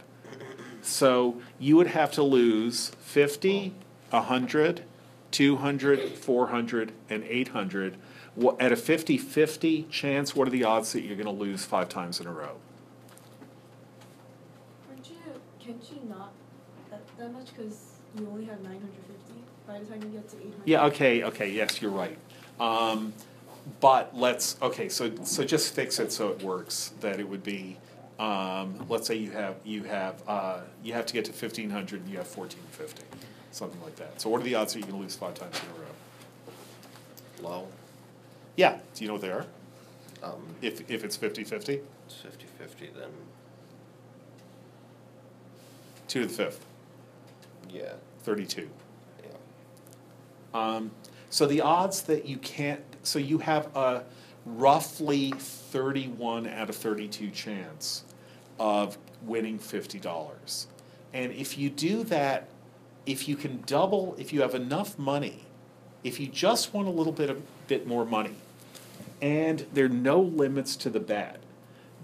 So 0.82 1.40
you 1.58 1.76
would 1.76 1.86
have 1.88 2.10
to 2.12 2.22
lose 2.22 2.90
fifty, 3.00 3.72
a 4.12 4.22
hundred, 4.22 4.82
two 5.30 5.56
hundred, 5.56 6.00
four 6.10 6.48
hundred, 6.48 6.92
and 7.08 7.24
eight 7.24 7.48
hundred. 7.48 7.96
Wha- 8.34 8.56
At 8.58 8.72
a 8.72 8.76
50-50 8.76 9.90
chance, 9.90 10.34
what 10.34 10.48
are 10.48 10.50
the 10.50 10.64
odds 10.64 10.92
that 10.94 11.02
you're 11.02 11.16
going 11.16 11.26
to 11.26 11.30
lose 11.42 11.66
five 11.66 11.90
times 11.90 12.18
in 12.18 12.26
a 12.26 12.32
row? 12.32 12.56
Aren't 14.88 15.06
you, 15.10 15.16
can't 15.60 15.82
you 15.90 16.08
not 16.08 16.32
bet 16.90 17.06
that 17.18 17.30
much, 17.32 17.54
cause 17.54 17.91
you 18.18 18.28
only 18.28 18.44
have 18.44 18.60
nine 18.62 18.80
hundred 18.80 19.04
fifty 19.06 19.40
by 19.66 19.78
the 19.78 19.84
time 19.86 20.02
you 20.02 20.18
get 20.18 20.28
to 20.30 20.36
eight 20.36 20.42
hundred? 20.42 20.66
Yeah, 20.66 20.86
okay, 20.86 21.24
okay, 21.24 21.50
yes, 21.50 21.80
you're 21.80 21.90
right. 21.90 22.18
Um, 22.60 23.12
but 23.80 24.16
let's, 24.16 24.56
okay, 24.60 24.88
so, 24.88 25.12
so 25.24 25.44
just 25.44 25.74
fix 25.74 25.98
it 26.00 26.12
so 26.12 26.30
it 26.30 26.42
works, 26.42 26.92
that 27.00 27.20
it 27.20 27.28
would 27.28 27.44
be, 27.44 27.76
um, 28.18 28.84
let's 28.88 29.06
say 29.06 29.14
you 29.14 29.30
have, 29.30 29.56
you 29.64 29.84
have, 29.84 30.22
uh, 30.26 30.60
you 30.82 30.92
have 30.92 31.06
to 31.06 31.14
get 31.14 31.24
to 31.26 31.32
fifteen 31.32 31.70
hundred 31.70 32.00
and 32.02 32.10
you 32.10 32.18
have 32.18 32.26
fourteen 32.26 32.62
fifty, 32.70 33.04
something 33.50 33.80
like 33.82 33.96
that. 33.96 34.20
So 34.20 34.30
what 34.30 34.40
are 34.40 34.44
the 34.44 34.56
odds 34.56 34.72
that 34.72 34.80
you're 34.80 34.88
gonna 34.88 35.02
lose 35.02 35.16
five 35.16 35.34
times 35.34 35.58
in 35.60 35.68
a 35.70 37.46
row? 37.46 37.50
Low. 37.50 37.68
Yeah, 38.56 38.78
do 38.94 39.04
you 39.04 39.08
know 39.08 39.14
what 39.14 39.22
they 39.22 39.30
are? 39.30 39.46
Um, 40.22 40.42
If, 40.60 40.88
if 40.90 41.04
it's 41.04 41.16
fifty-fifty? 41.16 41.80
it's 42.06 42.14
fifty 42.16 42.46
fifty 42.58 42.90
then, 42.96 43.10
Two 46.06 46.22
to 46.22 46.26
the 46.26 46.32
fifth, 46.32 46.64
yeah, 47.72 47.94
thirty-two. 48.22 48.68
yeah. 49.22 49.30
Um, 50.54 50.90
so 51.30 51.46
the 51.46 51.62
odds 51.62 52.02
that 52.02 52.26
you 52.26 52.36
can't, 52.36 52.82
so 53.02 53.18
you 53.18 53.38
have 53.38 53.74
a 53.76 54.04
roughly 54.44 55.32
thirty-one 55.38 56.46
out 56.46 56.68
of 56.68 56.76
thirty-two 56.76 57.30
chance 57.30 58.04
of 58.58 58.98
winning 59.22 59.58
fifty 59.58 59.98
dollars. 59.98 60.66
And 61.14 61.32
if 61.32 61.58
you 61.58 61.70
do 61.70 62.04
that, 62.04 62.48
if 63.06 63.28
you 63.28 63.36
can 63.36 63.62
double, 63.66 64.14
if 64.18 64.32
you 64.32 64.42
have 64.42 64.54
enough 64.54 64.98
money, 64.98 65.44
if 66.04 66.18
you 66.20 66.26
just 66.26 66.72
want 66.74 66.88
a 66.88 66.90
little 66.90 67.12
bit 67.12 67.30
of 67.30 67.42
bit 67.66 67.86
more 67.86 68.04
money, 68.04 68.36
and 69.20 69.66
there 69.72 69.86
are 69.86 69.88
no 69.88 70.20
limits 70.20 70.76
to 70.76 70.90
the 70.90 71.00
bet, 71.00 71.40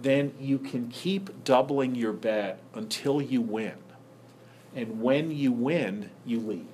then 0.01 0.33
you 0.41 0.59
can 0.59 0.89
keep 0.89 1.45
doubling 1.45 1.95
your 1.95 2.13
bet 2.13 2.61
until 2.75 3.21
you 3.21 3.41
win. 3.41 3.75
And 4.75 5.01
when 5.01 5.31
you 5.31 5.53
win, 5.53 6.11
you 6.25 6.41
leave. 6.41 6.67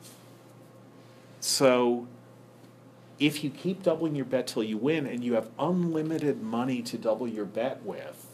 So 1.40 2.06
if 3.18 3.44
you 3.44 3.50
keep 3.50 3.82
doubling 3.82 4.16
your 4.16 4.24
bet 4.24 4.46
till 4.46 4.62
you 4.62 4.76
win 4.76 5.06
and 5.06 5.22
you 5.22 5.34
have 5.34 5.48
unlimited 5.58 6.42
money 6.42 6.82
to 6.82 6.98
double 6.98 7.28
your 7.28 7.44
bet 7.44 7.82
with, 7.82 8.26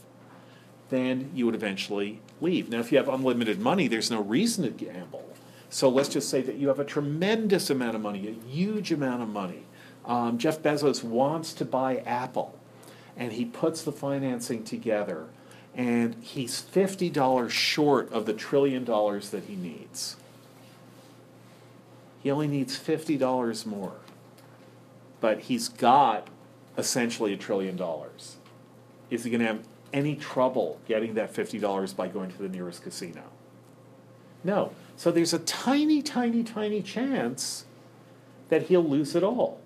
then 0.89 1.31
you 1.35 1.47
would 1.47 1.55
eventually 1.55 2.21
leave. 2.41 2.69
Now, 2.69 2.81
if 2.81 2.91
you 2.91 2.99
have 2.99 3.09
unlimited 3.09 3.61
money, 3.61 3.87
there's 3.89 4.11
no 4.11 4.23
reason 4.23 4.65
to 4.65 4.71
gamble. 4.71 5.25
So 5.69 5.89
let's 5.89 6.09
just 6.09 6.29
say 6.29 6.43
that 6.43 6.57
you 6.57 6.69
have 6.69 6.81
a 6.81 6.85
tremendous 6.85 7.71
amount 7.71 7.95
of 7.95 8.03
money, 8.03 8.27
a 8.27 8.49
huge 8.49 8.91
amount 8.91 9.23
of 9.23 9.29
money. 9.29 9.65
Um, 10.05 10.37
Jeff 10.39 10.61
Bezos 10.61 11.05
wants 11.05 11.53
to 11.55 11.65
buy 11.65 11.99
Apple, 11.99 12.59
and 13.17 13.33
he 13.33 13.45
puts 13.45 13.83
the 13.83 13.93
financing 13.93 14.65
together, 14.65 15.27
and 15.75 16.17
he's 16.23 16.63
$50 16.63 17.51
short 17.51 18.13
of 18.13 18.27
the 18.27 18.33
trillion 18.33 18.85
dollars 18.85 19.31
that 19.31 19.45
he 19.45 19.57
needs. 19.57 20.17
He 22.23 22.31
only 22.31 22.49
needs 22.49 22.79
$50 22.79 23.67
more. 23.67 23.95
But 25.21 25.41
he's 25.41 25.69
got 25.69 26.29
essentially 26.77 27.33
a 27.33 27.37
trillion 27.37 27.77
dollars. 27.77 28.37
Is 29.11 29.25
he 29.25 29.31
going 29.31 29.41
to 29.41 29.47
have 29.47 29.65
any 29.93 30.17
trouble 30.17 30.81
getting 30.87 31.15
that 31.15 31.33
$50 31.33 31.97
by 31.97 32.09
going 32.09 32.31
to 32.31 32.39
the 32.39 32.49
nearest 32.49 32.83
casino? 32.83 33.23
No. 34.45 34.73
So 34.97 35.11
there's 35.11 35.33
a 35.33 35.39
tiny, 35.39 36.03
tiny, 36.03 36.43
tiny 36.43 36.83
chance 36.83 37.65
that 38.49 38.65
he'll 38.65 38.85
lose 38.85 39.15
it 39.15 39.23
all. 39.23 39.61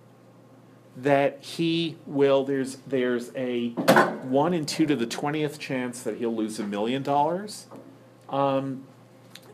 That 0.97 1.43
he 1.43 1.97
will, 2.07 2.45
there's, 2.45 2.77
there's 2.87 3.33
a 3.35 3.71
one 4.23 4.55
in 4.55 4.65
two 4.65 4.87
to 4.87 4.95
the 4.97 5.07
20th 5.07 5.59
chance 5.59 6.03
that 6.03 6.19
he'll 6.19 6.35
lose 6.35 6.59
a 6.61 6.65
million 6.65 7.03
dollars. 7.03 7.67
um, 8.29 8.85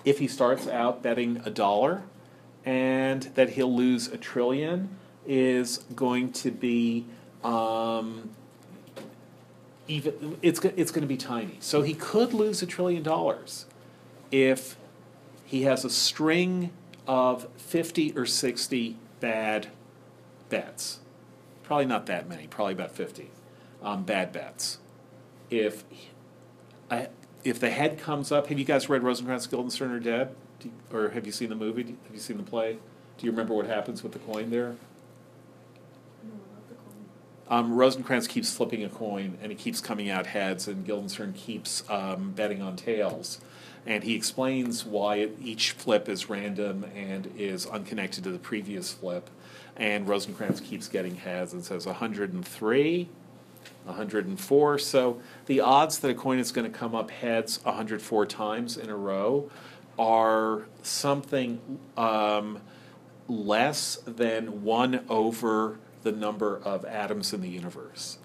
if 0.04 0.18
he 0.18 0.26
starts 0.28 0.66
out 0.66 1.02
betting 1.02 1.42
a 1.44 1.50
dollar 1.50 2.02
and 2.64 3.22
that 3.34 3.50
he'll 3.50 3.74
lose 3.74 4.08
a 4.08 4.16
trillion 4.16 4.96
is 5.26 5.78
going 5.94 6.32
to 6.32 6.50
be 6.50 7.04
um, 7.44 8.30
even 9.88 10.38
it's 10.42 10.60
it's 10.64 10.90
going 10.90 11.02
to 11.02 11.08
be 11.08 11.16
tiny. 11.16 11.56
So 11.60 11.82
he 11.82 11.94
could 11.94 12.32
lose 12.32 12.62
a 12.62 12.66
trillion 12.66 13.02
dollars 13.02 13.66
if 14.30 14.76
he 15.44 15.62
has 15.62 15.84
a 15.84 15.90
string 15.90 16.70
of 17.06 17.48
50 17.56 18.12
or 18.16 18.24
60 18.24 18.96
bad 19.18 19.68
bets. 20.48 20.99
Probably 21.70 21.86
not 21.86 22.06
that 22.06 22.28
many, 22.28 22.48
probably 22.48 22.72
about 22.72 22.90
50 22.90 23.30
um, 23.80 24.02
bad 24.02 24.32
bets. 24.32 24.78
If 25.50 25.84
I, 26.90 27.10
if 27.44 27.60
the 27.60 27.70
head 27.70 27.96
comes 27.96 28.32
up, 28.32 28.48
have 28.48 28.58
you 28.58 28.64
guys 28.64 28.88
read 28.88 29.04
Rosencrantz, 29.04 29.46
Guildenstern 29.48 30.02
dead? 30.02 30.34
Do 30.58 30.66
you- 30.68 30.98
or 30.98 31.10
have 31.10 31.26
you 31.26 31.30
seen 31.30 31.48
the 31.48 31.54
movie? 31.54 31.84
Do 31.84 31.96
Have 32.06 32.12
you 32.12 32.18
seen 32.18 32.38
the 32.38 32.42
play? 32.42 32.78
Do 33.18 33.24
you 33.24 33.30
remember 33.30 33.54
what 33.54 33.66
happens 33.66 34.02
with 34.02 34.10
the 34.10 34.18
coin 34.18 34.50
there? 34.50 34.74
No, 36.24 36.30
not 36.32 36.68
the 36.68 36.74
coin. 36.74 37.04
Um, 37.48 37.72
Rosencrantz 37.74 38.26
keeps 38.26 38.52
flipping 38.52 38.82
a 38.82 38.88
coin, 38.88 39.38
and 39.40 39.52
it 39.52 39.58
keeps 39.58 39.80
coming 39.80 40.10
out 40.10 40.26
heads, 40.26 40.66
and 40.66 40.84
Guildenstern 40.84 41.34
keeps 41.34 41.88
um, 41.88 42.32
betting 42.32 42.60
on 42.62 42.74
tails. 42.74 43.40
And 43.86 44.02
he 44.02 44.16
explains 44.16 44.84
why 44.84 45.18
it, 45.18 45.36
each 45.40 45.70
flip 45.70 46.08
is 46.08 46.28
random 46.28 46.84
and 46.96 47.32
is 47.38 47.64
unconnected 47.64 48.24
to 48.24 48.32
the 48.32 48.40
previous 48.40 48.92
flip. 48.92 49.30
And 49.80 50.06
Rosencrantz 50.06 50.60
keeps 50.60 50.88
getting 50.88 51.16
heads 51.16 51.54
and 51.54 51.64
says 51.64 51.86
103, 51.86 53.08
104. 53.84 54.78
So 54.78 55.20
the 55.46 55.60
odds 55.60 55.98
that 56.00 56.10
a 56.10 56.14
coin 56.14 56.38
is 56.38 56.52
going 56.52 56.70
to 56.70 56.78
come 56.78 56.94
up 56.94 57.10
heads 57.10 57.64
104 57.64 58.26
times 58.26 58.76
in 58.76 58.90
a 58.90 58.96
row 58.96 59.50
are 59.98 60.66
something 60.82 61.80
um, 61.96 62.60
less 63.26 63.96
than 64.06 64.62
1 64.64 65.06
over 65.08 65.78
the 66.02 66.12
number 66.12 66.58
of 66.58 66.84
atoms 66.84 67.32
in 67.32 67.40
the 67.40 67.48
universe 67.48 68.18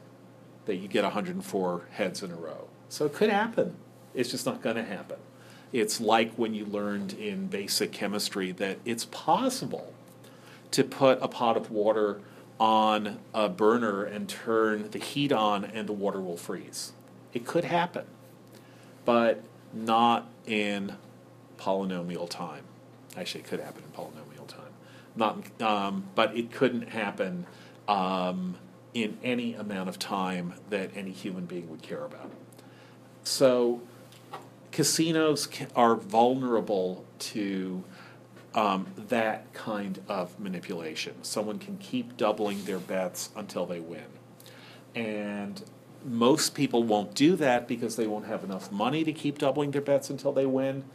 that 0.66 0.76
you 0.76 0.90
get 0.90 1.04
104 1.04 1.88
heads 1.92 2.22
in 2.22 2.32
a 2.32 2.36
row. 2.36 2.68
So 2.90 3.06
it 3.06 3.14
could 3.14 3.30
happen. 3.30 3.78
It's 4.14 4.30
just 4.30 4.46
not 4.46 4.62
going 4.62 4.76
to 4.76 4.84
happen. 4.84 5.18
It's 5.72 6.02
like 6.02 6.34
when 6.34 6.54
you 6.54 6.66
learned 6.66 7.14
in 7.14 7.48
basic 7.48 7.94
chemistry 7.94 8.52
that 8.54 8.80
it's 8.84 9.06
possible 9.06 9.94
to 10.72 10.84
put 10.84 11.20
a 11.22 11.28
pot 11.28 11.58
of 11.58 11.72
water 11.72 12.22
on 12.60 13.20
a 13.34 13.50
burner 13.50 14.04
and 14.04 14.30
turn 14.30 14.90
the 14.92 15.00
heat 15.00 15.32
on 15.32 15.66
and 15.66 15.88
the 15.88 15.94
water 15.94 16.22
will 16.22 16.38
freeze. 16.38 16.94
It 17.34 17.46
could 17.46 17.66
happen, 17.66 18.06
but 19.04 19.44
not 19.74 20.30
in 20.46 20.96
polynomial 21.58 22.30
time. 22.30 22.64
Actually, 23.18 23.42
it 23.42 23.48
could 23.48 23.60
happen 23.60 23.84
in 23.84 23.92
polynomial 23.92 24.48
time. 24.48 24.62
Not, 25.16 25.62
um, 25.62 26.06
but 26.16 26.36
it 26.36 26.52
couldn't 26.52 26.90
happen 26.90 27.46
um, 27.88 28.58
in 28.94 29.18
any 29.24 29.54
amount 29.54 29.90
of 29.90 30.00
time 30.00 30.54
that 30.70 30.92
any 30.96 31.12
human 31.12 31.46
being 31.46 31.70
would 31.70 31.82
care 31.82 32.04
about. 32.04 32.32
So, 33.24 33.82
casinos 34.72 35.48
are 35.76 35.96
vulnerable 35.96 37.06
to 37.20 37.84
um, 38.56 38.88
that 38.98 39.54
kind 39.54 40.02
of 40.08 40.40
manipulation. 40.40 41.24
Someone 41.24 41.60
can 41.60 41.78
keep 41.78 42.18
doubling 42.18 42.64
their 42.64 42.80
bets 42.80 43.30
until 43.36 43.66
they 43.66 43.82
win. 43.82 44.06
And 44.96 45.62
most 46.06 46.56
people 46.56 46.84
won't 46.84 47.14
do 47.14 47.36
that 47.36 47.68
because 47.68 47.98
they 47.98 48.08
won't 48.08 48.28
have 48.28 48.44
enough 48.44 48.72
money 48.72 49.04
to 49.04 49.12
keep 49.12 49.38
doubling 49.38 49.72
their 49.72 49.82
bets 49.82 50.10
until 50.10 50.32
they 50.32 50.46
win. 50.46 50.86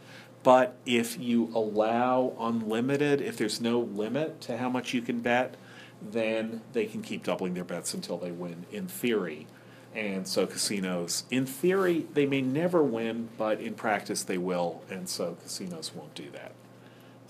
But 0.43 0.75
if 0.87 1.19
you 1.19 1.51
allow 1.53 2.33
unlimited, 2.39 3.21
if 3.21 3.37
there's 3.37 3.61
no 3.61 3.79
limit 3.79 4.41
to 4.41 4.57
how 4.57 4.69
much 4.69 4.93
you 4.93 5.03
can 5.03 5.19
bet, 5.19 5.55
then 6.01 6.61
they 6.73 6.87
can 6.87 7.03
keep 7.03 7.23
doubling 7.23 7.53
their 7.53 7.63
bets 7.63 7.93
until 7.93 8.17
they 8.17 8.31
win, 8.31 8.65
in 8.71 8.87
theory. 8.87 9.45
And 9.93 10.27
so 10.27 10.47
casinos, 10.47 11.25
in 11.29 11.45
theory, 11.45 12.07
they 12.13 12.25
may 12.25 12.41
never 12.41 12.81
win, 12.81 13.29
but 13.37 13.59
in 13.61 13.75
practice 13.75 14.23
they 14.23 14.39
will, 14.39 14.81
and 14.89 15.07
so 15.07 15.37
casinos 15.43 15.91
won't 15.93 16.15
do 16.15 16.31
that. 16.31 16.53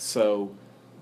So 0.02 0.50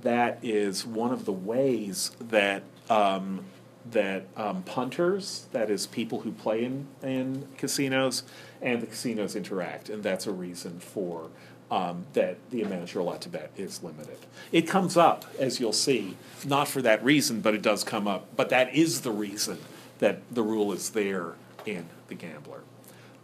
that 0.01 0.39
is 0.43 0.85
one 0.85 1.13
of 1.13 1.23
the 1.23 1.31
ways 1.31 2.11
that 2.19 2.63
um, 2.89 3.45
that 3.89 4.25
um, 4.35 4.61
punters, 4.63 5.47
that 5.53 5.69
is 5.69 5.87
people 5.87 6.19
who 6.19 6.33
play 6.33 6.65
in, 6.65 6.85
in 7.01 7.47
casinos, 7.57 8.23
and 8.61 8.81
the 8.81 8.87
casinos 8.87 9.37
interact, 9.37 9.87
and 9.87 10.03
that's 10.03 10.27
a 10.27 10.33
reason 10.33 10.81
for 10.81 11.29
um, 11.71 12.07
that 12.11 12.37
the 12.49 12.61
amount 12.61 12.93
you're 12.93 13.01
allowed 13.01 13.21
to 13.21 13.29
bet 13.29 13.51
is 13.55 13.81
limited. 13.81 14.17
It 14.51 14.67
comes 14.67 14.97
up, 14.97 15.23
as 15.39 15.61
you'll 15.61 15.71
see, 15.71 16.17
not 16.45 16.67
for 16.67 16.81
that 16.81 17.01
reason, 17.01 17.39
but 17.39 17.55
it 17.55 17.61
does 17.61 17.85
come 17.85 18.05
up. 18.05 18.27
But 18.35 18.49
that 18.49 18.75
is 18.75 19.01
the 19.01 19.11
reason 19.11 19.59
that 19.99 20.19
the 20.29 20.43
rule 20.43 20.73
is 20.73 20.89
there 20.89 21.35
in 21.65 21.85
the 22.09 22.15
gambler. 22.15 22.63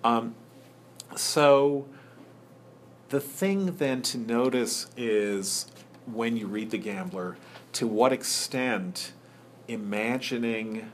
Um, 0.05 0.35
so 1.17 1.85
the 3.09 3.19
thing 3.19 3.77
then 3.77 4.01
to 4.01 4.17
notice 4.17 4.87
is 4.97 5.67
when 6.11 6.37
you 6.37 6.47
read 6.47 6.71
The 6.71 6.77
Gambler, 6.77 7.37
to 7.73 7.87
what 7.87 8.11
extent 8.11 9.11
imagining 9.67 10.91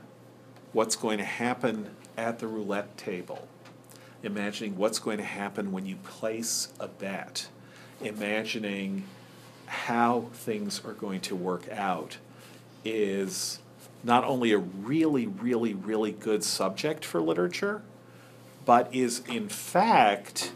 what's 0.72 0.96
going 0.96 1.18
to 1.18 1.24
happen 1.24 1.90
at 2.16 2.38
the 2.38 2.46
roulette 2.46 2.96
table, 2.96 3.48
imagining 4.22 4.76
what's 4.76 4.98
going 4.98 5.18
to 5.18 5.24
happen 5.24 5.72
when 5.72 5.86
you 5.86 5.96
place 5.96 6.68
a 6.80 6.88
bet, 6.88 7.48
imagining 8.00 9.04
how 9.66 10.26
things 10.32 10.82
are 10.84 10.92
going 10.92 11.20
to 11.20 11.36
work 11.36 11.68
out 11.70 12.18
is 12.84 13.58
not 14.04 14.24
only 14.24 14.52
a 14.52 14.58
really, 14.58 15.26
really, 15.26 15.72
really 15.72 16.12
good 16.12 16.42
subject 16.42 17.04
for 17.04 17.20
literature, 17.20 17.82
but 18.64 18.92
is 18.94 19.22
in 19.28 19.48
fact 19.48 20.52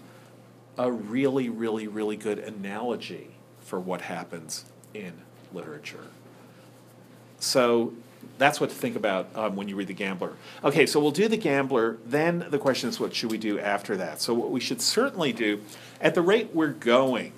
a 0.78 0.90
really, 0.90 1.48
really, 1.48 1.86
really 1.86 2.16
good 2.16 2.38
analogy 2.38 3.28
for 3.60 3.80
what 3.80 4.02
happens 4.02 4.64
in 4.94 5.12
literature. 5.52 6.06
So 7.38 7.92
that's 8.38 8.60
what 8.60 8.70
to 8.70 8.76
think 8.76 8.96
about 8.96 9.28
um, 9.34 9.56
when 9.56 9.68
you 9.68 9.76
read 9.76 9.88
The 9.88 9.94
Gambler. 9.94 10.34
Okay, 10.62 10.86
so 10.86 11.00
we'll 11.00 11.10
do 11.10 11.28
The 11.28 11.36
Gambler. 11.36 11.98
Then 12.04 12.46
the 12.50 12.58
question 12.58 12.88
is, 12.88 13.00
what 13.00 13.14
should 13.14 13.30
we 13.30 13.38
do 13.38 13.58
after 13.58 13.96
that? 13.96 14.20
So, 14.20 14.34
what 14.34 14.50
we 14.50 14.60
should 14.60 14.80
certainly 14.80 15.32
do, 15.32 15.60
at 16.00 16.14
the 16.14 16.22
rate 16.22 16.50
we're 16.52 16.68
going, 16.68 17.32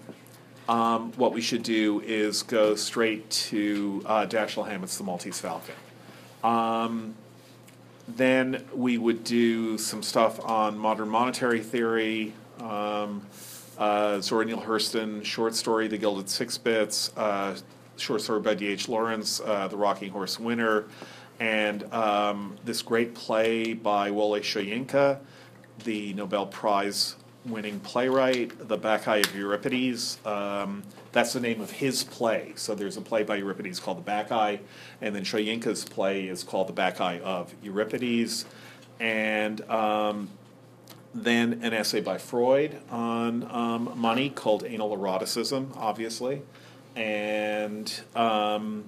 um, 0.68 1.12
what 1.12 1.32
we 1.32 1.41
should 1.41 1.62
do 1.62 2.01
is 2.01 2.43
go 2.43 2.74
straight 2.74 3.28
to 3.30 4.03
uh, 4.07 4.26
Dashiell 4.26 4.68
Hammett's 4.68 4.99
The 4.99 5.05
Maltese 5.05 5.41
Falcon. 5.41 5.74
Um, 6.45 7.14
then 8.07 8.64
we 8.74 8.99
would 8.99 9.24
do 9.24 9.78
some 9.78 10.03
stuff 10.03 10.41
on 10.45 10.78
modern 10.78 11.09
monetary 11.09 11.61
theory, 11.61 12.32
um, 12.61 13.22
uh, 13.78 14.20
Zora 14.20 14.44
Neale 14.44 14.61
Hurston, 14.61 15.24
short 15.24 15.54
story, 15.54 15.88
The 15.88 15.98
Gilded 15.98 16.28
Six 16.28 16.59
Bits, 16.59 17.12
uh, 17.16 17.56
short 17.96 18.20
story 18.22 18.40
by 18.40 18.54
D.H. 18.54 18.88
Lawrence, 18.88 19.40
uh, 19.40 19.68
The 19.68 19.76
Rocking 19.76 20.11
Horse 20.11 20.38
Winner, 20.38 20.86
and 21.40 21.92
um, 21.92 22.56
this 22.64 22.82
great 22.82 23.14
play 23.14 23.72
by 23.72 24.11
Wole 24.11 24.38
Soyinka, 24.40 25.20
the 25.84 26.12
Nobel 26.14 26.46
Prize 26.46 27.14
winning 27.46 27.80
playwright, 27.80 28.68
The 28.68 28.76
Bacchae 28.76 29.24
of 29.24 29.34
Euripides. 29.34 30.18
Um, 30.26 30.82
that's 31.12 31.32
the 31.32 31.40
name 31.40 31.61
of 31.61 31.70
his 31.70 32.04
play. 32.04 32.52
So 32.56 32.74
there's 32.74 32.96
a 32.96 33.00
play 33.00 33.22
by 33.22 33.36
Euripides 33.36 33.80
called 33.80 34.04
The 34.04 34.11
Bacchae, 34.11 34.61
and 35.00 35.14
then 35.14 35.24
Soyinka's 35.24 35.84
play 35.84 36.28
is 36.28 36.42
called 36.42 36.68
The 36.68 36.72
Bacchae 36.72 37.20
of 37.20 37.54
Euripides. 37.62 38.44
And 39.00 39.61
um, 39.70 40.28
then 41.24 41.60
an 41.62 41.72
essay 41.72 42.00
by 42.00 42.18
Freud 42.18 42.80
on 42.90 43.48
um, 43.50 43.92
money 43.96 44.30
called 44.30 44.64
Anal 44.64 44.96
Eroticism, 44.96 45.72
obviously. 45.76 46.42
And 46.96 48.00
um, 48.16 48.84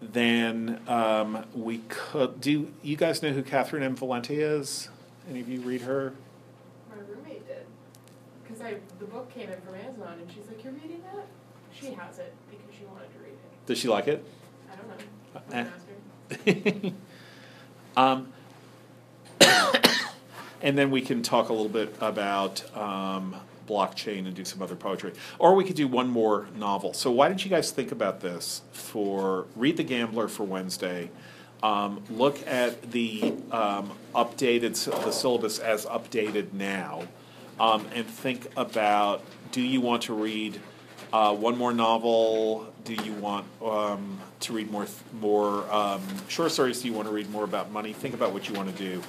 then 0.00 0.80
um, 0.88 1.44
we 1.54 1.78
could 1.88 2.40
do. 2.40 2.72
You 2.82 2.96
guys 2.96 3.22
know 3.22 3.30
who 3.30 3.42
Catherine 3.42 3.82
M. 3.82 3.96
Valenti 3.96 4.40
is? 4.40 4.88
Any 5.28 5.40
of 5.40 5.48
you 5.48 5.60
read 5.60 5.82
her? 5.82 6.14
My 6.88 6.96
roommate 6.96 7.46
did. 7.46 7.66
Because 8.42 8.62
I 8.62 8.76
the 8.98 9.04
book 9.04 9.32
came 9.32 9.50
in 9.50 9.60
from 9.60 9.74
Amazon 9.74 10.18
and 10.20 10.30
she's 10.30 10.46
like, 10.46 10.64
You're 10.64 10.72
reading 10.72 11.02
that? 11.12 11.26
She 11.72 11.92
has 11.92 12.18
it 12.18 12.34
because 12.50 12.74
she 12.76 12.84
wanted 12.84 13.12
to 13.12 13.18
read 13.18 13.32
it. 13.32 13.66
Does 13.66 13.78
she 13.78 13.88
like 13.88 14.08
it? 14.08 14.24
I 14.72 14.76
don't 14.76 14.88
know. 15.54 15.70
Her. 16.84 16.92
um, 17.96 18.32
and 20.62 20.76
then 20.76 20.90
we 20.90 21.00
can 21.00 21.22
talk 21.22 21.48
a 21.48 21.52
little 21.52 21.68
bit 21.68 21.94
about 22.00 22.62
um, 22.76 23.36
blockchain 23.68 24.26
and 24.26 24.34
do 24.34 24.44
some 24.44 24.60
other 24.62 24.76
poetry. 24.76 25.12
Or 25.38 25.54
we 25.54 25.64
could 25.64 25.76
do 25.76 25.88
one 25.88 26.08
more 26.08 26.48
novel. 26.56 26.92
So 26.92 27.10
why 27.10 27.28
don't 27.28 27.42
you 27.44 27.50
guys 27.50 27.70
think 27.70 27.92
about 27.92 28.20
this 28.20 28.62
for 28.72 29.46
Read 29.56 29.76
the 29.76 29.84
Gambler 29.84 30.28
for 30.28 30.44
Wednesday. 30.44 31.10
Um, 31.62 32.02
look 32.10 32.44
at 32.46 32.90
the 32.90 33.34
um, 33.52 33.92
updated, 34.14 34.74
the 35.04 35.12
syllabus 35.12 35.58
as 35.58 35.86
updated 35.86 36.52
now. 36.52 37.02
um, 37.60 37.86
and 37.94 38.06
think 38.06 38.48
about 38.56 39.22
do 39.52 39.60
you 39.60 39.80
want 39.80 40.02
to 40.04 40.14
read 40.14 40.58
uh, 41.12 41.34
one 41.34 41.58
more 41.58 41.72
novel? 41.72 42.72
Do 42.84 42.94
you 42.94 43.12
want 43.12 43.46
um, 43.62 44.18
to 44.40 44.52
read 44.54 44.70
more 44.70 44.86
more 45.20 45.70
um, 45.72 46.00
short 46.28 46.50
stories? 46.52 46.80
Do 46.80 46.88
you 46.88 46.94
want 46.94 47.08
to 47.08 47.14
read 47.14 47.30
more 47.30 47.44
about 47.44 47.70
money? 47.70 47.92
Think 47.92 48.14
about 48.14 48.32
what 48.32 48.48
you 48.48 48.54
want 48.54 48.74
to 48.74 48.82
do, 48.82 49.02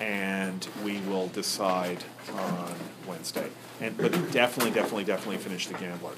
and 0.00 0.68
we 0.84 1.00
will 1.00 1.28
decide 1.28 2.04
on 2.34 2.74
Wednesday. 3.06 3.48
And 3.80 3.96
but 3.96 4.12
definitely, 4.32 4.72
definitely, 4.72 5.04
definitely 5.04 5.38
finish 5.38 5.66
the 5.66 5.74
Gambler 5.74 6.12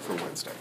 for 0.00 0.14
Wednesday. 0.16 0.52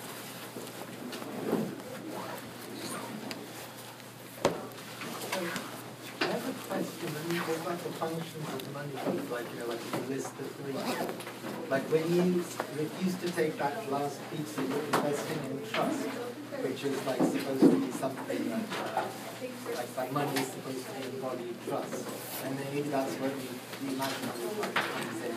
Like. 9.30 9.45
Like 11.70 11.84
when 11.91 12.14
you 12.14 12.43
refuse 12.78 13.16
to 13.16 13.32
take 13.32 13.58
that 13.58 13.91
last 13.91 14.20
piece, 14.30 14.56
you're 14.58 14.80
investing 14.93 15.39
in 15.49 15.62
trust, 15.72 16.08
which 16.64 16.84
is 16.84 17.06
like 17.06 17.18
supposed 17.18 17.62
to 17.62 17.80
be 17.80 17.91
something 17.91 18.49
that, 18.49 18.66
uh, 18.95 19.06
like, 19.76 19.97
like 19.97 20.12
money 20.12 20.39
is 20.39 20.47
supposed 20.47 20.86
to 20.86 20.91
be 20.93 21.16
embodied 21.16 21.56
trust. 21.68 22.08
And 22.45 22.60
maybe 22.60 22.82
that's 22.89 23.14
where 23.16 23.30
the, 23.30 23.49
the 23.82 23.93
imaginary 23.93 24.49
part 24.60 24.76
comes 24.76 25.22
in. 25.26 25.36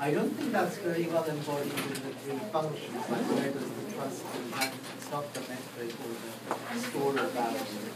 I 0.00 0.10
don't 0.12 0.30
think 0.30 0.52
that's 0.52 0.76
very 0.78 1.06
well 1.06 1.24
embodied 1.24 1.72
in 1.72 1.88
the 2.04 2.12
three 2.22 2.38
functions, 2.52 2.94
like 3.10 3.26
where 3.32 3.50
does 3.50 3.70
the 3.70 3.92
trust 3.94 4.22
come 4.52 4.70
It's 4.96 5.10
not 5.10 5.34
the 5.34 5.40
metric 5.40 5.94
or 6.02 6.74
the 6.74 6.80
store 6.80 7.18
of 7.18 7.30
value. 7.32 7.92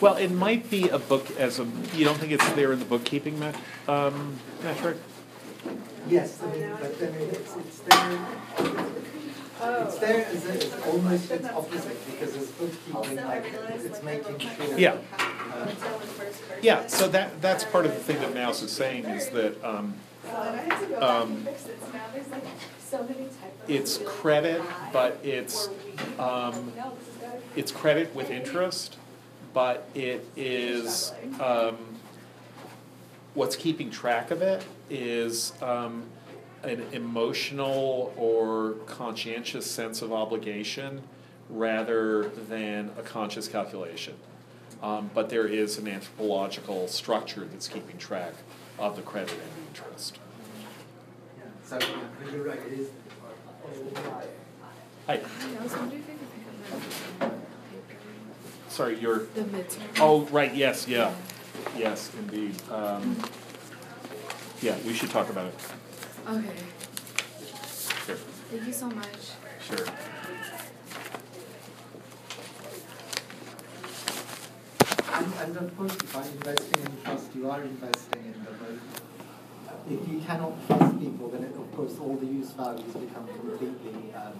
Well, 0.00 0.16
it 0.16 0.30
might 0.30 0.68
be 0.68 0.88
a 0.88 0.98
book 0.98 1.30
as 1.38 1.58
a. 1.60 1.66
You 1.94 2.04
don't 2.04 2.18
think 2.18 2.32
it's 2.32 2.52
there 2.52 2.72
in 2.72 2.78
the 2.78 2.84
bookkeeping 2.84 3.38
met, 3.38 3.54
um, 3.88 4.38
metric? 4.62 4.96
Yes, 6.08 6.42
I 6.42 6.46
mean, 6.52 6.70
but 6.80 6.98
then 6.98 7.14
it's, 7.14 7.56
it's 7.56 7.78
there, 7.80 8.18
it's 9.64 9.98
there 9.98 10.26
as 10.26 10.44
a, 10.46 10.54
it's 10.54 10.86
almost 10.86 11.30
its 11.30 11.48
opposite, 11.48 12.10
because 12.10 12.36
it's 12.36 12.50
bookkeeping, 12.52 13.24
like, 13.24 13.44
it's 13.70 14.02
making 14.02 14.38
sure. 14.38 14.78
Yeah. 14.78 14.96
uh, 15.18 15.68
Yeah. 16.62 16.86
So 16.86 17.08
that 17.08 17.40
that's 17.40 17.64
part 17.64 17.86
of 17.86 17.92
the 17.94 18.00
thing 18.00 18.20
that 18.20 18.34
Mauss 18.34 18.62
is 18.62 18.72
saying 18.72 19.04
is 19.04 19.28
that 19.30 19.62
um, 19.64 19.94
um, 21.00 21.46
it's 23.68 23.98
credit, 24.04 24.62
but 24.92 25.18
it's 25.22 25.68
um, 26.18 26.72
it's 27.56 27.72
credit 27.72 28.14
with 28.14 28.30
interest, 28.30 28.96
but 29.54 29.88
it 29.94 30.26
is 30.36 31.12
um, 31.40 31.76
what's 33.34 33.56
keeping 33.56 33.90
track 33.90 34.30
of 34.30 34.42
it 34.42 34.64
is 34.90 35.52
um, 35.62 36.04
an 36.62 36.82
emotional 36.92 38.12
or 38.16 38.72
conscientious 38.86 39.68
sense 39.68 40.00
of 40.02 40.12
obligation 40.12 41.02
rather 41.50 42.28
than 42.28 42.90
a 42.98 43.02
conscious 43.02 43.48
calculation. 43.48 44.14
Um, 44.82 45.10
but 45.14 45.28
there 45.28 45.46
is 45.46 45.78
an 45.78 45.86
anthropological 45.88 46.88
structure 46.88 47.44
that's 47.50 47.68
keeping 47.68 47.98
track 47.98 48.34
of 48.78 48.96
the 48.96 49.02
credit 49.02 49.32
and 49.32 49.40
the 49.40 49.68
interest. 49.68 50.18
yeah, 51.38 51.44
So, 51.64 51.78
you're 52.32 52.44
right, 52.44 52.58
it 52.66 52.72
is. 52.80 52.88
Hi, 55.06 55.14
I 55.16 55.62
was 55.62 55.72
wondering 55.76 56.02
if 56.02 56.10
I 56.10 57.26
could 57.26 57.28
pick 57.28 57.28
up 57.28 57.32
sorry, 58.68 58.98
you're. 58.98 59.26
the 59.34 59.42
midterm. 59.42 59.80
Oh, 60.00 60.22
right. 60.26 60.54
Yes. 60.54 60.86
Yeah. 60.88 61.12
Yes, 61.76 62.10
indeed. 62.18 62.54
Um, 62.70 63.16
yeah, 64.60 64.76
we 64.86 64.94
should 64.94 65.10
talk 65.10 65.28
about 65.30 65.46
it. 65.46 65.54
Okay. 66.28 66.56
Sure. 68.06 68.16
Thank 68.50 68.66
you 68.66 68.72
so 68.72 68.86
much. 68.90 69.06
Sure. 69.60 69.86
And, 75.14 75.32
and 75.40 75.56
of 75.56 75.76
course, 75.76 75.96
by 76.12 76.22
investing 76.26 76.80
in 76.84 77.02
trust, 77.04 77.34
you 77.34 77.50
are 77.50 77.62
investing 77.62 78.24
in 78.24 78.44
the 78.44 78.50
most. 78.50 78.82
If 79.90 80.08
you 80.08 80.20
cannot 80.20 80.54
trust 80.66 80.98
people, 80.98 81.28
then 81.28 81.44
it, 81.44 81.54
of 81.56 81.70
course 81.76 81.94
all 82.00 82.16
the 82.16 82.26
use 82.26 82.50
values 82.50 82.92
become 82.94 83.26
completely, 83.26 84.14
um, 84.14 84.32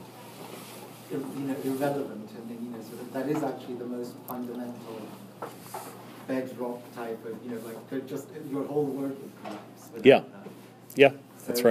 ir- 1.11 1.19
you 1.39 1.45
know, 1.49 1.57
irrelevant. 1.65 2.31
And 2.37 2.49
then, 2.49 2.59
you 2.65 2.71
know, 2.71 2.83
sort 2.83 3.01
of 3.03 3.13
that 3.13 3.29
is 3.29 3.43
actually 3.43 3.75
the 3.75 3.85
most 3.87 4.13
fundamental 4.27 5.03
bedrock 6.27 6.81
type 6.95 7.25
of, 7.27 7.45
you 7.45 7.51
know, 7.51 7.61
like 7.67 8.07
just 8.07 8.29
your 8.51 8.65
whole 8.65 8.87
world 8.87 9.19
would 9.21 9.33
collapse. 9.43 9.89
without 9.93 10.07
Yeah. 10.07 10.21
that. 10.21 10.49
Yeah, 10.95 11.13
Anyway, 11.49 11.63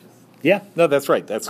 just. 0.00 0.14
Yeah, 0.42 0.62
no, 0.74 0.86
that's 0.86 1.08
right. 1.08 1.26
That's 1.26 1.48